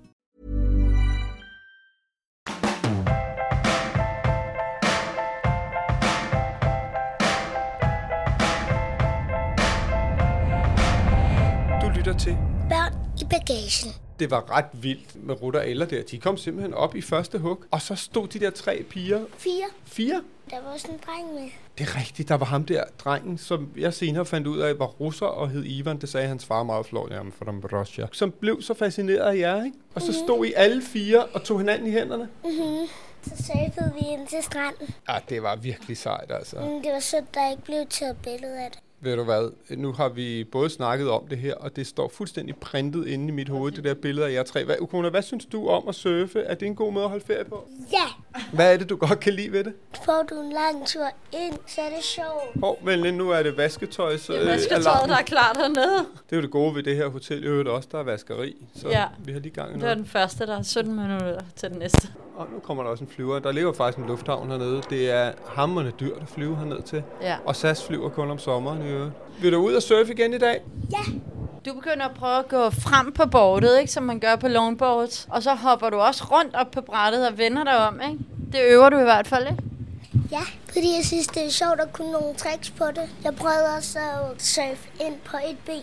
Bagagen. 13.31 13.91
Det 14.19 14.31
var 14.31 14.51
ret 14.51 14.65
vildt 14.73 15.25
med 15.25 15.41
Rutter 15.41 15.61
eller 15.61 15.85
der. 15.85 16.03
De 16.03 16.19
kom 16.19 16.37
simpelthen 16.37 16.73
op 16.73 16.95
i 16.95 17.01
første 17.01 17.37
hug, 17.39 17.63
og 17.71 17.81
så 17.81 17.95
stod 17.95 18.27
de 18.27 18.39
der 18.39 18.49
tre 18.49 18.83
piger. 18.89 19.25
Fire. 19.37 19.65
Fire? 19.85 20.21
Der 20.49 20.61
var 20.61 20.73
også 20.73 20.87
en 20.91 20.99
dreng 21.05 21.33
med. 21.33 21.49
Det 21.77 21.87
er 21.87 21.99
rigtigt, 21.99 22.29
der 22.29 22.35
var 22.37 22.45
ham 22.45 22.65
der, 22.65 22.83
drengen, 22.99 23.37
som 23.37 23.69
jeg 23.77 23.93
senere 23.93 24.25
fandt 24.25 24.47
ud 24.47 24.59
af, 24.59 24.79
var 24.79 24.85
russer 24.85 25.25
og 25.25 25.49
hed 25.49 25.63
Ivan. 25.65 25.97
Det 25.97 26.09
sagde 26.09 26.27
hans 26.27 26.45
far 26.45 26.63
meget 26.63 26.85
flot, 26.85 27.11
jamen 27.11 27.31
for 27.31 27.45
dem 27.45 27.59
Russia. 27.59 28.07
Som 28.11 28.31
blev 28.31 28.61
så 28.61 28.73
fascineret 28.73 29.19
af 29.19 29.37
jer, 29.37 29.63
ikke? 29.65 29.77
Og 29.95 30.01
så 30.01 30.13
stod 30.13 30.45
I 30.45 30.53
alle 30.55 30.81
fire 30.81 31.25
og 31.25 31.43
tog 31.43 31.57
hinanden 31.57 31.87
i 31.87 31.91
hænderne. 31.91 32.29
Mm-hmm. 32.43 32.87
Så 33.23 33.43
surfede 33.43 33.93
vi 33.93 34.07
ind 34.07 34.27
til 34.27 34.43
stranden. 34.43 34.95
Ja, 35.09 35.17
det 35.29 35.43
var 35.43 35.55
virkelig 35.55 35.97
sejt, 35.97 36.31
altså. 36.31 36.59
Mm, 36.59 36.81
det 36.81 36.91
var 36.93 36.99
sødt, 36.99 37.33
der 37.33 37.51
ikke 37.51 37.63
blev 37.63 37.85
taget 37.89 38.17
billede 38.23 38.59
af 38.59 38.71
det. 38.71 38.79
Ved 39.03 39.15
du 39.17 39.23
hvad, 39.23 39.75
nu 39.77 39.91
har 39.91 40.09
vi 40.09 40.43
både 40.43 40.69
snakket 40.69 41.09
om 41.09 41.27
det 41.27 41.37
her, 41.37 41.55
og 41.55 41.75
det 41.75 41.87
står 41.87 42.09
fuldstændig 42.09 42.55
printet 42.55 43.07
inde 43.07 43.27
i 43.27 43.31
mit 43.31 43.49
hoved, 43.49 43.71
det 43.71 43.83
der 43.83 43.93
billede 43.93 44.27
af 44.27 44.33
jer 44.33 44.43
tre. 44.43 44.65
Hvad, 44.65 44.75
Ukona, 44.79 45.09
hvad 45.09 45.21
synes 45.21 45.45
du 45.45 45.67
om 45.67 45.87
at 45.87 45.95
surfe? 45.95 46.39
Er 46.39 46.55
det 46.55 46.65
en 46.65 46.75
god 46.75 46.93
måde 46.93 47.03
at 47.03 47.09
holde 47.09 47.25
ferie 47.25 47.45
på? 47.45 47.67
Ja! 47.91 48.20
Hvad 48.53 48.73
er 48.73 48.77
det, 48.77 48.89
du 48.89 48.95
godt 48.95 49.19
kan 49.19 49.33
lide 49.33 49.51
ved 49.51 49.63
det? 49.63 49.73
Får 50.05 50.25
du 50.29 50.41
en 50.41 50.51
lang 50.53 50.87
tur 50.87 51.05
ind, 51.31 51.57
så 51.67 51.81
er 51.81 51.89
det 51.95 52.03
sjovt. 52.03 52.59
Hov, 52.63 52.79
men 52.83 53.13
nu 53.13 53.29
er 53.29 53.43
det 53.43 53.57
vasketøj, 53.57 54.17
så 54.17 54.33
Det 54.33 54.41
er 54.41 54.45
vasketøjet, 54.45 55.09
der 55.09 55.15
er 55.17 55.21
klar 55.21 55.53
dernede. 55.53 55.97
Det 56.29 56.31
er 56.31 56.35
jo 56.35 56.41
det 56.41 56.51
gode 56.51 56.75
ved 56.75 56.83
det 56.83 56.95
her 56.95 57.07
hotel. 57.07 57.43
I 57.43 57.47
øvrigt 57.47 57.69
også, 57.69 57.89
der 57.91 57.99
er 57.99 58.03
vaskeri. 58.03 58.55
Så 58.75 58.89
Ja. 58.89 59.05
vi 59.19 59.31
har 59.31 59.39
lige 59.39 59.53
gang 59.53 59.69
i 59.69 59.73
Det 59.73 59.81
var 59.81 59.85
noget. 59.87 59.97
den 59.97 60.05
første, 60.05 60.45
der 60.47 60.57
er 60.57 60.61
17 60.63 60.95
minutter 60.95 61.39
til 61.55 61.69
den 61.69 61.79
næste. 61.79 62.07
Og 62.35 62.47
nu 62.53 62.59
kommer 62.59 62.83
der 62.83 62.89
også 62.89 63.03
en 63.03 63.09
flyver. 63.09 63.39
Der 63.39 63.51
ligger 63.51 63.73
faktisk 63.73 63.97
en 63.97 64.07
lufthavn 64.07 64.49
hernede. 64.51 64.81
Det 64.89 65.11
er 65.11 65.31
hammerne 65.47 65.91
dyrt 65.99 66.17
at 66.21 66.27
flyve 66.27 66.55
herned 66.55 66.81
til. 66.81 67.03
Ja. 67.21 67.35
Og 67.45 67.55
SAS 67.55 67.83
flyver 67.87 68.09
kun 68.09 68.31
om 68.31 68.39
sommeren 68.39 68.81
i 68.85 68.89
øvrigt. 68.89 69.13
Vil 69.41 69.51
du 69.51 69.57
ud 69.57 69.73
og 69.73 69.81
surfe 69.81 70.13
igen 70.13 70.33
i 70.33 70.37
dag? 70.37 70.61
Du 71.65 71.73
begynder 71.73 72.05
at 72.05 72.15
prøve 72.15 72.39
at 72.39 72.47
gå 72.47 72.69
frem 72.69 73.13
på 73.13 73.25
bordet, 73.25 73.79
ikke, 73.79 73.91
som 73.91 74.03
man 74.03 74.19
gør 74.19 74.35
på 74.35 74.47
longboards. 74.47 75.27
Og 75.29 75.43
så 75.43 75.53
hopper 75.53 75.89
du 75.89 75.97
også 75.97 76.23
rundt 76.23 76.55
op 76.55 76.71
på 76.71 76.81
brættet 76.81 77.27
og 77.27 77.37
vender 77.37 77.63
dig 77.63 77.77
om. 77.77 78.01
Ikke? 78.01 78.23
Det 78.51 78.61
øver 78.63 78.89
du 78.89 78.99
i 78.99 79.03
hvert 79.03 79.27
fald, 79.27 79.47
ikke? 79.47 79.63
Ja, 80.31 80.41
fordi 80.73 80.95
jeg 80.97 81.05
synes, 81.05 81.27
det 81.27 81.45
er 81.45 81.49
sjovt 81.49 81.79
at 81.79 81.93
kunne 81.93 82.11
nogle 82.11 82.35
tricks 82.35 82.69
på 82.69 82.85
det. 82.95 83.09
Jeg 83.23 83.35
prøvede 83.35 83.75
også 83.77 83.99
at 83.99 84.41
surfe 84.41 84.89
ind 84.99 85.15
på 85.25 85.37
et 85.49 85.57
ben. 85.65 85.81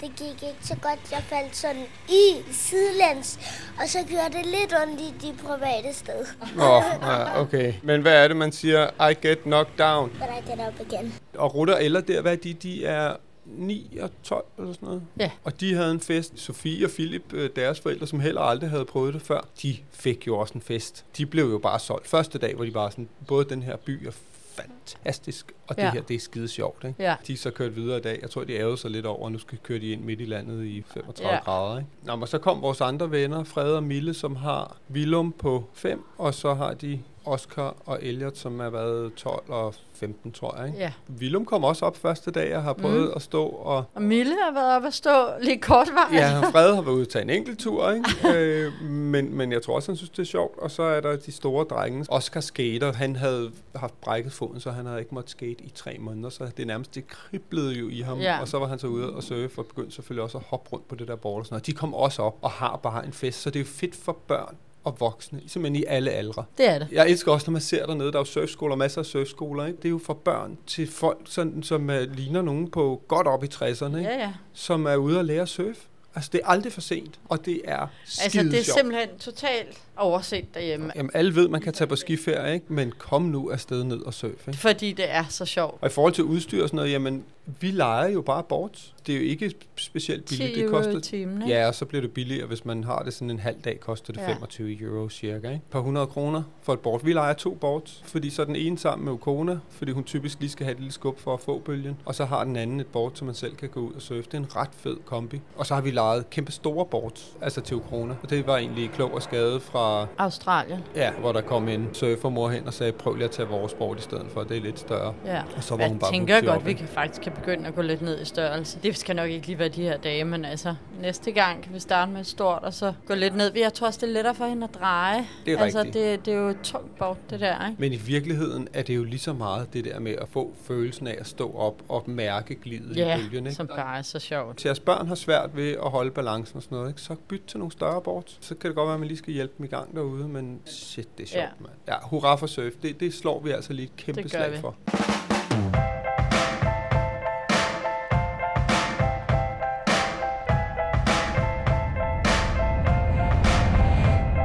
Det 0.00 0.16
gik 0.16 0.42
ikke 0.42 0.58
så 0.62 0.76
godt. 0.82 0.98
Jeg 1.10 1.22
faldt 1.28 1.56
sådan 1.56 1.82
i 2.08 2.52
sidelæns, 2.52 3.38
og 3.82 3.88
så 3.88 3.98
gjorde 4.08 4.38
det 4.38 4.46
lidt 4.46 4.74
ondt 4.82 5.00
i 5.00 5.14
de 5.26 5.34
private 5.46 5.92
steder. 5.92 6.26
Åh, 6.58 6.76
oh, 6.76 6.82
ja, 7.02 7.40
okay. 7.40 7.74
Men 7.82 8.02
hvad 8.02 8.24
er 8.24 8.28
det, 8.28 8.36
man 8.36 8.52
siger? 8.52 9.08
I 9.10 9.14
get 9.26 9.42
knocked 9.42 9.78
down. 9.78 10.10
But 10.10 10.28
I 10.38 10.50
get 10.50 10.60
up 10.68 10.80
again. 10.90 11.14
Og 11.38 11.54
Rutter 11.54 11.76
eller 11.76 12.00
der, 12.00 12.20
hvad 12.20 12.32
er 12.32 12.36
de? 12.36 12.54
De 12.54 12.86
er 12.86 13.16
9 13.46 13.98
og 14.02 14.10
12 14.22 14.44
eller 14.58 14.72
sådan 14.72 14.86
noget. 14.86 15.02
Ja. 15.20 15.30
Og 15.44 15.60
de 15.60 15.74
havde 15.74 15.90
en 15.90 16.00
fest. 16.00 16.38
Sofie 16.38 16.84
og 16.86 16.90
Philip, 16.90 17.32
øh, 17.32 17.50
deres 17.56 17.80
forældre, 17.80 18.06
som 18.06 18.20
heller 18.20 18.40
aldrig 18.40 18.70
havde 18.70 18.84
prøvet 18.84 19.14
det 19.14 19.22
før, 19.22 19.40
de 19.62 19.76
fik 19.92 20.26
jo 20.26 20.38
også 20.38 20.54
en 20.54 20.60
fest. 20.62 21.04
De 21.16 21.26
blev 21.26 21.44
jo 21.50 21.58
bare 21.58 21.78
solgt. 21.78 22.06
Første 22.08 22.38
dag, 22.38 22.54
hvor 22.54 22.64
de 22.64 22.70
bare 22.70 22.90
sådan, 22.90 23.08
både 23.28 23.44
den 23.44 23.62
her 23.62 23.76
by 23.76 24.06
er 24.06 24.12
fantastisk, 24.54 25.52
og 25.66 25.76
det 25.76 25.82
Ja. 25.82 25.90
her, 25.90 26.02
det 26.02 26.14
er 26.14 26.18
skide 26.20 26.48
sjovt. 26.48 26.84
Ikke? 26.84 27.02
Ja. 27.02 27.16
De 27.26 27.32
er 27.32 27.36
så 27.36 27.50
kørt 27.50 27.76
videre 27.76 27.98
i 27.98 28.00
dag. 28.00 28.18
Jeg 28.22 28.30
tror, 28.30 28.44
de 28.44 28.52
ærgede 28.56 28.76
sig 28.76 28.90
lidt 28.90 29.06
over, 29.06 29.26
at 29.26 29.32
nu 29.32 29.38
skal 29.38 29.58
køre 29.62 29.78
de 29.78 29.90
ind 29.92 30.00
midt 30.04 30.20
i 30.20 30.24
landet 30.24 30.64
i 30.64 30.82
35 30.86 31.28
Ja. 31.28 31.34
ja. 31.34 31.40
grader. 31.44 31.78
Ikke? 31.78 31.90
Nå, 32.02 32.16
men 32.16 32.26
så 32.26 32.38
kom 32.38 32.62
vores 32.62 32.80
andre 32.80 33.10
venner, 33.10 33.44
Fred 33.44 33.72
og 33.72 33.82
Mille, 33.82 34.14
som 34.14 34.36
har 34.36 34.76
Willum 34.90 35.32
på 35.38 35.64
5, 35.74 36.04
og 36.18 36.34
så 36.34 36.54
har 36.54 36.74
de 36.74 37.00
Oscar 37.24 37.76
og 37.86 37.98
Elliot, 38.02 38.36
som 38.38 38.60
er 38.60 38.70
været 38.70 39.14
12 39.14 39.42
og 39.48 39.74
15, 39.94 40.32
tror 40.32 40.56
jeg. 40.58 40.66
Ikke? 40.66 40.78
Ja. 40.78 40.92
Willum 41.20 41.44
kom 41.44 41.64
også 41.64 41.84
op 41.86 41.96
første 41.96 42.30
dag 42.30 42.56
og 42.56 42.62
har 42.62 42.72
prøvet 42.72 43.04
Mm. 43.08 43.12
at 43.16 43.22
stå 43.22 43.46
og... 43.46 43.84
Og 43.94 44.02
Mille 44.02 44.34
har 44.44 44.52
været 44.54 44.76
oppe 44.76 44.88
at 44.88 44.94
stå 44.94 45.10
lige 45.42 45.60
kort 45.60 45.88
vej. 45.94 46.18
Ja, 46.18 46.40
Fred 46.40 46.74
har 46.74 46.82
været 46.82 46.94
ude 46.94 47.02
at 47.02 47.08
tage 47.08 47.22
en 47.22 47.30
enkelt 47.30 47.58
tur, 47.58 47.90
ikke? 47.90 48.08
øh, 48.38 48.72
men, 48.82 49.36
men 49.36 49.52
jeg 49.52 49.62
tror 49.62 49.74
også, 49.74 49.92
han 49.92 49.96
synes, 49.96 50.10
det 50.10 50.18
er 50.18 50.24
sjovt. 50.26 50.58
Og 50.58 50.70
så 50.70 50.82
er 50.82 51.00
der 51.00 51.16
de 51.16 51.32
store 51.32 51.64
drenge. 51.64 52.06
Oscar 52.08 52.40
skater, 52.40 52.92
han 52.92 53.16
havde 53.16 53.50
haft 53.74 54.00
brækket 54.00 54.32
foden, 54.32 54.60
så 54.60 54.70
han 54.70 54.86
havde 54.86 55.00
ikke 55.00 55.14
måttet 55.14 55.30
skate 55.30 55.64
i 55.64 55.72
tre 55.74 55.96
måneder. 56.00 56.28
Så 56.30 56.50
det 56.56 56.66
nærmest, 56.66 56.94
det 56.94 57.08
kriblede 57.08 57.72
jo 57.74 57.88
i 57.88 58.00
ham. 58.00 58.18
Ja. 58.20 58.40
Og 58.40 58.48
så 58.48 58.58
var 58.58 58.66
han 58.66 58.78
så 58.78 58.86
ude 58.86 59.12
og 59.14 59.22
surfe 59.22 59.58
og 59.58 59.66
begyndte 59.66 59.94
selvfølgelig 59.94 60.22
også 60.24 60.38
at 60.38 60.44
hoppe 60.48 60.70
rundt 60.72 60.88
på 60.88 60.94
det 60.94 61.08
der 61.08 61.16
board 61.16 61.38
og 61.38 61.46
sådan 61.46 61.54
noget. 61.54 61.66
De 61.66 61.72
kom 61.72 61.94
også 61.94 62.22
op 62.22 62.36
og 62.42 62.50
har 62.50 62.76
bare 62.82 63.06
en 63.06 63.12
fest, 63.12 63.40
så 63.42 63.50
det 63.50 63.56
er 63.56 63.64
jo 63.64 63.68
fedt 63.68 63.94
for 63.96 64.16
børn 64.26 64.56
og 64.84 65.00
voksne, 65.00 65.40
simpelthen 65.46 65.82
i 65.82 65.84
alle 65.88 66.10
aldre. 66.10 66.44
Det 66.58 66.68
er 66.68 66.78
det. 66.78 66.88
Jeg 66.92 67.10
elsker 67.10 67.32
også, 67.32 67.50
når 67.50 67.52
man 67.52 67.60
ser 67.60 67.86
dernede, 67.86 68.12
der 68.12 68.18
er 68.18 68.20
jo 68.20 68.24
surfskoler, 68.24 68.76
masser 68.76 69.00
af 69.00 69.06
surfskoler, 69.06 69.66
ikke? 69.66 69.76
Det 69.76 69.84
er 69.84 69.90
jo 69.90 70.00
for 70.04 70.14
børn 70.14 70.58
til 70.66 70.90
folk, 70.90 71.18
sådan, 71.24 71.62
som 71.62 71.88
uh, 71.88 71.94
ligner 71.94 72.42
nogen 72.42 72.70
på 72.70 73.02
godt 73.08 73.26
op 73.26 73.44
i 73.44 73.46
60'erne, 73.46 73.62
ikke? 73.96 74.10
Ja, 74.10 74.18
ja. 74.18 74.32
som 74.52 74.86
er 74.86 74.96
ude 74.96 75.18
og 75.18 75.24
lære 75.24 75.42
at 75.42 75.48
surfe. 75.48 75.80
Altså, 76.14 76.30
det 76.32 76.40
er 76.44 76.48
aldrig 76.48 76.72
for 76.72 76.80
sent, 76.80 77.20
og 77.28 77.46
det 77.46 77.60
er 77.64 77.86
skide 78.04 78.24
Altså, 78.24 78.42
det 78.42 78.58
er 78.60 78.64
sjovt. 78.64 78.78
simpelthen 78.78 79.08
totalt 79.18 79.78
overset 79.96 80.54
derhjemme. 80.54 80.92
Jamen, 80.96 81.10
alle 81.14 81.34
ved, 81.34 81.48
man 81.48 81.60
kan 81.60 81.72
tage 81.72 81.88
på 81.88 81.96
skiferie, 81.96 82.54
ikke? 82.54 82.66
Men 82.68 82.92
kom 82.98 83.22
nu 83.22 83.50
afsted 83.50 83.84
ned 83.84 84.00
og 84.00 84.14
surfe, 84.14 84.34
ikke? 84.48 84.58
Fordi 84.58 84.92
det 84.92 85.12
er 85.14 85.24
så 85.28 85.44
sjovt. 85.44 85.78
Og 85.80 85.86
i 85.86 85.90
forhold 85.90 86.12
til 86.12 86.24
udstyr 86.24 86.62
og 86.62 86.68
sådan 86.68 86.76
noget, 86.76 86.90
jamen, 86.90 87.24
vi 87.60 87.70
leger 87.70 88.08
jo 88.08 88.20
bare 88.22 88.42
boards. 88.42 88.94
Det 89.06 89.14
er 89.14 89.18
jo 89.18 89.24
ikke 89.24 89.54
specielt 89.76 90.24
10 90.24 90.36
billigt. 90.36 90.54
Det 90.56 90.64
euro 90.64 90.76
koster, 90.76 90.98
i 90.98 91.00
timen, 91.00 91.42
ikke? 91.42 91.54
Ja, 91.54 91.66
og 91.66 91.74
så 91.74 91.84
bliver 91.84 92.02
det 92.02 92.10
billigere, 92.10 92.46
hvis 92.46 92.64
man 92.64 92.84
har 92.84 93.02
det 93.02 93.14
sådan 93.14 93.30
en 93.30 93.38
halv 93.38 93.56
dag, 93.64 93.80
koster 93.80 94.12
det 94.12 94.20
Ja. 94.20 94.32
25 94.32 94.80
euro 94.82 95.08
cirka. 95.08 95.50
Ikke? 95.50 95.60
Par 95.70 95.78
100 95.78 96.06
kroner 96.06 96.42
for 96.62 96.72
et 96.72 96.80
board. 96.80 97.04
Vi 97.04 97.12
leger 97.12 97.32
to 97.32 97.54
boards, 97.54 98.02
fordi 98.06 98.30
så 98.30 98.42
er 98.42 98.46
den 98.46 98.56
ene 98.56 98.78
sammen 98.78 99.04
med 99.04 99.12
Ukona, 99.12 99.58
fordi 99.70 99.92
hun 99.92 100.04
typisk 100.04 100.40
lige 100.40 100.50
skal 100.50 100.64
have 100.64 100.72
et 100.72 100.78
lille 100.78 100.92
skub 100.92 101.20
for 101.20 101.34
at 101.34 101.40
få 101.40 101.58
bølgen. 101.58 101.96
Og 102.04 102.14
så 102.14 102.24
har 102.24 102.44
den 102.44 102.56
anden 102.56 102.80
et 102.80 102.86
board, 102.86 103.12
som 103.14 103.26
man 103.26 103.34
selv 103.34 103.56
kan 103.56 103.68
gå 103.68 103.80
ud 103.80 103.92
og 103.92 104.02
surfe. 104.02 104.22
Det 104.22 104.34
er 104.34 104.38
en 104.38 104.56
ret 104.56 104.70
fed 104.76 104.96
kombi. 105.04 105.40
Og 105.56 105.66
så 105.66 105.74
har 105.74 105.82
vi 105.82 105.90
lejet 105.90 106.30
kæmpe 106.30 106.52
store 106.52 106.86
boards, 106.86 107.36
altså 107.40 107.60
til 107.60 107.76
Ukona. 107.76 108.14
Og 108.22 108.30
det 108.30 108.46
var 108.46 108.56
egentlig 108.56 108.90
klog 108.90 109.14
og 109.14 109.22
skade 109.22 109.60
fra 109.60 109.83
Australien. 110.18 110.80
Ja, 110.96 111.10
hvor 111.12 111.32
der 111.32 111.40
kom 111.40 111.68
en 111.68 111.88
surfermor 111.92 112.48
hen 112.48 112.66
og 112.66 112.74
sagde, 112.74 112.92
prøv 112.92 113.14
lige 113.14 113.24
at 113.24 113.30
tage 113.30 113.48
vores 113.48 113.74
board 113.74 113.98
i 113.98 114.02
stedet 114.02 114.26
for, 114.32 114.44
det 114.44 114.56
er 114.56 114.60
lidt 114.60 114.78
større. 114.78 115.14
Ja. 115.26 115.42
Og 115.56 115.62
så 115.62 115.74
var 115.74 115.82
jeg 115.82 115.88
hun 115.88 115.98
bare 115.98 116.12
tænker 116.12 116.40
godt, 116.40 116.48
op, 116.48 116.66
vi 116.66 116.72
kan 116.72 116.88
faktisk 116.88 117.22
kan 117.22 117.32
begynde 117.32 117.68
at 117.68 117.74
gå 117.74 117.82
lidt 117.82 118.02
ned 118.02 118.20
i 118.20 118.24
størrelse. 118.24 118.78
Det 118.82 118.96
skal 118.96 119.16
nok 119.16 119.30
ikke 119.30 119.46
lige 119.46 119.58
være 119.58 119.68
de 119.68 119.82
her 119.82 119.96
dage, 119.96 120.24
men 120.24 120.44
altså 120.44 120.74
næste 121.00 121.32
gang 121.32 121.62
kan 121.62 121.74
vi 121.74 121.80
starte 121.80 122.12
med 122.12 122.20
et 122.20 122.26
stort, 122.26 122.62
og 122.62 122.74
så 122.74 122.92
gå 123.06 123.14
lidt 123.14 123.36
ned. 123.36 123.52
Jeg 123.56 123.74
tror 123.74 123.86
også, 123.86 124.00
det 124.02 124.08
er 124.08 124.12
lettere 124.12 124.34
for 124.34 124.44
hende 124.44 124.64
at 124.64 124.74
dreje. 124.74 125.26
Det 125.46 125.52
er 125.52 125.58
altså, 125.58 125.78
rigtigt. 125.78 125.94
det, 125.94 126.26
det 126.26 126.34
er 126.34 126.38
jo 126.38 126.48
et 126.48 126.60
tungt 126.62 126.98
board, 126.98 127.16
det 127.30 127.40
der, 127.40 127.68
ikke? 127.68 127.80
Men 127.80 127.92
i 127.92 127.96
virkeligheden 127.96 128.68
er 128.72 128.82
det 128.82 128.96
jo 128.96 129.04
lige 129.04 129.18
så 129.18 129.32
meget 129.32 129.72
det 129.72 129.84
der 129.84 130.00
med 130.00 130.12
at 130.12 130.28
få 130.28 130.52
følelsen 130.64 131.06
af 131.06 131.16
at 131.20 131.26
stå 131.26 131.54
op 131.56 131.82
og 131.88 132.02
mærke 132.06 132.54
glidet 132.54 132.96
Ja, 132.96 133.16
i 133.16 133.20
bølgen. 133.20 133.46
Ikke? 133.46 133.56
som 133.56 133.66
bare 133.66 133.98
er 133.98 134.02
så 134.02 134.18
sjovt. 134.18 134.56
Til 134.56 134.68
jeres 134.68 134.80
børn 134.80 135.06
har 135.08 135.14
svært 135.14 135.56
ved 135.56 135.72
at 135.72 135.90
holde 135.90 136.10
balancen 136.10 136.56
og 136.56 136.62
sådan 136.62 136.76
noget, 136.76 136.90
ikke? 136.90 137.00
så 137.00 137.14
byt 137.28 137.42
til 137.46 137.58
nogle 137.58 137.72
større 137.72 138.00
boards. 138.00 138.38
Så 138.40 138.54
kan 138.54 138.68
det 138.68 138.76
godt 138.76 138.86
være, 138.86 138.94
at 138.94 139.00
man 139.00 139.08
lige 139.08 139.18
skal 139.18 139.32
hjælpe 139.32 139.54
dem 139.58 139.64
i 139.64 139.68
gang 139.76 139.94
derude, 139.96 140.28
men 140.28 140.60
shit, 140.66 141.18
det 141.18 141.24
er 141.24 141.28
sjovt, 141.28 141.40
Ja. 141.42 141.42
ja. 141.42 141.48
mand. 141.60 141.72
Ja, 141.88 141.94
hurra 142.02 142.34
for 142.36 142.46
surf. 142.46 142.72
Det, 142.82 143.00
det 143.00 143.14
slår 143.14 143.40
vi 143.40 143.50
altså 143.50 143.72
lige 143.72 143.84
et 143.86 143.96
kæmpe 143.96 144.28
slag 144.28 144.52
vi. 144.52 144.58
for. 144.58 144.76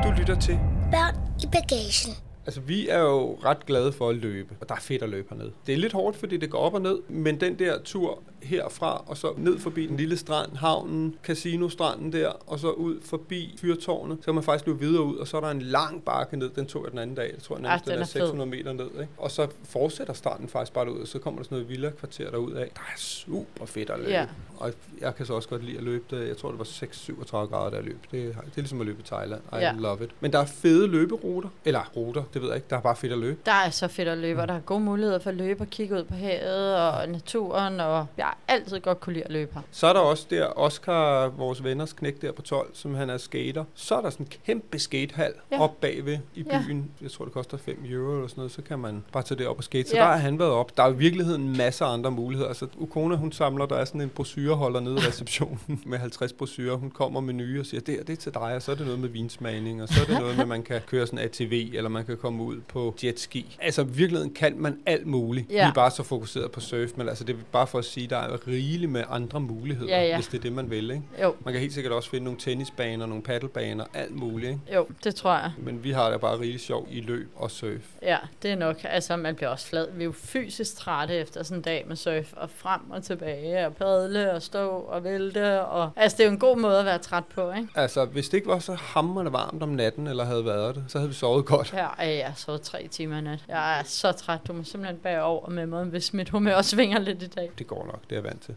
Du 0.03 0.11
lytter 0.19 0.35
til 0.41 0.59
Børn 0.91 1.15
i 1.43 1.45
bagagen. 1.51 2.13
Altså, 2.45 2.61
vi 2.61 2.87
er 2.89 2.99
jo 2.99 3.37
ret 3.45 3.65
glade 3.65 3.91
for 3.91 4.09
at 4.09 4.15
løbe, 4.15 4.55
og 4.61 4.69
der 4.69 4.75
er 4.75 4.79
fedt 4.79 5.03
at 5.03 5.09
løbe 5.09 5.27
hernede. 5.29 5.51
Det 5.67 5.73
er 5.73 5.77
lidt 5.77 5.93
hårdt, 5.93 6.17
fordi 6.17 6.37
det 6.37 6.49
går 6.49 6.57
op 6.57 6.73
og 6.73 6.81
ned, 6.81 6.99
men 7.09 7.39
den 7.41 7.59
der 7.59 7.79
tur 7.83 8.19
herfra, 8.43 9.04
og 9.08 9.17
så 9.17 9.34
ned 9.38 9.60
forbi 9.60 9.86
den 9.88 9.97
lille 9.97 10.17
strand, 10.17 10.56
havnen, 10.56 11.15
casinostranden 11.23 12.13
der, 12.13 12.30
og 12.47 12.60
så 12.60 12.69
ud 12.71 13.02
forbi 13.02 13.56
fyrtårnet, 13.62 14.17
så 14.21 14.25
kan 14.25 14.34
man 14.36 14.43
faktisk 14.43 14.67
løbe 14.67 14.80
videre 14.80 15.04
ud, 15.04 15.17
og 15.17 15.28
så 15.28 15.38
er 15.38 15.41
der 15.41 15.52
en 15.52 15.62
lang 15.62 16.04
bakke 16.04 16.38
ned, 16.38 16.49
den 16.49 16.65
tog 16.65 16.84
jeg 16.84 16.91
den 16.91 16.99
anden 16.99 17.15
dag, 17.15 17.32
jeg 17.34 17.43
tror 17.43 17.56
jeg 17.56 17.62
nærmest, 17.63 17.86
den 17.86 17.91
den 17.91 17.99
er 17.99 18.04
er 18.04 18.08
fed. 18.08 18.21
600 18.21 18.49
meter 18.49 18.73
ned, 18.73 18.86
ikke? 18.86 19.08
Og 19.17 19.32
så 19.32 19.47
fortsætter 19.63 20.13
stranden 20.13 20.49
faktisk 20.49 20.73
bare 20.73 20.86
derud, 20.86 20.99
og 20.99 21.08
så 21.08 21.19
kommer 21.19 21.39
der 21.39 21.43
sådan 21.43 21.56
noget 21.56 21.69
villa 21.69 21.89
kvarter 21.89 22.30
derud 22.32 22.52
af. 22.54 22.71
Der 22.75 22.82
er 22.82 22.97
super 22.97 23.65
fedt 23.65 23.89
at 23.89 23.99
løbe. 23.99 24.12
Ja. 24.12 24.25
Og 24.58 24.73
jeg 25.02 25.15
kan 25.15 25.25
så 25.25 25.34
også 25.34 25.49
godt 25.49 25.63
lide 25.65 25.78
at 25.78 25.84
løbe 25.84 26.15
det. 26.17 26.28
Jeg 26.28 26.38
tror, 26.38 26.49
det 26.49 26.60
var 26.60 26.65
6-37 26.65 27.32
grader, 27.32 27.69
der 27.69 27.82
løb. 27.82 27.97
Det, 28.12 28.19
er- 28.23 28.28
det 28.28 28.36
er 28.36 28.41
ligesom 28.56 28.80
at 28.82 28.86
løbe 28.88 28.99
i 28.99 29.04
Thailand. 29.04 29.41
I 29.54 29.56
Ja. 29.56 29.73
love 29.78 30.04
it. 30.04 30.10
Men 30.19 30.34
der 30.34 30.39
er 30.39 30.45
fede 30.45 30.88
løberuter. 30.88 31.49
Eller 31.65 31.91
ruter, 31.95 32.23
det 32.34 32.41
ved 32.41 32.49
jeg 32.49 32.56
ikke. 32.56 32.67
Der 32.69 32.78
er 32.78 32.82
bare 32.82 32.95
fedt 32.95 33.13
at 33.13 33.19
løbe. 33.19 33.39
Der 33.45 33.52
er 33.52 33.69
så 33.69 33.88
fedt 33.88 34.08
at 34.08 34.17
løbe, 34.17 34.41
og 34.41 34.47
der 34.47 34.54
er 34.54 34.60
gode 34.60 34.80
muligheder 34.80 35.19
for 35.19 35.30
at 35.30 35.36
løbe 35.36 35.62
og 35.63 35.67
kigge 35.67 35.95
ud 35.95 36.04
på 36.04 36.13
havet 36.13 36.75
og 36.75 37.10
naturen, 37.10 37.80
og 37.80 38.06
jeg 38.17 38.28
har 38.29 38.37
altid 38.47 38.79
godt 38.79 38.99
kunne 38.99 39.13
lide 39.13 39.25
at 39.25 39.31
løbe 39.31 39.51
her. 39.53 39.61
Så 39.71 39.87
er 39.87 39.93
der 39.93 39.99
også 39.99 40.25
der 40.29 40.45
Oscar, 40.59 41.27
vores 41.27 41.63
venners 41.63 41.93
knæk 41.93 42.21
der 42.21 42.31
på 42.31 42.41
12, 42.41 42.69
som 42.73 42.95
han 42.95 43.09
er 43.09 43.17
skater. 43.17 43.63
Så 43.75 43.95
er 43.95 44.01
der 44.01 44.09
sådan 44.09 44.25
en 44.25 44.31
kæmpe 44.45 44.79
skatehal 44.79 45.33
Ja. 45.51 45.55
ja. 45.55 45.61
op 45.63 45.81
bagved 45.81 46.17
i 46.35 46.43
Ja. 46.51 46.63
byen. 46.67 46.91
Jeg 47.01 47.11
tror, 47.11 47.25
det 47.25 47.33
koster 47.33 47.57
5 47.57 47.85
euro 47.89 48.13
eller 48.15 48.27
sådan 48.27 48.39
noget. 48.39 48.51
Så 48.51 48.61
kan 48.61 48.79
man 48.79 49.03
bare 49.11 49.23
tage 49.23 49.37
det 49.37 49.47
op 49.47 49.57
og 49.57 49.63
skate. 49.63 49.89
Så 49.89 49.95
Ja. 49.95 50.01
der 50.01 50.07
har 50.07 50.17
han 50.17 50.39
været 50.39 50.51
op. 50.51 50.77
Der 50.77 50.83
er 50.83 50.89
i 50.91 50.95
virkeligheden 50.95 51.57
masser 51.57 51.85
af 51.85 51.93
andre 51.93 52.11
muligheder. 52.11 52.47
Altså, 52.49 52.67
Ukona, 52.77 53.15
hun 53.15 53.31
samler, 53.31 53.65
der 53.65 53.75
er 53.75 53.85
sådan 53.85 54.01
en 54.01 54.09
brochureholder 54.09 54.79
nede 54.79 54.95
i 54.95 54.99
receptionen 55.07 55.59
med 55.85 55.97
50 55.97 56.33
brochurer. 56.33 56.75
Hun 56.75 56.91
kommer 56.91 57.19
med 57.19 57.33
nye 57.33 57.59
og 57.59 57.65
siger, 57.65 57.81
det, 57.81 57.93
her, 57.95 58.03
det 58.03 58.13
er 58.13 58.17
til 58.17 58.33
dig, 58.33 58.41
og 58.55 58.61
så 58.61 58.71
er 58.71 58.75
det 58.75 58.85
noget 58.85 58.99
med 58.99 59.09
vinsmagning, 59.09 59.81
og 59.81 59.87
så 59.87 60.01
er 60.01 60.05
det 60.05 60.19
noget 60.19 60.35
med, 60.35 60.41
at 60.43 60.47
man 60.47 60.63
kan 60.63 60.81
køre 60.87 61.05
sådan 61.07 61.19
ATV, 61.19 61.71
eller 61.73 61.89
man 61.89 62.05
kan 62.05 62.17
komme 62.17 62.43
ud 62.43 62.59
på 62.67 62.95
jetski. 63.03 63.57
Altså, 63.61 63.81
i 63.81 63.85
virkeligheden 63.87 64.33
kan 64.33 64.55
man 64.57 64.79
alt 64.85 65.07
muligt. 65.07 65.51
Ja. 65.51 65.65
Vi 65.65 65.69
er 65.69 65.73
bare 65.73 65.91
så 65.91 66.03
fokuseret 66.03 66.51
på 66.51 66.59
surf, 66.59 66.89
men 66.95 67.09
altså, 67.09 67.23
det 67.23 67.35
er 67.35 67.39
bare 67.51 67.67
for 67.67 67.79
at 67.79 67.85
sige, 67.85 68.07
der 68.07 68.17
er 68.19 68.47
rigeligt 68.47 68.91
med 68.91 69.03
andre 69.10 69.39
muligheder, 69.39 69.97
Ja, 69.97 70.03
ja. 70.08 70.15
hvis 70.15 70.27
det 70.27 70.38
er 70.38 70.41
det, 70.41 70.51
man 70.53 70.69
vil. 70.69 70.91
Ikke? 70.91 71.03
Jo, 71.23 71.36
Man 71.45 71.53
kan 71.53 71.62
helt 71.62 71.73
sikkert 71.73 71.93
også 71.93 72.10
finde 72.10 72.23
nogle 72.23 72.39
tennisbaner, 72.39 73.05
nogle 73.05 73.23
paddlebaner, 73.23 73.86
alt 73.93 74.15
muligt. 74.15 74.49
Ikke? 74.49 74.75
jo, 74.75 74.88
det 75.03 75.15
tror 75.15 75.34
jeg. 75.34 75.51
Men 75.58 75.84
vi 75.84 75.91
har 75.91 76.10
da 76.10 76.17
bare 76.17 76.39
rigeligt 76.39 76.63
sjov 76.63 76.88
i 76.91 77.01
løb 77.01 77.29
og 77.36 77.51
surf. 77.51 77.82
Ja, 78.01 78.17
det 78.41 78.51
er 78.51 78.55
nok. 78.55 78.77
Altså, 78.84 79.15
man 79.17 79.36
bliver 79.36 79.49
også 79.49 79.67
flad. 79.67 79.88
Vi 79.93 80.01
er 80.03 80.05
jo 80.05 80.12
fysisk 80.12 80.75
trætte 80.75 81.15
efter 81.15 81.43
sådan 81.43 81.58
en 81.58 81.62
dag 81.62 81.86
med 81.88 81.95
surf, 81.95 82.34
og 82.34 82.49
frem 82.49 82.82
og 82.91 83.03
tilbage, 83.03 83.65
og 83.65 83.75
padle, 83.75 84.34
og 84.34 84.41
stå 84.41 84.69
og 84.69 85.03
vælte. 85.03 85.62
Og... 85.62 85.91
Altså, 85.95 86.17
det 86.17 86.23
er 86.23 86.27
jo 86.27 86.34
en 86.34 86.39
god 86.39 86.58
måde 86.58 86.79
at 86.79 86.86
være 86.86 86.97
træt 86.97 87.23
på, 87.25 87.51
ikke? 87.51 87.67
Altså, 87.75 88.05
hvis 88.05 88.29
det 88.29 88.38
ikke 88.38 88.47
var 88.47 88.60
så 88.60 88.73
hammerende 88.73 89.34
varmt 89.34 89.63
om 89.63 89.69
natten, 89.69 90.08
eller 90.08 90.23
havde 90.25 90.45
været 90.45 90.75
det, 90.75 90.84
så 90.88 90.97
havde 90.97 91.10
vi 91.10 91.15
sovet 91.15 91.45
godt. 91.45 91.73
Er 91.97 92.05
jeg 92.10 92.34
så 92.36 92.58
tre 92.58 92.88
timer 92.91 93.17
i 93.17 93.21
nat. 93.21 93.39
Jeg 93.47 93.79
er 93.79 93.84
så 93.84 94.12
træt. 94.12 94.39
Du 94.47 94.53
må 94.53 94.63
simpelthen 94.63 94.97
bære 94.99 95.23
over 95.23 95.49
med 95.49 95.65
mig, 95.65 95.84
hvis 95.86 96.13
mit 96.13 96.29
humør 96.29 96.62
svinger 96.62 96.99
lidt 96.99 97.23
i 97.23 97.27
dag. 97.27 97.51
Det 97.60 97.67
går 97.67 97.86
nok, 97.86 98.09
det 98.10 98.17
er 98.17 98.22
jeg 98.22 98.24
vant 98.24 98.41
til. 98.41 98.56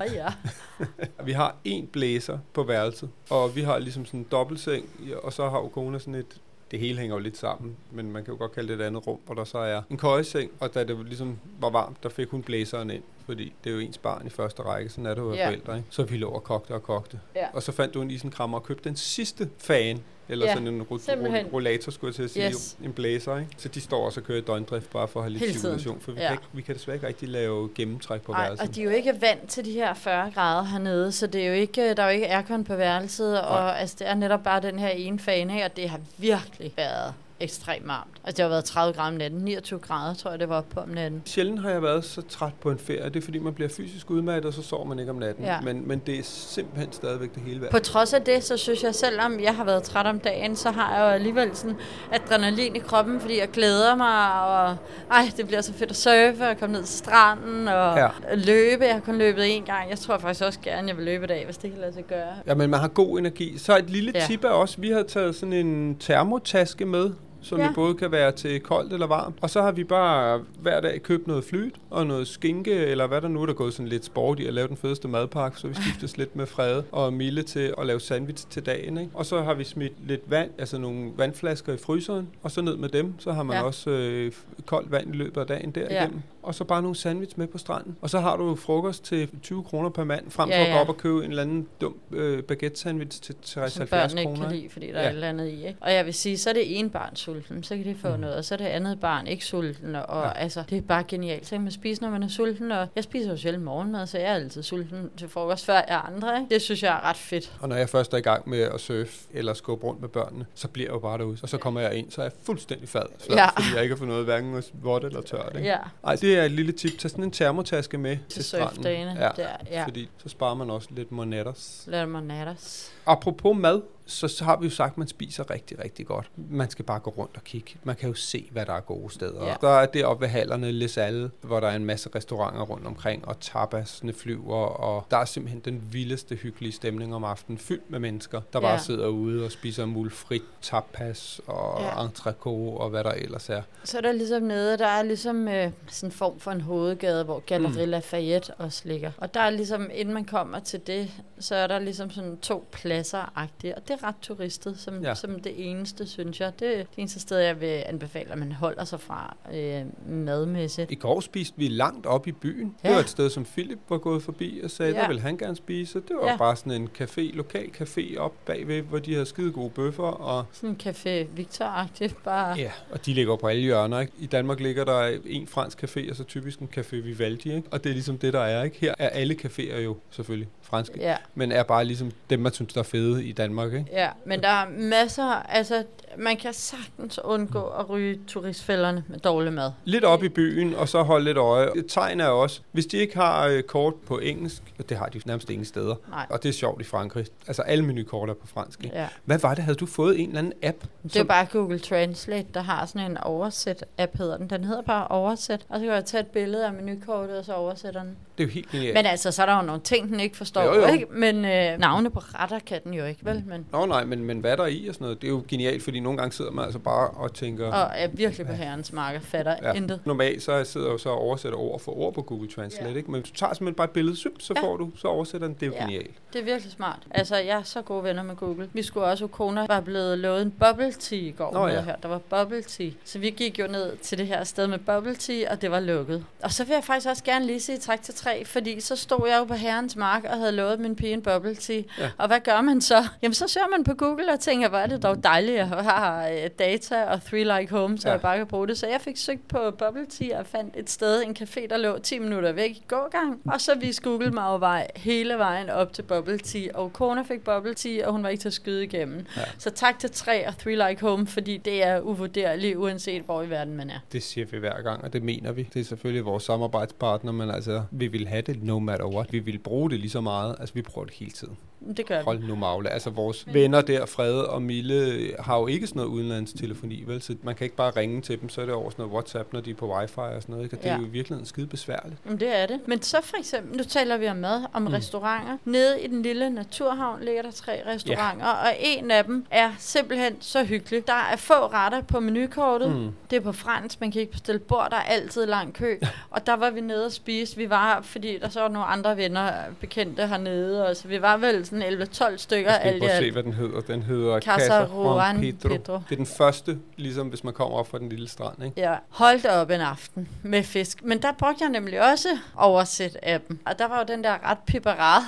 Ja. 0.00 0.32
Vi 1.26 1.32
har 1.32 1.56
en 1.64 1.86
blæser 1.86 2.38
på 2.52 2.62
værelset, 2.62 3.10
og 3.30 3.56
vi 3.56 3.62
har 3.62 3.78
ligesom 3.78 4.06
sådan 4.06 4.20
en 4.20 4.26
dobbeltseng, 4.30 4.88
og 5.22 5.32
så 5.32 5.50
har 5.50 5.58
Okona 5.58 5.98
sådan 5.98 6.14
et 6.14 6.40
det 6.70 6.78
hele 6.78 6.98
hænger 6.98 7.16
jo 7.16 7.22
lidt 7.22 7.36
sammen, 7.36 7.76
men 7.90 8.12
man 8.12 8.24
kan 8.24 8.34
jo 8.34 8.38
godt 8.38 8.52
kalde 8.52 8.72
det 8.72 8.80
et 8.80 8.84
andet 8.84 9.06
rum, 9.06 9.18
hvor 9.26 9.34
der 9.34 9.44
så 9.44 9.58
er 9.58 9.82
en 9.90 9.96
køjeseng, 9.96 10.50
og 10.60 10.74
da 10.74 10.84
det 10.84 11.06
ligesom 11.06 11.38
var 11.60 11.70
varmt, 11.70 12.02
der 12.02 12.08
fik 12.08 12.28
hun 12.28 12.42
blæseren 12.42 12.90
ind, 12.90 13.02
fordi 13.26 13.52
det 13.64 13.70
er 13.70 13.74
jo 13.74 13.80
ens 13.80 13.98
barn 13.98 14.26
i 14.26 14.30
første 14.30 14.62
række, 14.62 14.90
sådan 14.90 15.06
er 15.06 15.14
det 15.14 15.22
jo 15.22 15.34
yeah. 15.34 15.46
forældre, 15.46 15.76
ikke? 15.76 15.88
Så 15.90 16.02
vi 16.02 16.16
lå 16.16 16.28
og 16.28 16.44
kogte 16.44 16.74
og 16.74 16.82
kogte. 16.82 17.20
Ja. 17.34 17.46
Og 17.52 17.62
så 17.62 17.72
fandt 17.72 17.94
du 17.94 18.02
en 18.02 18.10
isenkrammer 18.10 18.58
og 18.58 18.64
købte 18.64 18.88
den 18.88 18.96
sidste 18.96 19.50
fan, 19.58 20.02
eller 20.30 20.46
Ja, 20.46 20.52
sådan 20.54 20.68
en 20.68 20.82
ru- 20.82 21.52
rollator, 21.52 21.92
skulle 21.92 22.08
jeg 22.08 22.14
til 22.14 22.22
at 22.22 22.30
sige, 22.30 22.48
Yes. 22.48 22.76
en 22.84 22.92
blæser, 22.92 23.36
ikke? 23.38 23.50
Så 23.56 23.68
de 23.68 23.80
står 23.80 24.04
også 24.06 24.20
og 24.20 24.26
kører 24.26 24.38
i 24.38 24.40
døgndrift, 24.40 24.90
bare 24.90 25.08
for 25.08 25.20
at 25.20 25.24
have 25.24 25.30
lidt 25.30 25.40
Hele 25.40 25.52
tiden. 25.52 25.60
simulation, 25.62 26.00
for 26.00 26.12
vi, 26.12 26.20
Ja. 26.20 26.26
kan 26.26 26.34
ikke, 26.34 26.44
vi 26.52 26.62
kan 26.62 26.74
desværre 26.74 26.96
ikke 26.96 27.06
rigtig 27.06 27.28
lave 27.28 27.70
gennemtræk 27.74 28.20
på 28.22 28.32
Ej, 28.32 28.42
værelset. 28.42 28.68
og 28.68 28.74
de 28.74 28.80
er 28.80 28.84
jo 28.84 28.90
ikke 28.90 29.20
vant 29.20 29.48
til 29.48 29.64
de 29.64 29.72
her 29.72 29.94
40 29.94 30.30
grader 30.30 30.64
hernede, 30.64 31.12
så 31.12 31.26
det 31.26 31.42
er 31.42 31.46
jo 31.48 31.54
ikke, 31.54 31.94
der 31.94 32.02
er 32.02 32.06
jo 32.06 32.12
ikke 32.14 32.28
aircon 32.32 32.64
på 32.64 32.74
værelset, 32.76 33.40
og 33.40 33.60
Nej. 33.62 33.76
altså, 33.80 33.96
det 33.98 34.08
er 34.08 34.14
netop 34.14 34.42
bare 34.44 34.60
den 34.62 34.78
her 34.78 34.88
ene 34.88 35.18
fan 35.18 35.50
her, 35.50 35.64
og 35.64 35.76
det 35.76 35.88
har 35.90 36.00
virkelig 36.18 36.72
været 36.76 37.14
ekstremt 37.40 37.88
varmt. 37.88 38.10
Altså, 38.24 38.36
det 38.36 38.42
har 38.42 38.48
været 38.48 38.64
30 38.64 38.94
grader 38.94 39.08
om 39.10 39.14
natten, 39.16 39.40
29 39.40 39.78
grader, 39.78 40.14
tror 40.14 40.30
jeg, 40.30 40.40
det 40.40 40.48
var 40.48 40.56
oppe 40.56 40.74
på 40.74 40.80
om 40.80 40.88
natten. 40.88 41.22
Sjældent 41.24 41.60
har 41.62 41.70
jeg 41.70 41.82
været 41.82 42.04
så 42.04 42.22
træt 42.22 42.52
på 42.60 42.70
en 42.70 42.78
ferie. 42.78 43.04
Det 43.04 43.16
er 43.16 43.20
fordi, 43.20 43.38
man 43.38 43.54
bliver 43.54 43.68
fysisk 43.68 44.10
udmattet, 44.10 44.44
og 44.44 44.52
så 44.54 44.62
sover 44.62 44.84
man 44.84 44.98
ikke 44.98 45.10
om 45.12 45.16
natten. 45.18 45.44
Ja. 45.44 45.60
Men, 45.60 45.88
men 45.88 45.98
det 45.98 46.18
er 46.18 46.22
simpelthen 46.24 46.92
stadigvæk 46.92 47.34
det 47.34 47.42
hele 47.42 47.60
værd. 47.60 47.70
På 47.70 47.78
trods 47.78 48.14
af 48.14 48.22
det, 48.22 48.44
så 48.44 48.56
synes 48.56 48.82
jeg, 48.82 48.94
selvom 48.94 49.40
jeg 49.40 49.56
har 49.56 49.64
været 49.64 49.82
træt 49.82 50.06
om 50.06 50.18
dagen, 50.20 50.56
så 50.56 50.70
har 50.70 50.94
jeg 50.96 51.00
jo 51.00 51.14
alligevel 51.14 51.56
sådan 51.56 51.76
adrenalin 52.12 52.76
i 52.76 52.78
kroppen, 52.78 53.20
fordi 53.20 53.38
jeg 53.40 53.48
glæder 53.50 53.94
mig, 53.96 54.42
og 54.42 54.76
ej, 55.10 55.30
det 55.36 55.46
bliver 55.46 55.60
så 55.60 55.72
fedt 55.72 55.90
at 55.90 55.96
surfe, 55.96 56.48
og 56.48 56.58
komme 56.58 56.72
ned 56.72 56.84
til 56.84 56.98
stranden, 56.98 57.68
og 57.68 57.96
Ja. 57.96 58.08
løbe. 58.34 58.84
Jeg 58.84 58.94
har 58.94 59.00
kun 59.00 59.18
løbet 59.18 59.42
én 59.42 59.64
gang. 59.64 59.90
Jeg 59.90 59.98
tror 59.98 60.18
faktisk 60.18 60.44
også 60.44 60.58
gerne, 60.62 60.88
jeg 60.88 60.96
vil 60.96 61.04
løbe 61.04 61.24
i 61.24 61.26
dag, 61.26 61.44
hvis 61.44 61.56
det 61.58 61.70
kan 61.70 61.80
lade 61.80 61.92
sig 61.92 62.04
gøre. 62.04 62.32
Ja, 62.46 62.54
men 62.54 62.70
man 62.70 62.80
har 62.80 62.88
god 62.88 63.18
energi. 63.18 63.58
Så 63.58 63.76
et 63.78 63.90
lille 63.90 64.12
Ja. 64.14 64.24
tip 64.26 64.44
er 64.44 64.48
også, 64.48 64.80
vi 64.80 64.90
har 64.90 65.02
taget 65.02 65.34
sådan 65.36 65.52
en 65.52 65.96
termotaske 65.98 66.84
med, 66.86 67.10
som 67.42 67.58
ja. 67.58 67.64
Ja. 67.64 67.68
jo 67.70 67.74
både 67.74 67.94
kan 67.94 68.12
være 68.12 68.32
til 68.32 68.60
koldt 68.60 68.92
eller 68.92 69.06
varmt. 69.06 69.36
Og 69.40 69.50
så 69.50 69.62
har 69.62 69.72
vi 69.72 69.84
bare 69.84 70.44
hver 70.60 70.80
dag 70.80 71.02
købt 71.02 71.26
noget 71.26 71.44
flyt 71.44 71.74
og 71.90 72.06
noget 72.06 72.28
skinke, 72.28 72.72
eller 72.74 73.06
hvad 73.06 73.20
der 73.20 73.28
nu 73.28 73.42
er, 73.42 73.46
der 73.46 73.52
er 73.52 73.56
gået 73.56 73.74
sådan 73.74 73.88
lidt 73.88 74.04
sport 74.04 74.40
i 74.40 74.46
at 74.46 74.54
lave 74.54 74.68
den 74.68 74.76
fedeste 74.76 75.08
madpakke, 75.08 75.58
så 75.60 75.68
vi 75.68 75.74
skiftes 75.74 76.16
lidt 76.16 76.36
med 76.36 76.46
Frede 76.46 76.84
og 76.92 77.12
Mille 77.12 77.42
til 77.42 77.74
at 77.78 77.86
lave 77.86 78.00
sandwich 78.00 78.46
til 78.50 78.66
dagen. 78.66 78.98
Ikke? 78.98 79.10
Og 79.14 79.26
så 79.26 79.42
har 79.42 79.54
vi 79.54 79.64
smidt 79.64 79.92
lidt 80.08 80.30
vand, 80.30 80.50
altså 80.58 80.78
nogle 80.78 81.10
vandflasker 81.16 81.72
i 81.72 81.76
fryseren, 81.76 82.28
og 82.42 82.50
så 82.50 82.62
ned 82.62 82.76
med 82.76 82.88
dem. 82.88 83.14
Så 83.18 83.32
har 83.32 83.42
man 83.42 83.54
ja. 83.54 83.60
Ja. 83.60 83.66
også 83.66 83.90
øh, 83.90 84.32
koldt 84.66 84.90
vand 84.90 85.14
i 85.14 85.16
løbet 85.18 85.40
af 85.40 85.46
dagen 85.46 85.70
derigennem. 85.70 86.16
Ja. 86.16 86.22
Og 86.42 86.54
så 86.54 86.64
bare 86.64 86.82
nogle 86.82 86.96
sandwich 86.96 87.32
med 87.38 87.46
på 87.46 87.58
stranden. 87.58 87.96
Og 88.00 88.10
så 88.10 88.20
har 88.20 88.36
du 88.36 88.54
frokost 88.56 89.04
til 89.04 89.28
20 89.42 89.62
kroner 89.64 89.88
per 89.90 90.04
mand, 90.04 90.30
frem 90.30 90.48
for 90.48 90.54
Ja, 90.54 90.60
at 90.60 90.66
gå 90.66 90.72
ja. 90.74 90.80
op 90.80 90.88
og 90.88 90.96
købe 90.96 91.24
en 91.24 91.30
eller 91.30 91.42
anden 91.42 91.66
dum 91.80 91.94
øh, 92.12 92.42
baguette 92.42 92.80
sandwich 92.80 93.22
til 93.22 93.32
60-70 93.46 93.68
som 93.68 93.86
kroner. 93.86 93.86
børnene 93.86 94.20
ikke 94.20 94.40
kan 94.40 94.50
lide, 94.52 94.68
fordi 94.70 94.86
der 94.86 94.92
ja. 94.92 94.98
Ja. 95.00 95.04
er 95.04 95.10
et 95.10 95.14
eller 95.14 95.28
andet 95.28 95.48
i. 95.48 95.66
Ikke? 95.66 95.76
Og 95.80 95.92
jeg 95.92 96.06
vil 96.06 96.14
sige, 96.14 96.38
så 96.38 96.50
er 96.50 96.54
det 96.54 96.78
ene 96.78 96.90
barn 96.90 97.16
sulten, 97.34 97.62
så 97.62 97.76
kan 97.76 97.84
de 97.84 97.94
få 97.94 98.08
mm. 98.14 98.20
noget, 98.20 98.36
og 98.36 98.44
så 98.44 98.54
er 98.54 98.58
det 98.58 98.64
andet 98.64 99.00
barn 99.00 99.26
ikke 99.26 99.44
sulten, 99.44 99.94
og 99.96 100.22
Ja. 100.24 100.32
altså, 100.32 100.62
det 100.70 100.78
er 100.78 100.82
bare 100.82 101.04
genialt. 101.08 101.46
Så 101.46 101.50
kan 101.50 101.60
man 101.60 101.72
spise, 101.72 102.02
når 102.02 102.10
man 102.10 102.22
er 102.22 102.28
sulten, 102.28 102.72
og 102.72 102.86
jeg 102.96 103.04
spiser 103.04 103.30
jo 103.30 103.36
sjældent 103.36 103.64
morgenmad, 103.64 104.06
så 104.06 104.18
jeg 104.18 104.26
er 104.30 104.34
altid 104.34 104.62
sulten 104.62 105.10
til 105.16 105.28
frokost 105.28 105.64
før 105.64 105.74
jeg 105.74 106.02
andre. 106.08 106.36
Ikke? 106.40 106.54
Det 106.54 106.62
synes 106.62 106.82
jeg 106.82 106.96
er 106.96 107.00
ret 107.08 107.16
fedt. 107.16 107.52
Og 107.60 107.68
når 107.68 107.76
jeg 107.76 107.88
først 107.88 108.12
er 108.12 108.18
i 108.18 108.20
gang 108.20 108.48
med 108.48 108.58
at 108.60 108.80
surfe 108.80 109.12
eller 109.34 109.54
skubbe 109.54 109.86
rundt 109.86 110.00
med 110.00 110.08
børnene, 110.08 110.46
så 110.54 110.68
bliver 110.68 110.86
jeg 110.88 110.94
jo 110.94 110.98
bare 110.98 111.18
derude. 111.18 111.38
Og 111.42 111.48
så 111.48 111.58
kommer 111.58 111.80
jeg 111.80 111.94
ind, 111.94 112.10
så 112.10 112.20
er 112.20 112.24
jeg 112.24 112.32
fuldstændig 112.42 112.88
fad, 112.88 113.02
flad, 113.26 113.36
ja. 113.36 113.46
Fordi 113.48 113.66
jeg 113.74 113.82
ikke 113.82 113.94
har 113.94 113.98
fået 113.98 114.08
noget 114.08 114.24
hverken 114.24 114.62
vådt 114.72 115.04
eller 115.04 115.22
tørt. 115.22 115.52
Ikke? 115.56 115.68
Ja, 115.68 115.78
Ej, 116.04 116.16
det 116.16 116.38
er 116.38 116.42
et 116.44 116.50
lille 116.50 116.72
tip. 116.72 116.98
Tag 116.98 117.10
sådan 117.10 117.24
en 117.24 117.30
termotaske 117.30 117.98
med 117.98 118.16
til, 118.16 118.28
til 118.28 118.44
stranden. 118.44 118.84
Ja, 119.16 119.28
Der, 119.36 119.48
ja. 119.70 119.84
fordi 119.84 120.08
så 120.18 120.28
sparer 120.28 120.54
man 120.54 120.70
også 120.70 120.88
lidt 120.90 121.12
monetters. 121.12 121.84
Lad 121.86 122.06
mig 122.06 122.22
natters. 122.22 122.92
Apropos 123.06 123.56
mad, 123.56 123.80
så, 124.10 124.28
så 124.28 124.44
har 124.44 124.56
vi 124.56 124.66
jo 124.66 124.70
sagt, 124.70 124.90
at 124.92 124.98
man 124.98 125.08
spiser 125.08 125.50
rigtig, 125.50 125.78
rigtig 125.84 126.06
godt. 126.06 126.30
Man 126.36 126.70
skal 126.70 126.84
bare 126.84 126.98
gå 126.98 127.10
rundt 127.10 127.36
og 127.36 127.44
kigge. 127.44 127.74
Man 127.84 127.96
kan 127.96 128.08
jo 128.08 128.14
se, 128.14 128.48
hvad 128.52 128.66
der 128.66 128.72
er 128.72 128.80
gode 128.80 129.12
steder. 129.12 129.46
Ja. 129.46 129.54
Der 129.60 129.68
er 129.68 129.86
deroppe 129.86 130.22
ved 130.22 130.28
hallerne, 130.28 130.72
Les 130.72 130.94
Halles, 130.94 131.30
hvor 131.40 131.60
der 131.60 131.68
er 131.68 131.76
en 131.76 131.84
masse 131.84 132.10
restauranter 132.14 132.62
rundt 132.62 132.86
omkring, 132.86 133.28
og 133.28 133.40
tapasene 133.40 134.12
flyver, 134.12 134.56
og 134.56 135.06
der 135.10 135.16
er 135.16 135.24
simpelthen 135.24 135.60
den 135.60 135.82
vildeste, 135.92 136.34
hyggelige 136.34 136.72
stemning 136.72 137.14
om 137.14 137.24
aftenen, 137.24 137.58
fyldt 137.58 137.90
med 137.90 137.98
mennesker, 137.98 138.40
der 138.52 138.58
Ja. 138.60 138.66
bare 138.66 138.78
sidder 138.78 139.06
ude 139.06 139.44
og 139.44 139.50
spiser 139.52 139.86
mulfrit 139.86 140.42
tapas 140.62 141.40
og 141.46 141.80
ja. 141.80 142.06
entrecôte 142.06 142.48
og 142.80 142.90
hvad 142.90 143.04
der 143.04 143.10
ellers 143.12 143.48
er. 143.50 143.62
Så 143.84 143.96
er 143.96 144.00
der 144.02 144.12
ligesom 144.12 144.42
nede, 144.42 144.78
der 144.78 144.86
er 144.86 145.02
ligesom 145.02 145.48
øh, 145.48 145.70
sådan 145.88 146.08
en 146.08 146.12
form 146.12 146.38
for 146.40 146.50
en 146.50 146.60
hovedgade, 146.60 147.24
hvor 147.24 147.38
Galerie 147.46 147.84
mm. 147.86 147.90
Lafayette 147.90 148.54
også 148.54 148.82
ligger. 148.84 149.10
Og 149.16 149.34
der 149.34 149.40
er 149.40 149.50
ligesom, 149.50 149.90
inden 149.94 150.14
man 150.14 150.24
kommer 150.24 150.58
til 150.58 150.80
det, 150.86 151.10
så 151.38 151.54
er 151.54 151.66
der 151.66 151.78
ligesom 151.78 152.10
sådan 152.10 152.38
to 152.38 152.68
pladser-agtige, 152.72 153.76
og 153.76 153.88
det 153.88 153.99
er 154.02 154.06
ret 154.08 154.14
turistet, 154.22 154.78
som, 154.78 155.02
Ja. 155.02 155.14
som 155.14 155.40
det 155.40 155.70
eneste, 155.70 156.06
synes 156.06 156.40
jeg. 156.40 156.52
Det 156.60 156.68
er 156.68 156.76
det 156.78 156.88
eneste 156.96 157.20
sted, 157.20 157.38
jeg 157.38 157.60
vil 157.60 157.82
anbefale, 157.86 158.32
at 158.32 158.38
man 158.38 158.52
holder 158.52 158.84
sig 158.84 159.00
fra 159.00 159.36
øh, 159.54 159.82
madmæssigt. 160.24 160.90
I 160.90 160.94
går 160.94 161.20
spiste 161.20 161.54
vi 161.58 161.68
langt 161.68 162.06
op 162.06 162.26
i 162.26 162.32
byen. 162.32 162.74
Ja. 162.84 162.88
Det 162.88 162.94
var 162.96 163.00
et 163.02 163.08
sted, 163.08 163.30
som 163.30 163.44
Philip 163.44 163.78
var 163.88 163.98
gået 163.98 164.22
forbi 164.22 164.60
og 164.64 164.70
sagde, 164.70 164.92
ja. 164.94 165.00
Der 165.00 165.06
ville 165.06 165.22
han 165.22 165.36
gerne 165.38 165.56
spise. 165.56 165.98
Det 166.00 166.16
var. 166.22 166.26
Ja. 166.30 166.36
bare 166.36 166.56
sådan 166.56 166.72
en 166.72 166.88
café, 167.02 167.20
lokal 167.36 167.70
café 167.80 168.18
op 168.18 168.32
bagved, 168.46 168.82
hvor 168.82 168.98
de 168.98 169.12
havde 169.12 169.26
skide 169.26 169.52
gode 169.52 169.70
bøffer. 169.70 170.02
Og, 170.02 170.44
Sådan 170.52 170.70
en 170.70 170.80
café 170.86 171.26
Victor-agtigt, 171.40 172.14
bare... 172.24 172.56
ja, 172.58 172.70
og 172.90 173.06
de 173.06 173.14
ligger 173.14 173.36
på 173.36 173.46
alle 173.46 173.62
hjørner. 173.62 174.00
Ikke? 174.00 174.12
I 174.18 174.26
Danmark 174.26 174.60
ligger 174.60 174.84
der 174.84 175.18
en 175.26 175.46
fransk 175.46 175.84
café, 175.84 176.10
og 176.10 176.16
så 176.16 176.24
typisk 176.24 176.58
en 176.58 176.68
café 176.78 176.96
Vivaldi. 176.96 177.54
Ikke? 177.54 177.68
Og 177.70 177.84
det 177.84 177.90
er 177.90 177.94
ligesom 177.94 178.18
det, 178.18 178.32
der 178.32 178.40
er. 178.40 178.62
Ikke? 178.64 178.76
Her 178.80 178.94
er 178.98 179.08
alle 179.08 179.36
caféer 179.44 179.76
jo 179.78 179.96
selvfølgelig 180.10 180.48
franske, 180.70 181.00
Ja, 181.00 181.16
men 181.34 181.52
er 181.52 181.62
bare 181.62 181.84
ligesom 181.84 182.12
dem, 182.30 182.40
man 182.40 182.52
synes, 182.52 182.72
der 182.72 182.80
er 182.80 182.84
fede 182.84 183.24
i 183.24 183.32
Danmark. 183.32 183.72
Ikke? 183.72 183.86
Ja, 183.92 184.08
men 184.24 184.40
der 184.40 184.48
er 184.48 184.66
masser, 184.68 185.24
altså 185.48 185.84
man 186.16 186.36
kan 186.36 186.52
sagtens 186.52 187.18
undgå 187.24 187.62
at 187.62 187.90
ryge 187.90 188.20
turistfælderne 188.26 189.04
med 189.08 189.18
dårlig 189.18 189.52
mad. 189.52 189.72
Lidt 189.84 190.04
op 190.04 190.22
i 190.22 190.28
byen, 190.28 190.74
og 190.74 190.88
så 190.88 191.02
holde 191.02 191.24
lidt 191.24 191.36
øje. 191.38 191.68
Et 191.76 191.84
tegn 191.88 192.20
er 192.20 192.26
også, 192.26 192.60
hvis 192.72 192.86
de 192.86 192.96
ikke 192.96 193.16
har 193.16 193.46
øh, 193.46 193.62
kort 193.62 193.94
på 193.94 194.18
engelsk, 194.18 194.62
og 194.78 194.88
det 194.88 194.96
har 194.96 195.06
de 195.06 195.20
nærmest 195.24 195.50
ingen 195.50 195.64
steder, 195.64 195.94
Nej. 196.08 196.26
og 196.30 196.42
det 196.42 196.48
er 196.48 196.52
sjovt 196.52 196.80
i 196.80 196.84
Frankrig, 196.84 197.26
altså 197.46 197.62
alle 197.62 197.84
menukort 197.84 198.30
er 198.30 198.34
på 198.34 198.46
fransk. 198.46 198.84
Ikke? 198.84 198.96
Ja. 198.96 199.08
Hvad 199.24 199.38
var 199.38 199.54
det? 199.54 199.64
Havde 199.64 199.76
du 199.76 199.86
fået 199.86 200.20
en 200.20 200.28
eller 200.28 200.38
anden 200.38 200.52
app? 200.62 200.76
Det 201.02 201.16
er 201.16 201.24
bare 201.24 201.46
Google 201.52 201.78
Translate, 201.78 202.46
der 202.54 202.60
har 202.60 202.86
sådan 202.86 203.10
en 203.10 203.18
oversæt-app, 203.18 204.18
hedder 204.18 204.36
den. 204.36 204.50
Den 204.50 204.64
hedder 204.64 204.82
bare 204.82 205.08
oversæt, 205.08 205.66
og 205.68 205.78
så 205.78 205.84
kan 205.84 205.94
jeg 205.94 206.04
tage 206.04 206.20
et 206.20 206.26
billede 206.26 206.66
af 206.66 206.72
menukortet, 206.72 207.38
og 207.38 207.44
så 207.44 207.54
oversætter 207.54 208.02
den. 208.02 208.16
Det 208.40 208.46
er 208.46 208.48
jo 208.48 208.52
helt 208.54 208.70
genialt. 208.70 208.94
Men 208.94 209.06
altså, 209.06 209.30
så 209.30 209.42
er 209.42 209.46
der 209.46 209.56
jo 209.56 209.62
nogle 209.62 209.80
ting, 209.80 210.08
den 210.08 210.20
ikke 210.20 210.36
forstår, 210.36 210.62
Jo, 210.62 210.74
jo. 210.74 210.86
ikke? 210.86 211.06
Men 211.10 211.44
øh, 211.44 211.78
navne 211.78 212.10
på 212.10 212.18
retter 212.18 212.58
kan 212.58 212.80
den 212.84 212.94
jo 212.94 213.04
ikke, 213.04 213.20
vel? 213.24 213.44
Men, 213.46 213.66
Nå 213.72 213.86
nej, 213.86 214.04
men, 214.04 214.24
men 214.24 214.38
hvad 214.40 214.52
er 214.52 214.56
der 214.56 214.66
i 214.66 214.86
og 214.88 214.94
sådan 214.94 215.04
noget? 215.04 215.20
Det 215.22 215.26
er 215.26 215.30
jo 215.30 215.44
genialt, 215.48 215.82
fordi 215.82 216.00
nogle 216.00 216.18
gange 216.18 216.32
sidder 216.32 216.50
man 216.50 216.64
altså 216.64 216.78
bare 216.78 217.08
og 217.08 217.34
tænker... 217.34 217.66
og 217.72 217.90
er 217.94 218.08
virkelig 218.12 218.46
på 218.46 218.52
herrens 218.52 218.92
marked, 218.92 219.20
fatter 219.20 219.56
ja. 219.62 219.72
intet. 219.72 220.00
Normalt 220.04 220.42
så 220.42 220.64
sidder 220.64 220.86
jeg 220.86 220.92
jo 220.92 220.98
så 220.98 221.08
og 221.08 221.18
oversætter 221.20 221.58
ord 221.58 221.80
for 221.80 221.98
ord 221.98 222.14
på 222.14 222.22
Google 222.22 222.48
Translate, 222.48 222.90
Ja. 222.90 222.96
ikke? 222.96 223.10
Men 223.10 223.20
hvis 223.20 223.30
du 223.30 223.36
tager 223.36 223.54
simpelthen 223.54 223.74
bare 223.76 223.84
et 223.84 223.90
billede, 223.90 224.16
syp, 224.16 224.32
så 224.38 224.52
Ja. 224.56 224.62
får 224.62 224.76
du, 224.76 224.90
så 224.96 225.08
oversætter 225.08 225.46
den. 225.46 225.56
Det 225.60 225.62
er 225.62 225.66
jo 225.66 225.72
Ja. 225.72 225.82
genialt. 225.82 226.10
Det 226.32 226.40
er 226.40 226.44
virkelig 226.44 226.72
smart. 226.72 226.98
Altså, 227.10 227.36
jeg 227.36 227.58
er 227.58 227.62
så 227.62 227.82
gode 227.82 228.04
venner 228.04 228.22
med 228.22 228.36
Google. 228.36 228.68
Vi 228.72 228.82
skulle 228.82 229.06
også, 229.06 229.26
kona 229.26 229.66
var 229.68 229.80
blevet 229.80 230.18
lovet 230.18 230.42
en 230.42 230.50
bubble 230.50 230.92
tea 230.92 231.18
i 231.18 231.34
går. 231.38 231.52
Nå, 231.52 231.66
ja. 231.68 231.80
her. 231.82 231.96
Der 231.96 232.08
var 232.08 232.18
bubble 232.18 232.62
tea. 232.62 232.90
Så 233.04 233.18
vi 233.18 233.30
gik 233.30 233.58
jo 233.58 233.66
ned 233.66 233.96
til 233.96 234.18
det 234.18 234.26
her 234.26 234.44
sted 234.44 234.66
med 234.66 234.78
bubble 234.78 235.14
tea, 235.14 235.50
og 235.52 235.62
det 235.62 235.70
var 235.70 235.80
lukket. 235.80 236.24
Og 236.42 236.52
så 236.52 236.64
vil 236.64 236.74
jeg 236.74 236.84
faktisk 236.84 237.08
også 237.08 237.24
gerne 237.24 237.46
lige 237.46 237.60
sige 237.60 237.78
tak 237.78 238.02
til 238.02 238.14
tre, 238.14 238.29
fordi 238.44 238.80
så 238.80 238.96
stod 238.96 239.28
jeg 239.28 239.38
jo 239.38 239.44
på 239.44 239.54
herrens 239.54 239.96
mark 239.96 240.24
og 240.24 240.38
havde 240.38 240.52
lovet 240.52 240.80
min 240.80 240.96
pige 240.96 241.12
en 241.12 241.22
bubble 241.22 241.54
tea. 241.54 241.82
Ja. 241.98 242.10
Og 242.18 242.26
hvad 242.26 242.40
gør 242.40 242.60
man 242.60 242.80
så? 242.80 243.04
Jamen, 243.22 243.34
så 243.34 243.48
søger 243.48 243.66
man 243.76 243.84
på 243.84 243.94
Google 243.94 244.32
og 244.32 244.40
tænker, 244.40 244.68
hvor 244.68 244.78
er 244.78 244.86
det 244.86 245.02
dog 245.02 245.24
dejligt, 245.24 245.60
at 245.60 245.68
jeg 245.70 245.84
har 245.84 246.28
øh, 246.28 246.50
data 246.58 247.04
og 247.04 247.22
Three 247.24 247.58
Like 247.60 247.72
Home, 247.74 247.98
så 247.98 248.08
Ja. 248.08 248.12
jeg 248.12 248.20
bare 248.20 248.36
kan 248.38 248.46
bruge 248.46 248.68
det. 248.68 248.78
Så 248.78 248.86
jeg 248.86 249.00
fik 249.00 249.16
søgt 249.16 249.48
på 249.48 249.58
bubble 249.78 250.06
tea 250.10 250.38
og 250.38 250.46
fandt 250.46 250.74
et 250.76 250.90
sted, 250.90 251.22
en 251.22 251.36
café, 251.40 251.66
der 251.70 251.76
lå 251.76 251.98
10 251.98 252.18
minutter 252.18 252.52
væk 252.52 252.70
i 252.70 252.84
gågang. 252.88 253.40
Og 253.52 253.60
så 253.60 253.74
viste 253.78 254.02
Google 254.02 254.30
mig 254.30 254.42
jo 254.42 254.56
vej 254.56 254.86
hele 254.96 255.34
vejen 255.34 255.70
op 255.70 255.92
til 255.92 256.02
bubble 256.02 256.38
tea. 256.38 256.68
Og 256.74 256.92
kona 256.92 257.22
fik 257.22 257.44
bubble 257.44 257.74
tea, 257.74 258.06
og 258.06 258.12
hun 258.12 258.22
var 258.22 258.28
ikke 258.28 258.40
til 258.40 258.48
at 258.48 258.52
skyde 258.52 258.84
igennem. 258.84 259.26
Ja. 259.36 259.42
Så 259.58 259.70
tak 259.70 259.98
til 259.98 260.10
3 260.10 260.46
og 260.48 260.58
Three 260.58 260.88
Like 260.88 261.00
Home, 261.00 261.26
fordi 261.26 261.56
det 261.56 261.84
er 261.84 262.00
uvurderligt, 262.00 262.76
uanset 262.76 263.22
hvor 263.22 263.42
i 263.42 263.50
verden 263.50 263.76
man 263.76 263.90
er. 263.90 263.98
Det 264.12 264.22
siger 264.22 264.46
vi 264.50 264.58
hver 264.58 264.82
gang, 264.82 265.04
og 265.04 265.12
det 265.12 265.22
mener 265.22 265.52
vi. 265.52 265.68
Det 265.74 265.80
er 265.80 265.84
selvfølgelig 265.84 266.24
vores 266.24 266.42
samarbejdspartner, 266.42 267.32
men 267.32 267.50
altså, 267.50 267.82
vi 267.90 268.06
vil 268.06 268.19
ville 268.20 268.30
have 268.30 268.42
det 268.42 268.62
no 268.62 268.78
matter 268.78 269.06
what. 269.06 269.32
Vi 269.32 269.38
ville 269.38 269.60
bruge 269.60 269.90
det 269.90 270.00
lige 270.00 270.10
så 270.10 270.20
meget. 270.20 270.56
Altså, 270.60 270.74
vi 270.74 270.82
bruger 270.82 271.04
det 271.04 271.14
hele 271.14 271.30
tiden. 271.30 271.56
Det 271.96 272.06
gør. 272.06 272.22
Hold 272.22 272.38
nu 272.42 272.54
magle. 272.56 272.90
Altså, 272.90 273.10
vores 273.10 273.46
venner 273.54 273.80
der, 273.80 274.06
Frede 274.06 274.48
og 274.50 274.62
Mille, 274.62 275.30
har 275.38 275.58
jo 275.58 275.66
ikke 275.66 275.86
sådan 275.86 276.00
noget 276.00 276.10
udenlandstelefoni, 276.10 277.04
vel? 277.06 277.22
Så 277.22 277.36
man 277.42 277.54
kan 277.54 277.64
ikke 277.64 277.76
bare 277.76 277.90
ringe 277.90 278.20
til 278.20 278.40
dem, 278.40 278.48
så 278.48 278.60
er 278.60 278.64
det 278.64 278.74
over 278.74 278.90
sådan 278.90 279.02
noget 279.02 279.12
WhatsApp, 279.14 279.52
når 279.52 279.60
de 279.60 279.70
er 279.70 279.74
på 279.74 279.94
wifi 279.96 280.18
og 280.18 280.42
sådan 280.42 280.52
noget. 280.52 280.64
Ikke? 280.64 280.76
Og 280.76 280.82
det 280.82 280.88
Ja. 280.88 280.94
er 280.94 280.98
jo 280.98 281.04
i 281.04 281.08
virkeligheden 281.08 281.46
skide 281.46 281.66
besværligt. 281.66 282.16
Jamen, 282.24 282.40
det 282.40 282.56
er 282.58 282.66
det. 282.66 282.80
Men 282.86 283.02
så 283.02 283.16
for 283.22 283.36
eksempel, 283.36 283.76
nu 283.76 283.84
taler 283.84 284.16
vi 284.16 284.28
om 284.28 284.36
mad, 284.36 284.64
om 284.72 284.82
Mm. 284.82 284.88
mm. 284.88 284.94
restauranter. 284.94 285.56
Nede 285.64 286.00
i 286.00 286.06
den 286.06 286.22
lille 286.22 286.50
naturhavn 286.50 287.22
ligger 287.22 287.42
der 287.42 287.50
tre 287.50 287.80
restauranter, 287.86 288.46
ja. 288.46 288.52
og 288.52 288.74
en 288.80 289.10
af 289.10 289.24
dem 289.24 289.46
er 289.50 289.70
simpelthen 289.78 290.36
så 290.40 290.64
hyggelig. 290.64 291.06
Der 291.06 291.28
er 291.32 291.36
få 291.36 291.54
retter 291.54 292.00
på 292.02 292.20
menukortet. 292.20 292.96
Mm. 292.96 293.08
Det 293.30 293.36
er 293.36 293.40
på 293.40 293.52
fransk, 293.52 294.00
man 294.00 294.10
kan 294.12 294.20
ikke 294.20 294.32
bestille 294.32 294.58
bord, 294.58 294.88
der 294.90 294.96
er 294.96 295.02
altid 295.02 295.46
lang 295.46 295.74
kø. 295.74 295.98
og 296.30 296.46
der 296.46 296.56
var 296.56 296.70
vi 296.70 296.80
nede 296.80 297.06
og 297.06 297.12
spise. 297.12 297.56
Vi 297.56 297.70
var, 297.70 298.00
fordi 298.02 298.38
der 298.38 298.48
så 298.48 298.60
var 298.60 298.68
nogle 298.68 298.86
andre 298.86 299.16
venner, 299.16 299.52
bekendte 299.80 300.26
hernede, 300.26 300.86
og 300.86 300.96
så 300.96 301.08
vi 301.08 301.22
var 301.22 301.36
vel 301.36 301.66
sådan 301.70 302.02
11-12 302.32 302.36
stykker. 302.36 302.70
Jeg 302.70 302.80
skal 302.80 302.98
prøve 302.98 303.10
at 303.10 303.18
se, 303.22 303.30
hvad 303.30 303.42
den 303.42 303.52
hedder. 303.52 303.80
Den 303.80 304.02
hedder 304.02 304.40
Casa 304.40 304.78
Juan 304.94 305.40
Pedro. 305.40 305.68
Pedro. 305.68 305.94
Det 305.94 306.12
er 306.12 306.16
den 306.16 306.26
første, 306.26 306.78
ligesom 306.96 307.26
hvis 307.28 307.44
man 307.44 307.52
kommer 307.54 307.78
op 307.78 307.88
fra 307.88 307.98
den 307.98 308.08
lille 308.08 308.28
strand, 308.28 308.64
ikke? 308.64 308.80
Ja, 308.80 308.94
hold 309.08 309.40
da 309.42 309.50
op 309.60 309.70
en 309.70 309.80
aften 309.80 310.28
med 310.42 310.62
fisk. 310.62 311.04
Men 311.04 311.22
der 311.22 311.32
brugte 311.32 311.62
jeg 311.64 311.70
nemlig 311.70 312.12
også 312.12 312.28
oversæt 312.56 313.16
appen. 313.22 313.60
Og 313.66 313.78
der 313.78 313.88
var 313.88 313.98
jo 313.98 314.04
den 314.08 314.24
der 314.24 314.50
ret 314.50 314.58
piperade, 314.66 315.24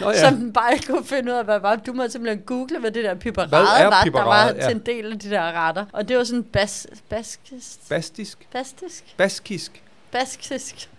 Nå 0.00 0.10
ja. 0.10 0.20
som 0.28 0.36
den 0.36 0.52
bare 0.52 0.72
ikke 0.72 0.86
kunne 0.86 1.04
finde 1.04 1.32
ud 1.32 1.36
af, 1.38 1.44
hvad 1.44 1.58
var. 1.58 1.76
Du 1.76 1.92
må 1.92 2.08
simpelthen 2.08 2.42
google, 2.46 2.78
hvad 2.80 2.90
det 2.90 3.04
der 3.04 3.10
er 3.10 3.48
var, 3.48 3.90
der 3.90 4.02
piperade? 4.02 4.26
var 4.26 4.60
Ja. 4.62 4.68
til 4.68 4.76
en 4.76 4.82
del 4.86 5.12
af 5.12 5.18
de 5.18 5.30
der 5.30 5.52
retter. 5.52 5.84
Og 5.92 6.08
det 6.08 6.16
var 6.16 6.24
sådan 6.24 6.42
bas, 6.44 6.86
baskisk. 7.08 7.88
Bastisk. 7.88 8.46
Bastisk? 8.52 9.14
Baskisk. 9.16 9.82
Baskisk. 10.10 10.90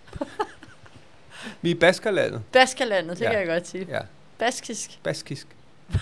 Vi 1.62 1.70
er 1.70 1.74
i 1.74 1.78
Baskerlandet. 1.78 2.42
Baskerlandet, 2.52 3.18
det 3.18 3.24
Ja. 3.24 3.30
kan 3.30 3.38
jeg 3.38 3.46
godt 3.48 3.68
sige. 3.68 3.86
Ja, 3.88 4.00
Baskisk. 4.38 5.00
baskisk. 5.04 5.46
Det 5.88 6.00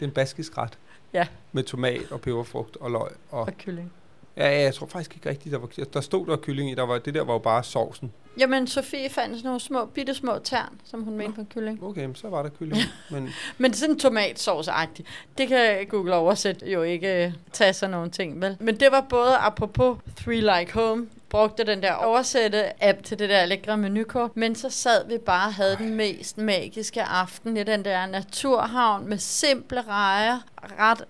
er 0.00 0.04
en 0.04 0.10
baskisk 0.10 0.58
ret. 0.58 0.78
Ja. 1.12 1.26
Med 1.52 1.62
tomat 1.64 2.12
og 2.12 2.20
peberfrugt 2.20 2.76
og 2.76 2.90
løg. 2.90 3.10
Og, 3.30 3.40
Og 3.40 3.52
kylling. 3.58 3.92
Ja, 4.36 4.50
ja, 4.50 4.62
jeg 4.62 4.74
tror 4.74 4.86
faktisk 4.86 5.14
ikke 5.14 5.28
rigtigt, 5.28 5.52
der 5.52 5.58
var... 5.58 5.68
Der 5.92 6.00
stod 6.00 6.26
der 6.26 6.36
kylling 6.36 6.70
i, 6.70 6.74
der 6.74 6.86
var, 6.86 6.98
det 6.98 7.14
der 7.14 7.24
var 7.24 7.32
jo 7.32 7.38
bare 7.38 7.64
sovsen. 7.64 8.12
Jamen, 8.38 8.66
Sofie 8.66 9.10
fandt 9.10 9.36
sådan 9.36 9.46
nogle 9.48 9.60
små, 9.60 9.84
bitte 9.84 10.14
små 10.14 10.38
tern, 10.44 10.80
som 10.84 11.02
hun 11.02 11.16
mente 11.16 11.40
en 11.40 11.46
kylling. 11.54 11.82
Okay, 11.82 12.04
men 12.04 12.14
så 12.14 12.28
var 12.28 12.42
der 12.42 12.50
kylling. 12.50 12.82
Men 13.10 13.28
Men 13.58 13.74
sådan 13.74 13.96
tomatsauce-agtigt. 14.00 15.08
Det 15.38 15.48
kan 15.48 15.86
Google 15.86 16.14
oversæt 16.14 16.62
jo 16.62 16.82
ikke 16.82 17.24
øh, 17.26 17.32
tage 17.52 17.72
sådan 17.72 17.90
nogle 17.90 18.10
ting, 18.10 18.40
vel? 18.40 18.56
Men 18.60 18.80
det 18.80 18.88
var 18.90 19.00
både 19.00 19.36
apropos 19.36 19.98
Three 20.16 20.40
Like 20.40 20.72
Home, 20.72 21.08
brugte 21.28 21.64
den 21.64 21.82
der 21.82 21.92
oversætte 21.92 22.84
app 22.84 23.02
til 23.02 23.18
det 23.18 23.28
der 23.28 23.46
lækre 23.46 23.76
menukort, 23.76 24.36
men 24.36 24.54
så 24.54 24.70
sad 24.70 25.08
vi 25.08 25.18
bare 25.18 25.48
og 25.48 25.54
havde 25.54 25.76
den 25.76 25.94
mest 25.94 26.38
magiske 26.38 27.02
aften 27.02 27.56
i 27.56 27.62
den 27.62 27.84
der 27.84 28.06
naturhavn 28.06 29.08
med 29.08 29.18
simple 29.18 29.80
rejer, 29.80 30.38
ret, 30.78 31.04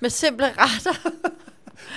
med 0.00 0.10
simple 0.10 0.46
retter. 0.58 1.10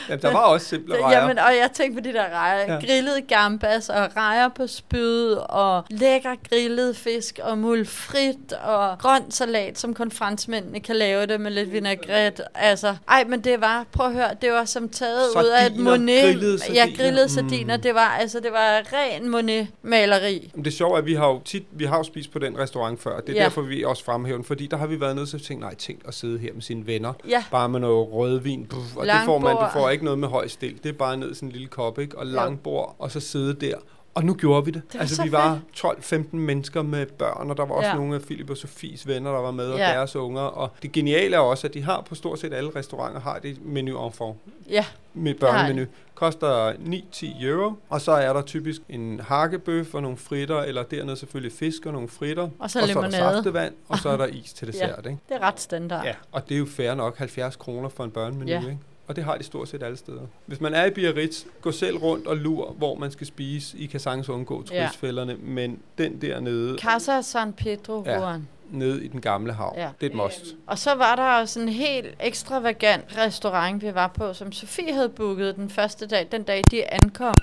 jamen, 0.09 0.21
der 0.21 0.31
var 0.31 0.39
også 0.39 0.67
simple 0.67 1.03
rejer. 1.03 1.19
Jamen, 1.21 1.39
og 1.39 1.51
jeg 1.61 1.69
tænkte 1.73 2.01
på 2.01 2.07
de 2.09 2.13
der 2.13 2.25
rejer. 2.33 2.73
Ja. 2.73 2.79
Grillet 2.79 3.27
gambas 3.27 3.89
og 3.89 4.09
rejer 4.17 4.47
på 4.49 4.67
spyd 4.67 5.31
og 5.49 5.83
lækker 5.89 6.35
grillet 6.49 6.95
fisk 6.97 7.39
og 7.43 7.57
mulfrit 7.57 8.53
og 8.63 8.97
grøn 8.99 9.31
salat, 9.31 9.79
som 9.79 9.93
kun 9.93 10.11
franskmændene 10.11 10.79
kan 10.79 10.95
lave 10.95 11.25
det 11.25 11.41
med 11.41 11.51
lidt 11.51 11.71
vinaigrette. 11.73 12.43
Altså, 12.55 12.95
ej, 13.09 13.23
men 13.27 13.41
det 13.41 13.61
var, 13.61 13.85
prøv 13.91 14.07
at 14.07 14.13
høre, 14.13 14.29
det 14.41 14.51
var 14.51 14.65
som 14.65 14.89
taget 14.89 15.21
ud 15.37 15.45
af 15.45 15.65
et 15.65 15.71
Sardiner, 15.71 15.91
Monet. 15.91 16.23
grillede 16.23 16.51
Ja, 16.53 16.57
sardiner. 16.81 16.97
grillede 16.97 17.29
sardiner. 17.29 17.77
Mm. 17.77 17.81
Det 17.83 17.95
var, 17.95 18.17
altså, 18.19 18.39
det 18.39 18.51
var 18.51 18.81
ren 18.93 19.29
Monet-maleri. 19.29 20.51
Det 20.55 20.67
er 20.67 20.71
sjovt, 20.71 20.97
at 20.97 21.05
vi 21.05 21.13
har 21.13 21.27
jo 21.27 21.39
tit, 21.45 21.63
vi 21.71 21.85
har 21.85 21.97
jo 21.97 22.03
spist 22.03 22.31
på 22.31 22.39
den 22.39 22.57
restaurant 22.59 23.01
før. 23.01 23.19
Det 23.19 23.29
er 23.29 23.33
Ja. 23.33 23.43
derfor, 23.43 23.61
vi 23.61 23.83
også 23.83 24.03
fremhæver 24.05 24.37
den. 24.37 24.45
Fordi 24.45 24.67
der 24.67 24.77
har 24.77 24.87
vi 24.87 25.01
været 25.01 25.15
nødt 25.15 25.29
til 25.29 25.37
at 25.37 25.43
tænke, 25.43 25.61
nej, 25.63 25.75
tænk 25.75 25.99
at 26.07 26.13
sidde 26.13 26.39
her 26.39 26.53
med 26.53 26.61
sine 26.61 26.87
venner. 26.87 27.13
Ja. 27.29 27.43
Bare 27.51 27.69
med 27.69 27.79
noget 27.79 28.07
rødvin. 28.13 28.65
Puff, 28.65 28.95
og 28.95 29.05
det 29.05 29.13
får 29.25 29.37
man, 29.39 29.55
du 29.55 29.61
Langbord. 29.61 29.74
Får 29.75 29.89
ikke 29.89 30.03
noget 30.03 30.19
med 30.19 30.27
høj 30.27 30.47
stil. 30.47 30.79
Det 30.83 30.89
er 30.89 30.93
bare 30.93 31.17
ned 31.17 31.31
i 31.31 31.35
sådan 31.35 31.49
en 31.49 31.53
lille 31.53 31.67
kop, 31.67 31.99
ikke? 31.99 32.17
Og 32.17 32.25
langbord, 32.25 32.95
og 32.99 33.11
så 33.11 33.19
sidde 33.19 33.53
der. 33.53 33.75
Og 34.13 34.25
nu 34.25 34.33
gjorde 34.33 34.65
vi 34.65 34.71
det. 34.71 34.81
Det 34.87 34.93
var 34.93 34.99
altså, 34.99 35.15
så 35.15 35.23
vi 35.23 35.31
var 35.31 35.59
12-15 35.77 36.35
mennesker 36.35 36.81
med 36.81 37.05
børn, 37.05 37.49
og 37.49 37.57
der 37.57 37.65
var 37.65 37.75
også 37.75 37.89
Ja. 37.89 37.95
nogle 37.95 38.15
af 38.15 38.21
Philip 38.21 38.49
og 38.49 38.57
Sofies 38.57 39.07
venner, 39.07 39.31
der 39.31 39.39
var 39.39 39.51
med, 39.51 39.65
og 39.69 39.77
Ja. 39.77 39.87
deres 39.87 40.15
unger. 40.15 40.41
Og 40.41 40.69
det 40.81 40.91
geniale 40.91 41.35
er 41.35 41.39
også, 41.39 41.67
at 41.67 41.73
de 41.73 41.81
har 41.83 42.01
på 42.09 42.15
stort 42.15 42.39
set 42.39 42.53
alle 42.53 42.69
restauranter, 42.75 43.19
har 43.21 43.39
det 43.39 43.65
menu 43.65 44.05
enfant 44.05 44.35
Ja, 44.69 44.85
med 45.13 45.33
børnemenu. 45.33 45.85
Koster 46.13 46.73
9-10 46.73 47.43
euro, 47.45 47.73
og 47.89 48.01
så 48.01 48.11
er 48.11 48.33
der 48.33 48.41
typisk 48.41 48.81
en 48.89 49.19
hakkebøf 49.23 49.93
og 49.93 50.01
nogle 50.01 50.17
fritter, 50.17 50.61
eller 50.61 50.83
dernede 50.83 51.15
selvfølgelig 51.17 51.57
fisk 51.57 51.85
og 51.85 51.93
nogle 51.93 52.07
fritter. 52.07 52.49
Og 52.59 52.69
så 52.71 52.79
og 52.81 52.87
så 52.87 52.99
er 52.99 53.03
der 53.03 53.09
saftevand, 53.11 53.73
og 53.89 53.97
så 53.97 54.09
er 54.09 54.17
der 54.17 54.25
is 54.25 54.53
til 54.53 54.67
dessert, 54.71 55.05
ikke? 55.05 55.17
det 55.29 55.35
er 55.35 55.39
ret 55.41 55.59
standard. 55.59 56.05
Ja, 56.05 56.13
og 56.31 56.49
det 56.49 56.55
er 56.55 56.59
jo 56.59 56.65
fair 56.65 56.93
nok, 56.93 57.17
70 57.17 57.55
kroner 57.55 57.89
for 57.89 58.03
en 58.03 58.11
børnemenu, 58.11 58.47
Ja. 58.51 58.59
ikke? 58.59 58.77
Og 59.07 59.15
det 59.15 59.23
har 59.23 59.37
de 59.37 59.43
stort 59.43 59.67
set 59.69 59.83
alle 59.83 59.97
steder. 59.97 60.21
Hvis 60.45 60.61
man 60.61 60.73
er 60.73 60.85
i 60.85 60.89
Biarritz, 60.89 61.43
gå 61.61 61.71
selv 61.71 61.97
rundt 61.97 62.27
og 62.27 62.37
lur, 62.37 62.71
hvor 62.77 62.95
man 62.95 63.11
skal 63.11 63.27
spise. 63.27 63.77
I 63.77 63.85
kan 63.85 63.99
sagtens 63.99 64.29
undgå 64.29 64.63
Ja. 64.71 64.81
turistfælderne, 64.83 65.35
men 65.35 65.79
den 65.97 66.21
der 66.21 66.39
nede, 66.39 66.77
Casa 66.77 67.21
San 67.21 67.53
Pedro, 67.53 68.03
Ja. 68.05 68.29
ja. 68.31 68.37
nede 68.71 69.05
i 69.05 69.07
den 69.07 69.21
gamle 69.21 69.53
havn, 69.53 69.77
Ja. 69.77 69.89
det 70.01 70.05
er 70.05 70.09
et 70.09 70.15
must. 70.17 70.55
Og 70.67 70.79
så 70.79 70.95
var 70.95 71.15
der 71.15 71.23
også 71.41 71.59
en 71.59 71.69
helt 71.69 72.07
ekstravagant 72.19 73.05
restaurant, 73.17 73.81
vi 73.81 73.93
var 73.93 74.07
på, 74.07 74.33
som 74.33 74.51
Sofie 74.51 74.93
havde 74.93 75.09
booket 75.09 75.55
den 75.55 75.69
første 75.69 76.07
dag, 76.07 76.27
den 76.31 76.43
dag 76.43 76.61
de 76.71 76.93
ankom. 76.93 77.33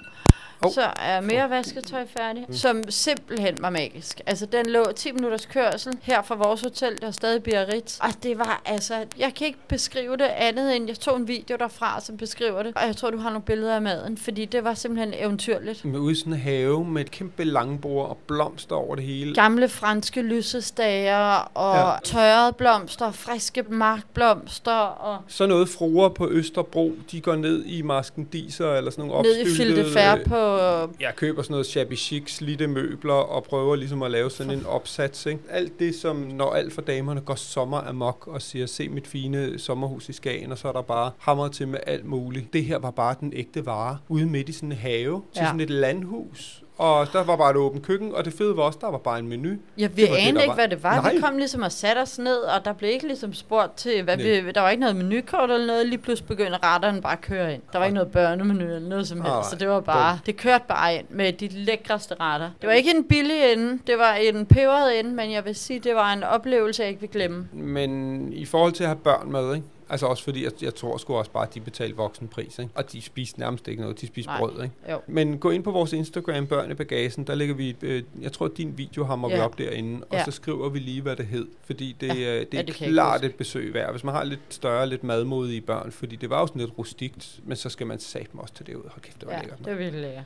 Oh. 0.64 0.72
Så 0.72 0.86
er 0.96 1.20
mere 1.20 1.50
vasketøj 1.50 2.06
færdig, 2.16 2.44
mm. 2.48 2.54
som 2.54 2.82
simpelthen 2.88 3.56
var 3.60 3.70
magisk. 3.70 4.20
Altså, 4.26 4.46
den 4.46 4.66
lå 4.66 4.84
10 4.96 5.12
minutters 5.12 5.46
kørsel 5.46 5.92
her 6.02 6.22
fra 6.22 6.34
vores 6.34 6.60
hotel, 6.60 7.00
der 7.00 7.06
er 7.06 7.10
stadig 7.10 7.42
Biarritz. 7.42 7.98
Og 7.98 8.10
det 8.22 8.38
var 8.38 8.62
altså, 8.64 8.94
jeg 9.18 9.34
kan 9.34 9.46
ikke 9.46 9.58
beskrive 9.68 10.16
det 10.16 10.28
andet 10.36 10.76
end, 10.76 10.86
jeg 10.88 10.98
tog 10.98 11.16
en 11.16 11.28
video 11.28 11.56
derfra, 11.56 12.00
som 12.00 12.16
beskriver 12.16 12.62
det. 12.62 12.72
Og 12.76 12.86
jeg 12.86 12.96
tror, 12.96 13.10
du 13.10 13.18
har 13.18 13.30
nogle 13.30 13.42
billeder 13.42 13.74
af 13.74 13.82
maden, 13.82 14.16
fordi 14.18 14.44
det 14.44 14.64
var 14.64 14.74
simpelthen 14.74 15.14
eventyrligt. 15.16 15.84
Med 15.84 15.98
ude 16.00 16.12
i 16.12 16.14
sådan 16.14 16.32
en 16.32 16.38
have 16.38 16.84
med 16.84 17.02
et 17.02 17.10
kæmpe 17.10 17.44
langbord 17.44 18.08
og 18.08 18.16
blomster 18.26 18.76
over 18.76 18.94
det 18.94 19.04
hele. 19.04 19.34
Gamle 19.34 19.68
franske 19.68 20.22
lysestager 20.22 21.50
og 21.54 21.76
Ja. 21.76 21.90
tørrede 22.04 22.52
blomster, 22.52 23.10
friske 23.10 23.64
markblomster 23.68 24.72
og 24.72 25.18
Så 25.28 25.46
noget 25.46 25.68
fruer 25.68 26.08
på 26.08 26.28
Østerbro, 26.30 26.92
de 27.10 27.20
går 27.20 27.36
ned 27.36 27.64
i 27.64 27.82
masken 27.82 28.24
diser 28.24 28.72
eller 28.72 28.90
sådan 28.90 29.04
nogle 29.04 29.22
ned 29.22 29.36
i 29.38 29.40
opstyltede... 29.40 29.76
Filde 29.76 29.92
Fær 29.92 30.16
på 30.26 30.51
på... 30.88 30.94
Jeg 31.00 31.12
køber 31.16 31.42
sådan 31.42 31.52
noget 31.52 31.66
shabby 31.66 31.96
chic, 31.96 32.22
slidte 32.34 32.66
møbler 32.66 33.14
og 33.14 33.44
prøver 33.44 33.76
ligesom 33.76 34.02
at 34.02 34.10
lave 34.10 34.30
sådan 34.30 34.52
en 34.52 34.66
opsats. 34.66 35.26
Ikke? 35.26 35.40
Alt 35.50 35.78
det, 35.78 35.94
som 35.94 36.16
når 36.16 36.52
alt 36.52 36.72
for 36.72 36.82
damerne 36.82 37.20
går 37.20 37.34
sommer 37.34 37.78
amok 37.78 38.26
og 38.26 38.42
siger, 38.42 38.66
se 38.66 38.88
mit 38.88 39.06
fine 39.06 39.58
sommerhus 39.58 40.08
i 40.08 40.12
Skagen, 40.12 40.52
og 40.52 40.58
så 40.58 40.68
er 40.68 40.72
der 40.72 40.82
bare 40.82 41.10
hamret 41.18 41.52
til 41.52 41.68
med 41.68 41.78
alt 41.86 42.04
muligt. 42.04 42.52
Det 42.52 42.64
her 42.64 42.78
var 42.78 42.90
bare 42.90 43.14
den 43.20 43.32
ægte 43.36 43.66
vare 43.66 43.98
ude 44.08 44.26
midt 44.26 44.48
i 44.48 44.52
sådan 44.52 44.72
en 44.72 44.78
have 44.78 45.22
til 45.32 45.40
Ja. 45.40 45.46
sådan 45.46 45.60
et 45.60 45.70
landhus. 45.70 46.62
Og 46.78 47.12
der 47.12 47.24
var 47.24 47.36
bare 47.36 47.50
et 47.50 47.56
åbent 47.56 47.86
køkken, 47.86 48.14
og 48.14 48.24
det 48.24 48.32
fede 48.32 48.56
var 48.56 48.62
også, 48.62 48.78
der 48.82 48.90
var 48.90 48.98
bare 48.98 49.18
en 49.18 49.28
menu. 49.28 49.50
Ja, 49.78 49.86
vi 49.86 50.02
anede 50.02 50.26
ikke, 50.28 50.48
var. 50.48 50.54
hvad 50.54 50.68
det 50.68 50.82
var. 50.82 51.00
Nej. 51.02 51.14
Vi 51.14 51.20
kom 51.20 51.36
ligesom 51.38 51.62
og 51.62 51.72
satte 51.72 52.00
os 52.00 52.18
ned, 52.18 52.36
og 52.36 52.64
der 52.64 52.72
blev 52.72 52.90
ikke 52.90 53.06
ligesom 53.06 53.34
spurgt 53.34 53.76
til, 53.76 54.02
hvad 54.02 54.16
Nej. 54.16 54.40
vi, 54.40 54.50
der 54.52 54.60
var 54.60 54.70
ikke 54.70 54.80
noget 54.80 54.96
menukort 54.96 55.50
eller 55.50 55.66
noget. 55.66 55.86
Lige 55.86 55.98
pludselig 55.98 56.28
begyndte 56.28 56.58
retterne 56.62 57.02
bare 57.02 57.12
at 57.12 57.20
køre 57.20 57.54
ind. 57.54 57.62
Der 57.72 57.78
var 57.78 57.84
ikke 57.84 57.94
noget 57.94 58.12
børnemenu 58.12 58.64
eller 58.64 58.88
noget 58.88 59.08
som 59.08 59.20
helst, 59.20 59.32
Nej. 59.32 59.42
så 59.50 59.56
det 59.56 59.68
var 59.68 59.80
bare, 59.80 60.18
det 60.26 60.36
kørte 60.36 60.64
bare 60.68 60.94
ind 60.94 61.06
med 61.10 61.32
de 61.32 61.48
lækreste 61.48 62.14
retter. 62.20 62.50
Det 62.60 62.66
var 62.66 62.74
ikke 62.74 62.90
en 62.96 63.04
billig 63.04 63.52
ende, 63.52 63.78
det 63.86 63.98
var 63.98 64.12
en 64.14 64.46
peberet 64.46 64.98
ende, 65.00 65.10
men 65.10 65.32
jeg 65.32 65.44
vil 65.44 65.54
sige, 65.54 65.80
det 65.80 65.94
var 65.94 66.12
en 66.12 66.22
oplevelse, 66.22 66.82
jeg 66.82 66.88
ikke 66.88 67.00
vil 67.00 67.10
glemme. 67.10 67.48
Men 67.52 68.32
i 68.32 68.44
forhold 68.44 68.72
til 68.72 68.84
at 68.84 68.88
have 68.88 68.98
børn 68.98 69.32
med, 69.32 69.54
ikke? 69.54 69.66
Altså 69.92 70.06
også 70.06 70.24
fordi, 70.24 70.44
jeg, 70.44 70.52
jeg 70.62 70.74
tror 70.74 70.96
sgu 70.96 71.14
også 71.14 71.30
bare, 71.30 71.46
at 71.46 71.54
de 71.54 71.60
betalte 71.60 71.96
voksenpris, 71.96 72.58
ikke? 72.58 72.70
Og 72.74 72.92
de 72.92 73.02
spiste 73.02 73.40
nærmest 73.40 73.68
ikke 73.68 73.82
noget, 73.82 74.00
de 74.00 74.06
spiste 74.06 74.28
Nej. 74.30 74.38
brød, 74.38 74.62
ikke? 74.62 74.74
Jo. 74.90 74.98
Men 75.06 75.38
gå 75.38 75.50
ind 75.50 75.64
på 75.64 75.70
vores 75.70 75.92
Instagram, 75.92 76.46
Børn 76.46 76.70
i 76.70 76.74
Bagagen, 76.74 77.24
der 77.26 77.34
lægger 77.34 77.54
vi, 77.54 77.76
øh, 77.82 78.02
jeg 78.20 78.32
tror, 78.32 78.46
at 78.46 78.52
din 78.56 78.78
video 78.78 79.04
hammer 79.04 79.28
vi 79.28 79.34
Ja. 79.34 79.44
op 79.44 79.58
derinde, 79.58 80.04
og 80.10 80.16
Ja. 80.16 80.24
så 80.24 80.30
skriver 80.30 80.68
vi 80.68 80.78
lige, 80.78 81.02
hvad 81.02 81.16
det 81.16 81.26
hed. 81.26 81.46
Fordi 81.64 81.96
det, 82.00 82.06
Ja. 82.08 82.14
ja. 82.14 82.20
øh, 82.20 82.24
det 82.24 82.28
Ja, 82.30 82.36
er 82.38 82.44
det 82.44 82.54
jeg 82.54 82.82
ikke 82.82 82.92
klart 82.94 83.24
et 83.24 83.34
besøg 83.34 83.74
værd. 83.74 83.90
Hvis 83.90 84.04
man 84.04 84.14
har 84.14 84.24
lidt 84.24 84.40
større, 84.48 84.86
lidt 84.88 85.04
madmodige 85.04 85.60
børn, 85.60 85.92
fordi 85.92 86.16
det 86.16 86.30
var 86.30 86.40
jo 86.40 86.46
sådan 86.46 86.60
lidt 86.60 86.72
rustikt, 86.78 87.40
men 87.44 87.56
så 87.56 87.68
skal 87.68 87.86
man 87.86 87.98
satme 88.00 88.40
også 88.40 88.54
til 88.54 88.66
det 88.66 88.74
ud. 88.74 88.82
Hold 88.90 89.02
kæft, 89.02 89.20
det 89.20 89.26
var 89.28 89.32
Ja, 89.34 89.40
lækkert. 89.40 89.58
det 89.58 89.66
var 89.66 89.74
virkelig 89.74 90.00
lækkert. 90.02 90.24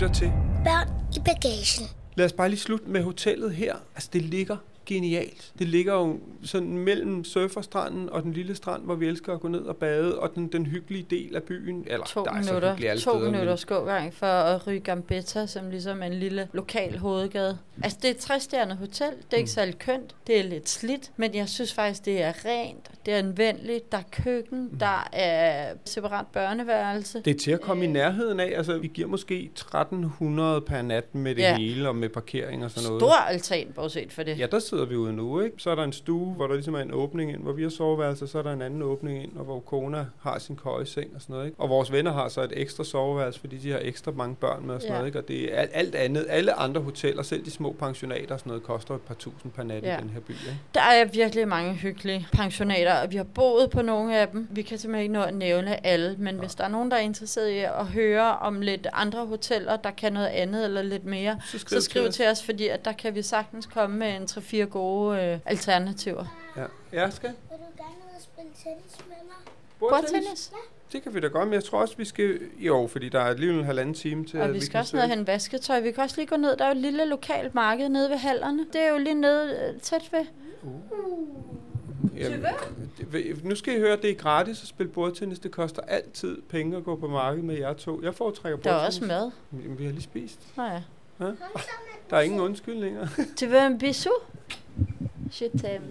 Lytter 0.00 0.14
til. 0.14 0.32
Børn 0.64 0.88
i 1.16 1.20
bagagen. 1.24 1.88
Lad 2.14 2.26
os 2.26 2.32
bare 2.32 2.48
lige 2.48 2.60
slutte 2.60 2.86
med 2.88 3.02
hotellet 3.02 3.54
her. 3.54 3.76
Altså, 3.94 4.10
det 4.12 4.22
ligger 4.22 4.56
genialt. 4.94 5.52
Det 5.58 5.68
ligger 5.68 5.94
jo 5.94 6.18
sådan 6.44 6.78
mellem 6.78 7.24
surferstranden 7.24 8.10
og 8.10 8.22
den 8.22 8.32
lille 8.32 8.54
strand, 8.54 8.82
hvor 8.84 8.94
vi 8.94 9.06
elsker 9.06 9.32
at 9.34 9.40
gå 9.40 9.48
ned 9.48 9.60
og 9.60 9.76
bade, 9.76 10.18
og 10.18 10.34
den, 10.34 10.48
den 10.48 10.66
hyggelige 10.66 11.06
del 11.10 11.36
af 11.36 11.42
byen. 11.42 11.84
Eller, 11.86 12.06
To 12.06 12.24
der 12.24 12.30
er 12.32 12.42
så 12.42 12.48
minutter, 12.48 12.70
hyggeligt 12.70 12.90
alle 12.90 13.00
to 13.02 13.10
steder, 13.10 13.22
men- 13.24 13.32
minutters 13.32 13.64
gågang 13.64 14.14
for 14.14 14.26
at 14.26 14.66
ryge 14.66 14.80
Gambetta, 14.80 15.46
som 15.46 15.70
ligesom 15.70 16.02
en 16.02 16.14
lille 16.14 16.48
lokal 16.52 16.98
hovedgade. 16.98 17.58
Altså, 17.82 17.98
det 18.02 18.08
er 18.08 18.14
et 18.14 18.16
træstjernet 18.18 18.76
hotel. 18.76 19.06
Det 19.10 19.32
er 19.32 19.36
ikke 19.36 19.42
Mm. 19.44 19.46
særlig 19.46 19.78
kønt. 19.78 20.14
Det 20.26 20.38
er 20.40 20.42
lidt 20.44 20.68
slidt, 20.68 21.10
men 21.16 21.34
jeg 21.34 21.48
synes 21.48 21.74
faktisk, 21.74 22.04
det 22.04 22.22
er 22.22 22.32
rent. 22.44 22.90
Det 23.06 23.14
er 23.14 23.18
anvendeligt. 23.18 23.92
Der 23.92 23.98
er 23.98 24.02
køkken. 24.24 24.68
Mm. 24.72 24.78
Der 24.78 25.08
er 25.12 25.72
separat 25.84 26.26
børneværelse. 26.32 27.22
Det 27.24 27.34
er 27.34 27.38
til 27.38 27.50
at 27.50 27.60
komme 27.60 27.84
i 27.84 27.86
nærheden 27.86 28.40
af. 28.40 28.52
Altså, 28.56 28.78
vi 28.78 28.90
giver 28.94 29.08
måske 29.08 29.50
1300 29.54 30.60
per 30.60 30.82
nat 30.82 31.14
med 31.14 31.34
det 31.34 31.42
ja. 31.42 31.56
hele, 31.56 31.88
og 31.88 31.96
med 31.96 32.08
parkering 32.08 32.64
og 32.64 32.70
sådan 32.70 32.86
noget. 32.88 33.00
Stor 33.00 33.12
altan, 33.12 33.66
bortset 33.74 34.12
for 34.12 34.22
det. 34.22 34.38
Ja, 34.38 34.46
der 34.46 34.58
sidder 34.58 34.79
vi 34.84 34.96
ude 34.96 35.12
nu, 35.12 35.40
ikke? 35.40 35.56
Så 35.58 35.70
er 35.70 35.74
der 35.74 35.84
en 35.84 35.92
stue, 35.92 36.34
hvor 36.34 36.46
der 36.46 36.54
ligesom 36.54 36.74
er 36.74 36.78
en 36.80 36.92
åbning 36.94 37.32
ind, 37.32 37.42
hvor 37.42 37.52
vi 37.52 37.62
har 37.62 37.70
soveværelse, 37.70 38.26
så 38.26 38.38
er 38.38 38.42
der 38.42 38.52
en 38.52 38.62
anden 38.62 38.82
åbning 38.82 39.22
ind, 39.22 39.36
og 39.36 39.44
hvor 39.44 39.60
Kona 39.60 40.06
har 40.22 40.38
sin 40.38 40.56
køjeseng 40.56 41.10
og 41.14 41.20
sådan 41.20 41.34
noget, 41.34 41.46
ikke? 41.46 41.60
Og 41.60 41.68
vores 41.68 41.92
venner 41.92 42.12
har 42.12 42.28
så 42.28 42.42
et 42.42 42.52
ekstra 42.56 42.84
soveværelse, 42.84 43.40
fordi 43.40 43.56
de 43.56 43.70
har 43.72 43.78
ekstra 43.82 44.10
mange 44.10 44.34
børn 44.36 44.66
med 44.66 44.74
og 44.74 44.80
sådan 44.80 44.92
Ja. 44.92 44.98
noget, 44.98 45.06
ikke? 45.06 45.18
Og 45.18 45.28
det 45.28 45.54
er 45.54 45.58
alt, 45.60 45.70
alt 45.74 45.94
andet, 45.94 46.26
alle 46.28 46.52
andre 46.58 46.80
hoteller, 46.80 47.22
selv 47.22 47.44
de 47.44 47.50
små 47.50 47.72
pensionater 47.78 48.34
og 48.34 48.40
sådan 48.40 48.50
noget, 48.50 48.62
koster 48.62 48.94
et 48.94 49.00
par 49.00 49.14
tusind 49.14 49.52
per 49.52 49.62
nat 49.62 49.82
Ja. 49.82 49.98
i 49.98 50.00
den 50.02 50.10
her 50.10 50.20
by, 50.20 50.30
ikke? 50.30 50.56
Der 50.74 50.80
er 50.80 51.04
virkelig 51.04 51.48
mange 51.48 51.72
hyggelige 51.74 52.26
pensionater, 52.32 52.94
og 53.02 53.10
vi 53.10 53.16
har 53.16 53.24
boet 53.24 53.70
på 53.70 53.82
nogle 53.82 54.16
af 54.18 54.28
dem. 54.28 54.48
Vi 54.50 54.62
kan 54.62 54.78
simpelthen 54.78 55.02
ikke 55.02 55.12
nå 55.14 55.22
at 55.22 55.34
nævne 55.34 55.86
alle, 55.86 56.14
men 56.18 56.36
hvis 56.38 56.54
der 56.54 56.64
er 56.64 56.68
nogen, 56.68 56.90
der 56.90 56.96
er 56.96 57.00
interesseret 57.00 57.48
i 57.50 57.58
at 57.58 57.86
høre 57.86 58.38
om 58.38 58.60
lidt 58.60 58.86
andre 58.92 59.26
hoteller, 59.26 59.76
der 59.76 59.90
kan 59.90 60.12
noget 60.12 60.26
andet 60.26 60.64
eller 60.64 60.82
lidt 60.82 61.04
mere, 61.04 61.36
Så 61.44 61.50
så 61.50 61.58
skriv 61.58 61.80
skriv 61.80 62.02
til 62.02 62.08
os. 62.08 62.14
til 62.16 62.26
os, 62.26 62.42
fordi 62.42 62.68
at 62.68 62.84
der 62.84 62.92
kan 62.92 63.14
vi 63.14 63.22
sagtens 63.22 63.66
komme 63.66 63.96
med 63.98 64.16
en 64.16 64.22
3-4 64.30 64.59
gode 64.66 65.22
øh, 65.22 65.38
alternativer. 65.46 66.24
Ja, 66.56 66.64
jeg 66.92 67.12
skal. 67.12 67.28
Vil 67.28 67.58
du 67.58 67.82
gerne 67.82 67.94
ud 68.04 68.16
og 68.16 68.22
spille 68.22 68.50
tennis 68.64 68.98
med 69.08 69.16
mig? 69.24 69.52
Bordtennis? 69.78 70.52
Det 70.92 71.02
kan 71.02 71.14
vi 71.14 71.20
da 71.20 71.26
godt, 71.26 71.44
men 71.48 71.54
jeg 71.54 71.64
tror 71.64 71.80
også, 71.80 71.96
vi 71.96 72.04
skal... 72.04 72.38
Jo, 72.58 72.86
fordi 72.92 73.08
der 73.08 73.20
er 73.20 73.24
alligevel 73.24 73.58
en 73.58 73.64
halvanden 73.64 73.94
time 73.94 74.24
til, 74.24 74.38
Og 74.40 74.44
at 74.46 74.54
vi 74.54 74.60
skal 74.60 74.70
kan 74.70 74.80
også 74.80 74.96
ned 74.96 75.02
og 75.04 75.08
hente 75.10 75.26
vasketøj. 75.32 75.80
Vi 75.80 75.92
kan 75.92 76.02
også 76.04 76.16
lige 76.16 76.26
gå 76.26 76.36
ned. 76.36 76.56
Der 76.56 76.64
er 76.64 76.68
jo 76.68 76.74
et 76.74 76.80
lille 76.82 77.04
lokalt 77.04 77.54
marked 77.54 77.88
nede 77.88 78.10
ved 78.10 78.16
hallerne. 78.16 78.66
Det 78.72 78.80
er 78.80 78.88
jo 78.92 78.98
lige 78.98 79.14
nede 79.14 79.70
øh, 79.74 79.80
tæt 79.80 80.08
ved. 80.12 80.24
Jamen, 82.16 82.44
det- 83.12 83.44
nu 83.44 83.54
skal 83.54 83.76
I 83.76 83.78
høre, 83.78 83.92
at 83.92 84.02
det 84.02 84.10
er 84.10 84.14
gratis 84.14 84.62
at 84.62 84.68
spille 84.68 84.92
bordtennis. 84.92 85.38
Det 85.38 85.50
koster 85.50 85.82
altid 85.82 86.42
penge 86.48 86.76
at 86.76 86.84
gå 86.84 86.96
på 86.96 87.06
markedet 87.08 87.44
med 87.44 87.54
jer 87.58 87.72
to. 87.72 88.02
Jeg 88.02 88.14
foretrækker 88.14 88.58
Der 88.58 88.70
er 88.70 88.74
bordtennis. 88.74 88.96
også 88.96 89.04
mad. 89.52 89.62
Jamen, 89.62 89.78
vi 89.78 89.84
har 89.84 89.92
lige 89.92 90.02
spist. 90.02 90.40
Nå 90.56 90.62
ja. 90.64 90.82
Ja? 91.20 91.26
Der 92.10 92.16
er 92.16 92.20
ingen 92.20 92.40
undskyldninger. 92.40 93.06
Tu 93.38 93.46
veux 93.46 93.66
un 93.66 93.78
bisou? 93.78 94.10
Je 95.40 95.44
t'aime. 95.44 95.82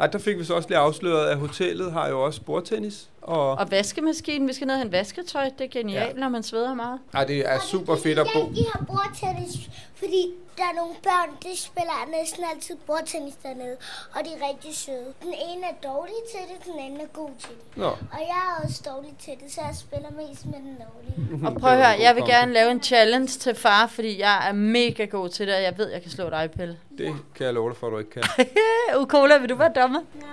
Ej, 0.00 0.06
der 0.06 0.18
fik 0.18 0.38
vi 0.38 0.44
så 0.44 0.54
også 0.54 0.68
lige 0.68 0.78
afsløret, 0.78 1.26
at 1.26 1.36
hotellet 1.36 1.92
har 1.92 2.08
jo 2.08 2.24
også 2.24 2.42
bordtennis. 2.42 3.10
Og, 3.26 3.50
Og 3.58 3.70
vaskemaskinen. 3.70 4.48
Vi 4.48 4.52
skal 4.52 4.66
ned 4.66 4.74
og 4.74 4.78
hente 4.80 4.96
vasketøj. 4.98 5.44
Det 5.58 5.64
er 5.64 5.68
genialt, 5.68 6.14
ja. 6.16 6.20
når 6.20 6.28
man 6.28 6.42
sveder 6.42 6.74
meget. 6.74 7.00
ej, 7.14 7.24
det 7.24 7.38
er 7.52 7.58
super 7.60 7.96
fedt 7.96 8.18
at 8.18 8.26
bo. 8.34 8.38
Ja, 8.40 8.60
de 8.60 8.66
har 8.74 8.84
bordtennis, 8.84 9.54
fordi 9.94 10.22
der 10.56 10.62
er 10.62 10.74
nogle 10.76 10.94
børn, 11.02 11.30
de 11.42 11.56
spiller 11.56 12.08
næsten 12.20 12.44
altid 12.54 12.76
bordtennis 12.86 13.34
dernede, 13.42 13.76
og 14.14 14.20
de 14.24 14.30
er 14.36 14.48
rigtig 14.48 14.76
søde. 14.76 15.08
Den 15.22 15.34
ene 15.48 15.62
er 15.66 15.88
dårlig 15.88 16.14
til 16.32 16.40
det, 16.50 16.58
den 16.72 16.80
anden 16.84 17.00
er 17.00 17.06
god 17.12 17.30
til 17.38 17.48
det. 17.50 17.76
Nå, 17.76 17.86
Og 17.86 18.20
jeg 18.30 18.38
er 18.48 18.64
også 18.64 18.82
dårlig 18.90 19.14
til 19.18 19.32
det, 19.44 19.52
så 19.52 19.60
jeg 19.60 19.74
spiller 19.76 20.08
mest 20.10 20.46
med 20.46 20.54
den 20.66 20.76
dårlige. 20.86 21.46
Og 21.46 21.60
prøv 21.60 21.70
at 21.70 21.76
høre, 21.76 21.96
jeg 22.00 22.16
vil 22.16 22.24
gerne 22.24 22.52
lave 22.52 22.70
en 22.70 22.82
challenge 22.82 23.26
til 23.28 23.54
far, 23.54 23.86
fordi 23.86 24.20
jeg 24.20 24.48
er 24.48 24.52
mega 24.52 25.04
god 25.04 25.28
til 25.28 25.46
det, 25.46 25.54
og 25.54 25.62
jeg 25.62 25.78
ved, 25.78 25.88
jeg 25.90 26.02
kan 26.02 26.10
slå 26.10 26.30
dig, 26.30 26.50
Pelle. 26.56 26.78
det 26.98 27.14
kan 27.34 27.46
jeg 27.46 27.54
love 27.54 27.68
dig 27.70 27.76
for, 27.76 27.86
at 27.86 27.92
du 27.92 27.98
ikke 27.98 28.10
kan. 28.10 28.22
Ukola, 29.02 29.38
vil 29.38 29.48
du 29.48 29.54
være 29.54 29.72
dommer? 29.76 30.00
Nej, 30.14 30.28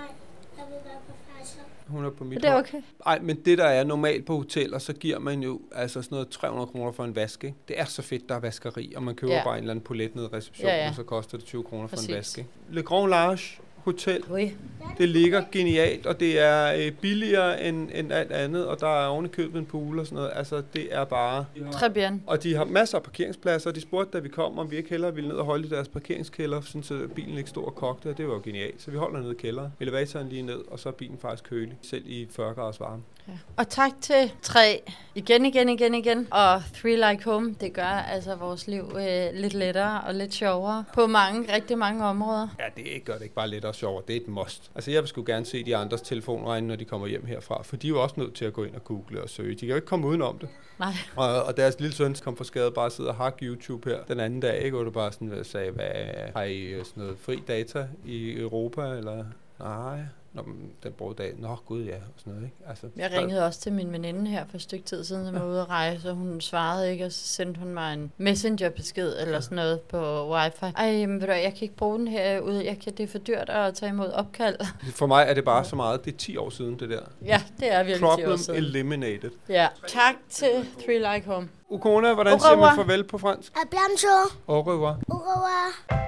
jeg 0.58 0.66
vil 0.70 0.78
være 0.86 1.00
professor. 1.08 1.62
Hun 1.94 2.06
er 2.06 2.10
på 2.10 2.24
mit 2.24 2.42
Det 2.42 2.50
er 2.50 2.56
okay. 2.56 2.82
Ej, 3.06 3.20
men 3.20 3.36
det 3.46 3.58
der 3.58 3.66
er 3.66 3.84
normalt 3.84 4.26
på 4.26 4.36
hoteller, 4.38 4.80
så 4.80 4.94
giver 4.94 5.20
man 5.20 5.44
jo 5.44 5.62
altså 5.72 6.02
sådan 6.02 6.16
noget 6.16 6.30
300 6.30 6.68
kroner 6.68 6.92
for 6.92 7.04
en 7.04 7.16
vask, 7.16 7.44
ikke? 7.44 7.56
Det 7.68 7.80
er 7.80 7.86
så 7.86 8.02
fedt, 8.02 8.30
der 8.30 8.36
er 8.36 8.40
vaskeri, 8.40 8.94
og 8.96 9.04
man 9.04 9.16
køber 9.16 9.34
Ja. 9.34 9.44
bare 9.44 9.54
en 9.58 9.60
eller 9.60 9.72
anden 9.72 9.86
polet 9.86 10.16
ned 10.16 10.24
i 10.24 10.28
receptionen, 10.28 10.70
Ja, 10.76 10.84
ja. 10.84 10.90
og 10.90 10.96
så 10.96 11.04
koster 11.04 11.38
det 11.38 11.46
20 11.48 11.64
kroner 11.64 11.88
for 11.88 11.98
en 12.10 12.16
vask, 12.16 12.38
ikke? 12.38 12.50
Le 12.72 12.84
Grand 12.84 13.10
Large 13.10 13.60
Hotel, 13.84 14.24
Ui. 14.32 14.52
det 14.98 15.10
ligger 15.10 15.44
genialt, 15.52 16.06
og 16.06 16.20
det 16.20 16.40
er 16.40 16.74
øh, 16.74 16.92
billigere 16.92 17.64
end, 17.64 17.90
end 17.94 18.14
alt 18.14 18.32
andet, 18.32 18.68
og 18.68 18.80
der 18.80 19.04
er 19.04 19.08
oven 19.08 19.26
i 19.26 19.30
købet 19.30 19.60
en 19.60 19.66
pool 19.66 20.00
og 20.00 20.06
sådan 20.06 20.16
noget. 20.16 20.32
Altså, 20.36 20.64
det 20.74 20.88
er 20.92 21.04
bare... 21.04 21.46
Très 21.72 21.88
bien. 21.88 22.24
Og 22.28 22.44
de 22.44 22.56
har 22.56 22.66
masser 22.66 22.98
af 22.98 23.04
parkeringspladser, 23.04 23.70
og 23.70 23.76
de 23.76 23.82
spurgte, 23.82 24.18
da 24.18 24.24
vi 24.24 24.30
kom, 24.30 24.60
om 24.60 24.72
vi 24.72 24.76
ikke 24.76 24.90
hellere 24.90 25.16
ville 25.16 25.30
ned 25.30 25.38
og 25.38 25.46
holde 25.46 25.68
i 25.68 25.70
deres 25.70 25.88
parkeringskælder, 25.88 26.62
sådan 26.62 26.84
så 26.84 27.08
bilen 27.16 27.38
ikke 27.38 27.50
stod 27.50 27.66
og 27.66 27.76
kogte, 27.76 28.10
og 28.10 28.18
det 28.18 28.28
var 28.28 28.34
jo 28.34 28.42
genialt. 28.44 28.82
Så 28.82 28.92
vi 28.92 28.98
holder 28.98 29.20
nede 29.20 29.32
i 29.32 29.38
kælderen, 29.38 29.72
elevatoren 29.80 30.30
lige 30.30 30.42
ned, 30.42 30.60
og 30.72 30.80
så 30.80 30.90
er 30.90 30.94
bilen 30.94 31.18
faktisk 31.22 31.50
kølig, 31.50 31.78
selv 31.82 32.04
i 32.06 32.28
40 32.32 32.54
graders 32.54 32.80
varme. 32.80 33.02
Ja. 33.28 33.34
Og 33.58 33.70
tak 33.70 33.92
til 34.02 34.32
tre 34.42 34.82
igen, 35.16 35.46
igen, 35.46 35.70
igen, 35.70 35.94
igen. 35.96 36.28
Og 36.32 36.62
Three 36.74 36.96
Like 36.96 37.24
Home, 37.26 37.56
det 37.62 37.74
gør 37.74 37.84
altså 37.84 38.36
vores 38.36 38.68
liv 38.68 38.84
øh, 38.96 39.28
lidt 39.34 39.54
lettere 39.54 40.02
og 40.02 40.14
lidt 40.14 40.34
sjovere 40.34 40.84
på 40.94 41.08
mange, 41.08 41.56
rigtig 41.56 41.78
mange 41.78 42.06
områder. 42.06 42.48
Ja, 42.60 42.82
det 42.82 43.06
gør 43.06 43.14
det 43.14 43.22
ikke 43.22 43.36
bare 43.36 43.50
lidt 43.50 43.66
og 43.74 43.78
sjovere. 43.78 44.04
Det 44.08 44.16
er 44.16 44.22
et 44.22 44.28
must. 44.28 44.72
Altså, 44.76 44.92
jeg 44.92 45.02
vil 45.02 45.08
sgu 45.08 45.24
gerne 45.26 45.46
se 45.46 45.64
de 45.64 45.76
andres 45.76 46.02
telefonregne, 46.02 46.68
når 46.68 46.76
de 46.76 46.86
kommer 46.86 47.08
hjem 47.08 47.26
herfra, 47.26 47.64
for 47.64 47.76
de 47.76 47.88
er 47.88 47.90
jo 47.90 48.04
også 48.04 48.16
nødt 48.18 48.34
til 48.34 48.46
at 48.46 48.54
gå 48.54 48.64
ind 48.64 48.76
og 48.76 48.84
google 48.84 49.22
og 49.24 49.30
søge. 49.30 49.52
De 49.52 49.60
kan 49.60 49.70
jo 49.70 49.76
ikke 49.76 49.88
komme 49.88 50.08
udenom 50.08 50.38
det. 50.40 50.50
Nej. 50.80 50.94
Og, 51.16 51.44
og 51.44 51.58
deres 51.58 51.80
lille 51.80 51.96
søn 51.96 52.16
kom 52.24 52.38
for 52.38 52.44
skade 52.44 52.72
bare 52.72 52.90
sidde 52.90 53.10
og 53.10 53.16
hakke 53.16 53.46
YouTube 53.46 53.90
her 53.90 54.04
den 54.08 54.20
anden 54.20 54.40
dag, 54.40 54.62
ikke? 54.62 54.78
Og 54.78 54.86
du 54.86 54.92
bare 54.92 55.12
sådan 55.12 55.32
øh, 55.32 55.46
sagde, 55.46 55.72
hvad 55.72 55.92
har 56.36 56.44
I 56.44 56.62
øh, 56.62 56.86
sådan 56.86 57.04
noget 57.04 57.18
fri 57.20 57.44
data 57.48 57.88
i 58.06 58.40
Europa, 58.40 58.82
eller 58.82 59.26
nej, 59.60 60.00
Nå, 60.34 60.42
men 60.42 60.72
den 60.84 60.92
bruger 60.92 61.14
dag. 61.14 61.34
Nå, 61.38 61.56
gud 61.66 61.84
ja, 61.84 61.96
og 61.96 62.02
sådan 62.18 62.34
noget, 62.34 62.46
ikke? 62.46 62.56
Altså, 62.70 62.88
Jeg 62.96 63.12
ringede 63.12 63.46
også 63.46 63.60
til 63.60 63.74
min 63.74 63.92
veninde 63.92 64.32
her 64.32 64.46
for 64.50 64.56
et 64.56 64.62
stykke 64.62 64.86
tid 64.86 65.04
siden, 65.04 65.26
som 65.26 65.36
var 65.36 65.46
ude 65.46 65.62
at 65.62 65.70
rejse, 65.70 66.10
og 66.10 66.16
hun 66.16 66.42
svarede 66.42 66.92
ikke, 66.92 67.06
og 67.06 67.12
så 67.12 67.28
sendte 67.28 67.60
hun 67.60 67.74
mig 67.74 67.94
en 67.94 68.12
messengerbesked 68.18 69.16
eller 69.22 69.40
sådan 69.40 69.56
noget 69.56 69.82
på 69.82 70.32
wifi. 70.34 70.66
Ej, 70.78 71.06
men 71.06 71.22
ved 71.22 71.28
du, 71.28 71.34
jeg 71.34 71.54
kan 71.54 71.62
ikke 71.62 71.76
bruge 71.76 72.00
den 72.00 72.08
herude. 72.08 72.66
Jeg 72.66 72.80
kan, 72.80 72.94
det 72.94 73.04
er 73.04 73.08
for 73.08 73.18
dyrt 73.18 73.50
at 73.50 73.74
tage 73.76 73.90
imod 73.90 74.12
opkald. 74.12 74.56
For 75.00 75.06
mig 75.06 75.26
er 75.28 75.34
det 75.34 75.46
bare 75.46 75.66
så 75.66 75.76
meget. 75.76 76.06
Det 76.06 76.14
er 76.14 76.18
10 76.18 76.38
år 76.38 76.50
siden, 76.50 76.80
det 76.80 76.90
der. 76.90 77.02
ja, 77.26 77.42
det 77.60 77.74
er 77.74 77.84
virkelig 77.84 78.00
10 78.00 78.04
år 78.06 78.10
Problem 78.16 78.38
siden. 78.38 78.60
eliminated. 78.64 79.32
Ja, 79.50 79.68
tak 79.88 80.16
til 80.30 80.50
Three 80.86 80.98
Like 81.16 81.28
Home. 81.28 81.50
Ukona, 81.70 82.14
hvordan 82.14 82.40
siger 82.40 82.56
man 82.58 82.76
farvel 82.76 83.04
på 83.04 83.18
fransk? 83.18 83.54
A 83.58 83.60
bientôt. 83.76 84.36
Au 84.48 84.62
revoir. 84.62 84.96
Au 85.10 85.18
revoir. 85.18 86.04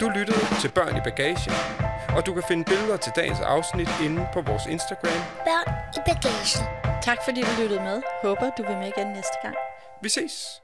Du 0.00 0.08
lyttede 0.08 0.38
til 0.60 0.68
Børn 0.68 0.96
i 0.96 1.00
Bagagen, 1.04 1.52
og 2.16 2.26
du 2.26 2.34
kan 2.34 2.44
finde 2.48 2.64
billeder 2.64 2.96
til 2.96 3.12
dagens 3.16 3.40
afsnit 3.40 3.88
inde 4.04 4.28
på 4.34 4.40
vores 4.40 4.66
Instagram. 4.66 5.20
Børn 5.48 5.68
i 5.96 6.00
bagagen. 6.08 6.62
Tak 7.02 7.18
fordi 7.24 7.40
du 7.40 7.52
lyttede 7.60 7.80
med. 7.80 8.02
Håber, 8.22 8.50
du 8.58 8.62
vil 8.62 8.76
med 8.76 8.88
igen 8.96 9.06
næste 9.06 9.36
gang. 9.42 9.56
Vi 10.02 10.08
ses! 10.08 10.62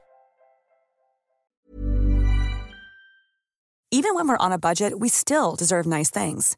Even 3.99 4.15
when 4.15 4.27
we're 4.29 4.45
on 4.45 4.51
a 4.51 4.63
budget, 4.67 4.91
we 5.03 5.09
still 5.09 5.55
deserve 5.59 5.85
nice 5.97 6.11
things. 6.19 6.57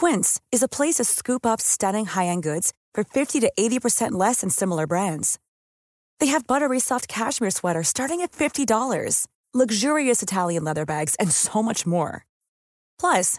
Quince 0.00 0.40
is 0.52 0.62
a 0.62 0.68
place 0.76 0.96
to 0.96 1.04
scoop 1.04 1.46
up 1.46 1.60
stunning 1.60 2.06
high-end 2.06 2.42
goods 2.42 2.72
for 2.94 3.04
50 3.04 3.40
to 3.40 3.50
80% 3.58 4.10
less 4.24 4.40
than 4.40 4.50
similar 4.50 4.86
brands. 4.86 5.38
They 6.20 6.26
have 6.26 6.46
buttery 6.46 6.78
soft 6.80 7.08
cashmere 7.08 7.50
sweaters 7.50 7.88
starting 7.88 8.20
at 8.20 8.32
$50, 8.32 9.26
luxurious 9.54 10.22
Italian 10.22 10.64
leather 10.64 10.84
bags, 10.84 11.14
and 11.18 11.30
so 11.32 11.62
much 11.62 11.86
more. 11.86 12.26
Plus, 13.00 13.38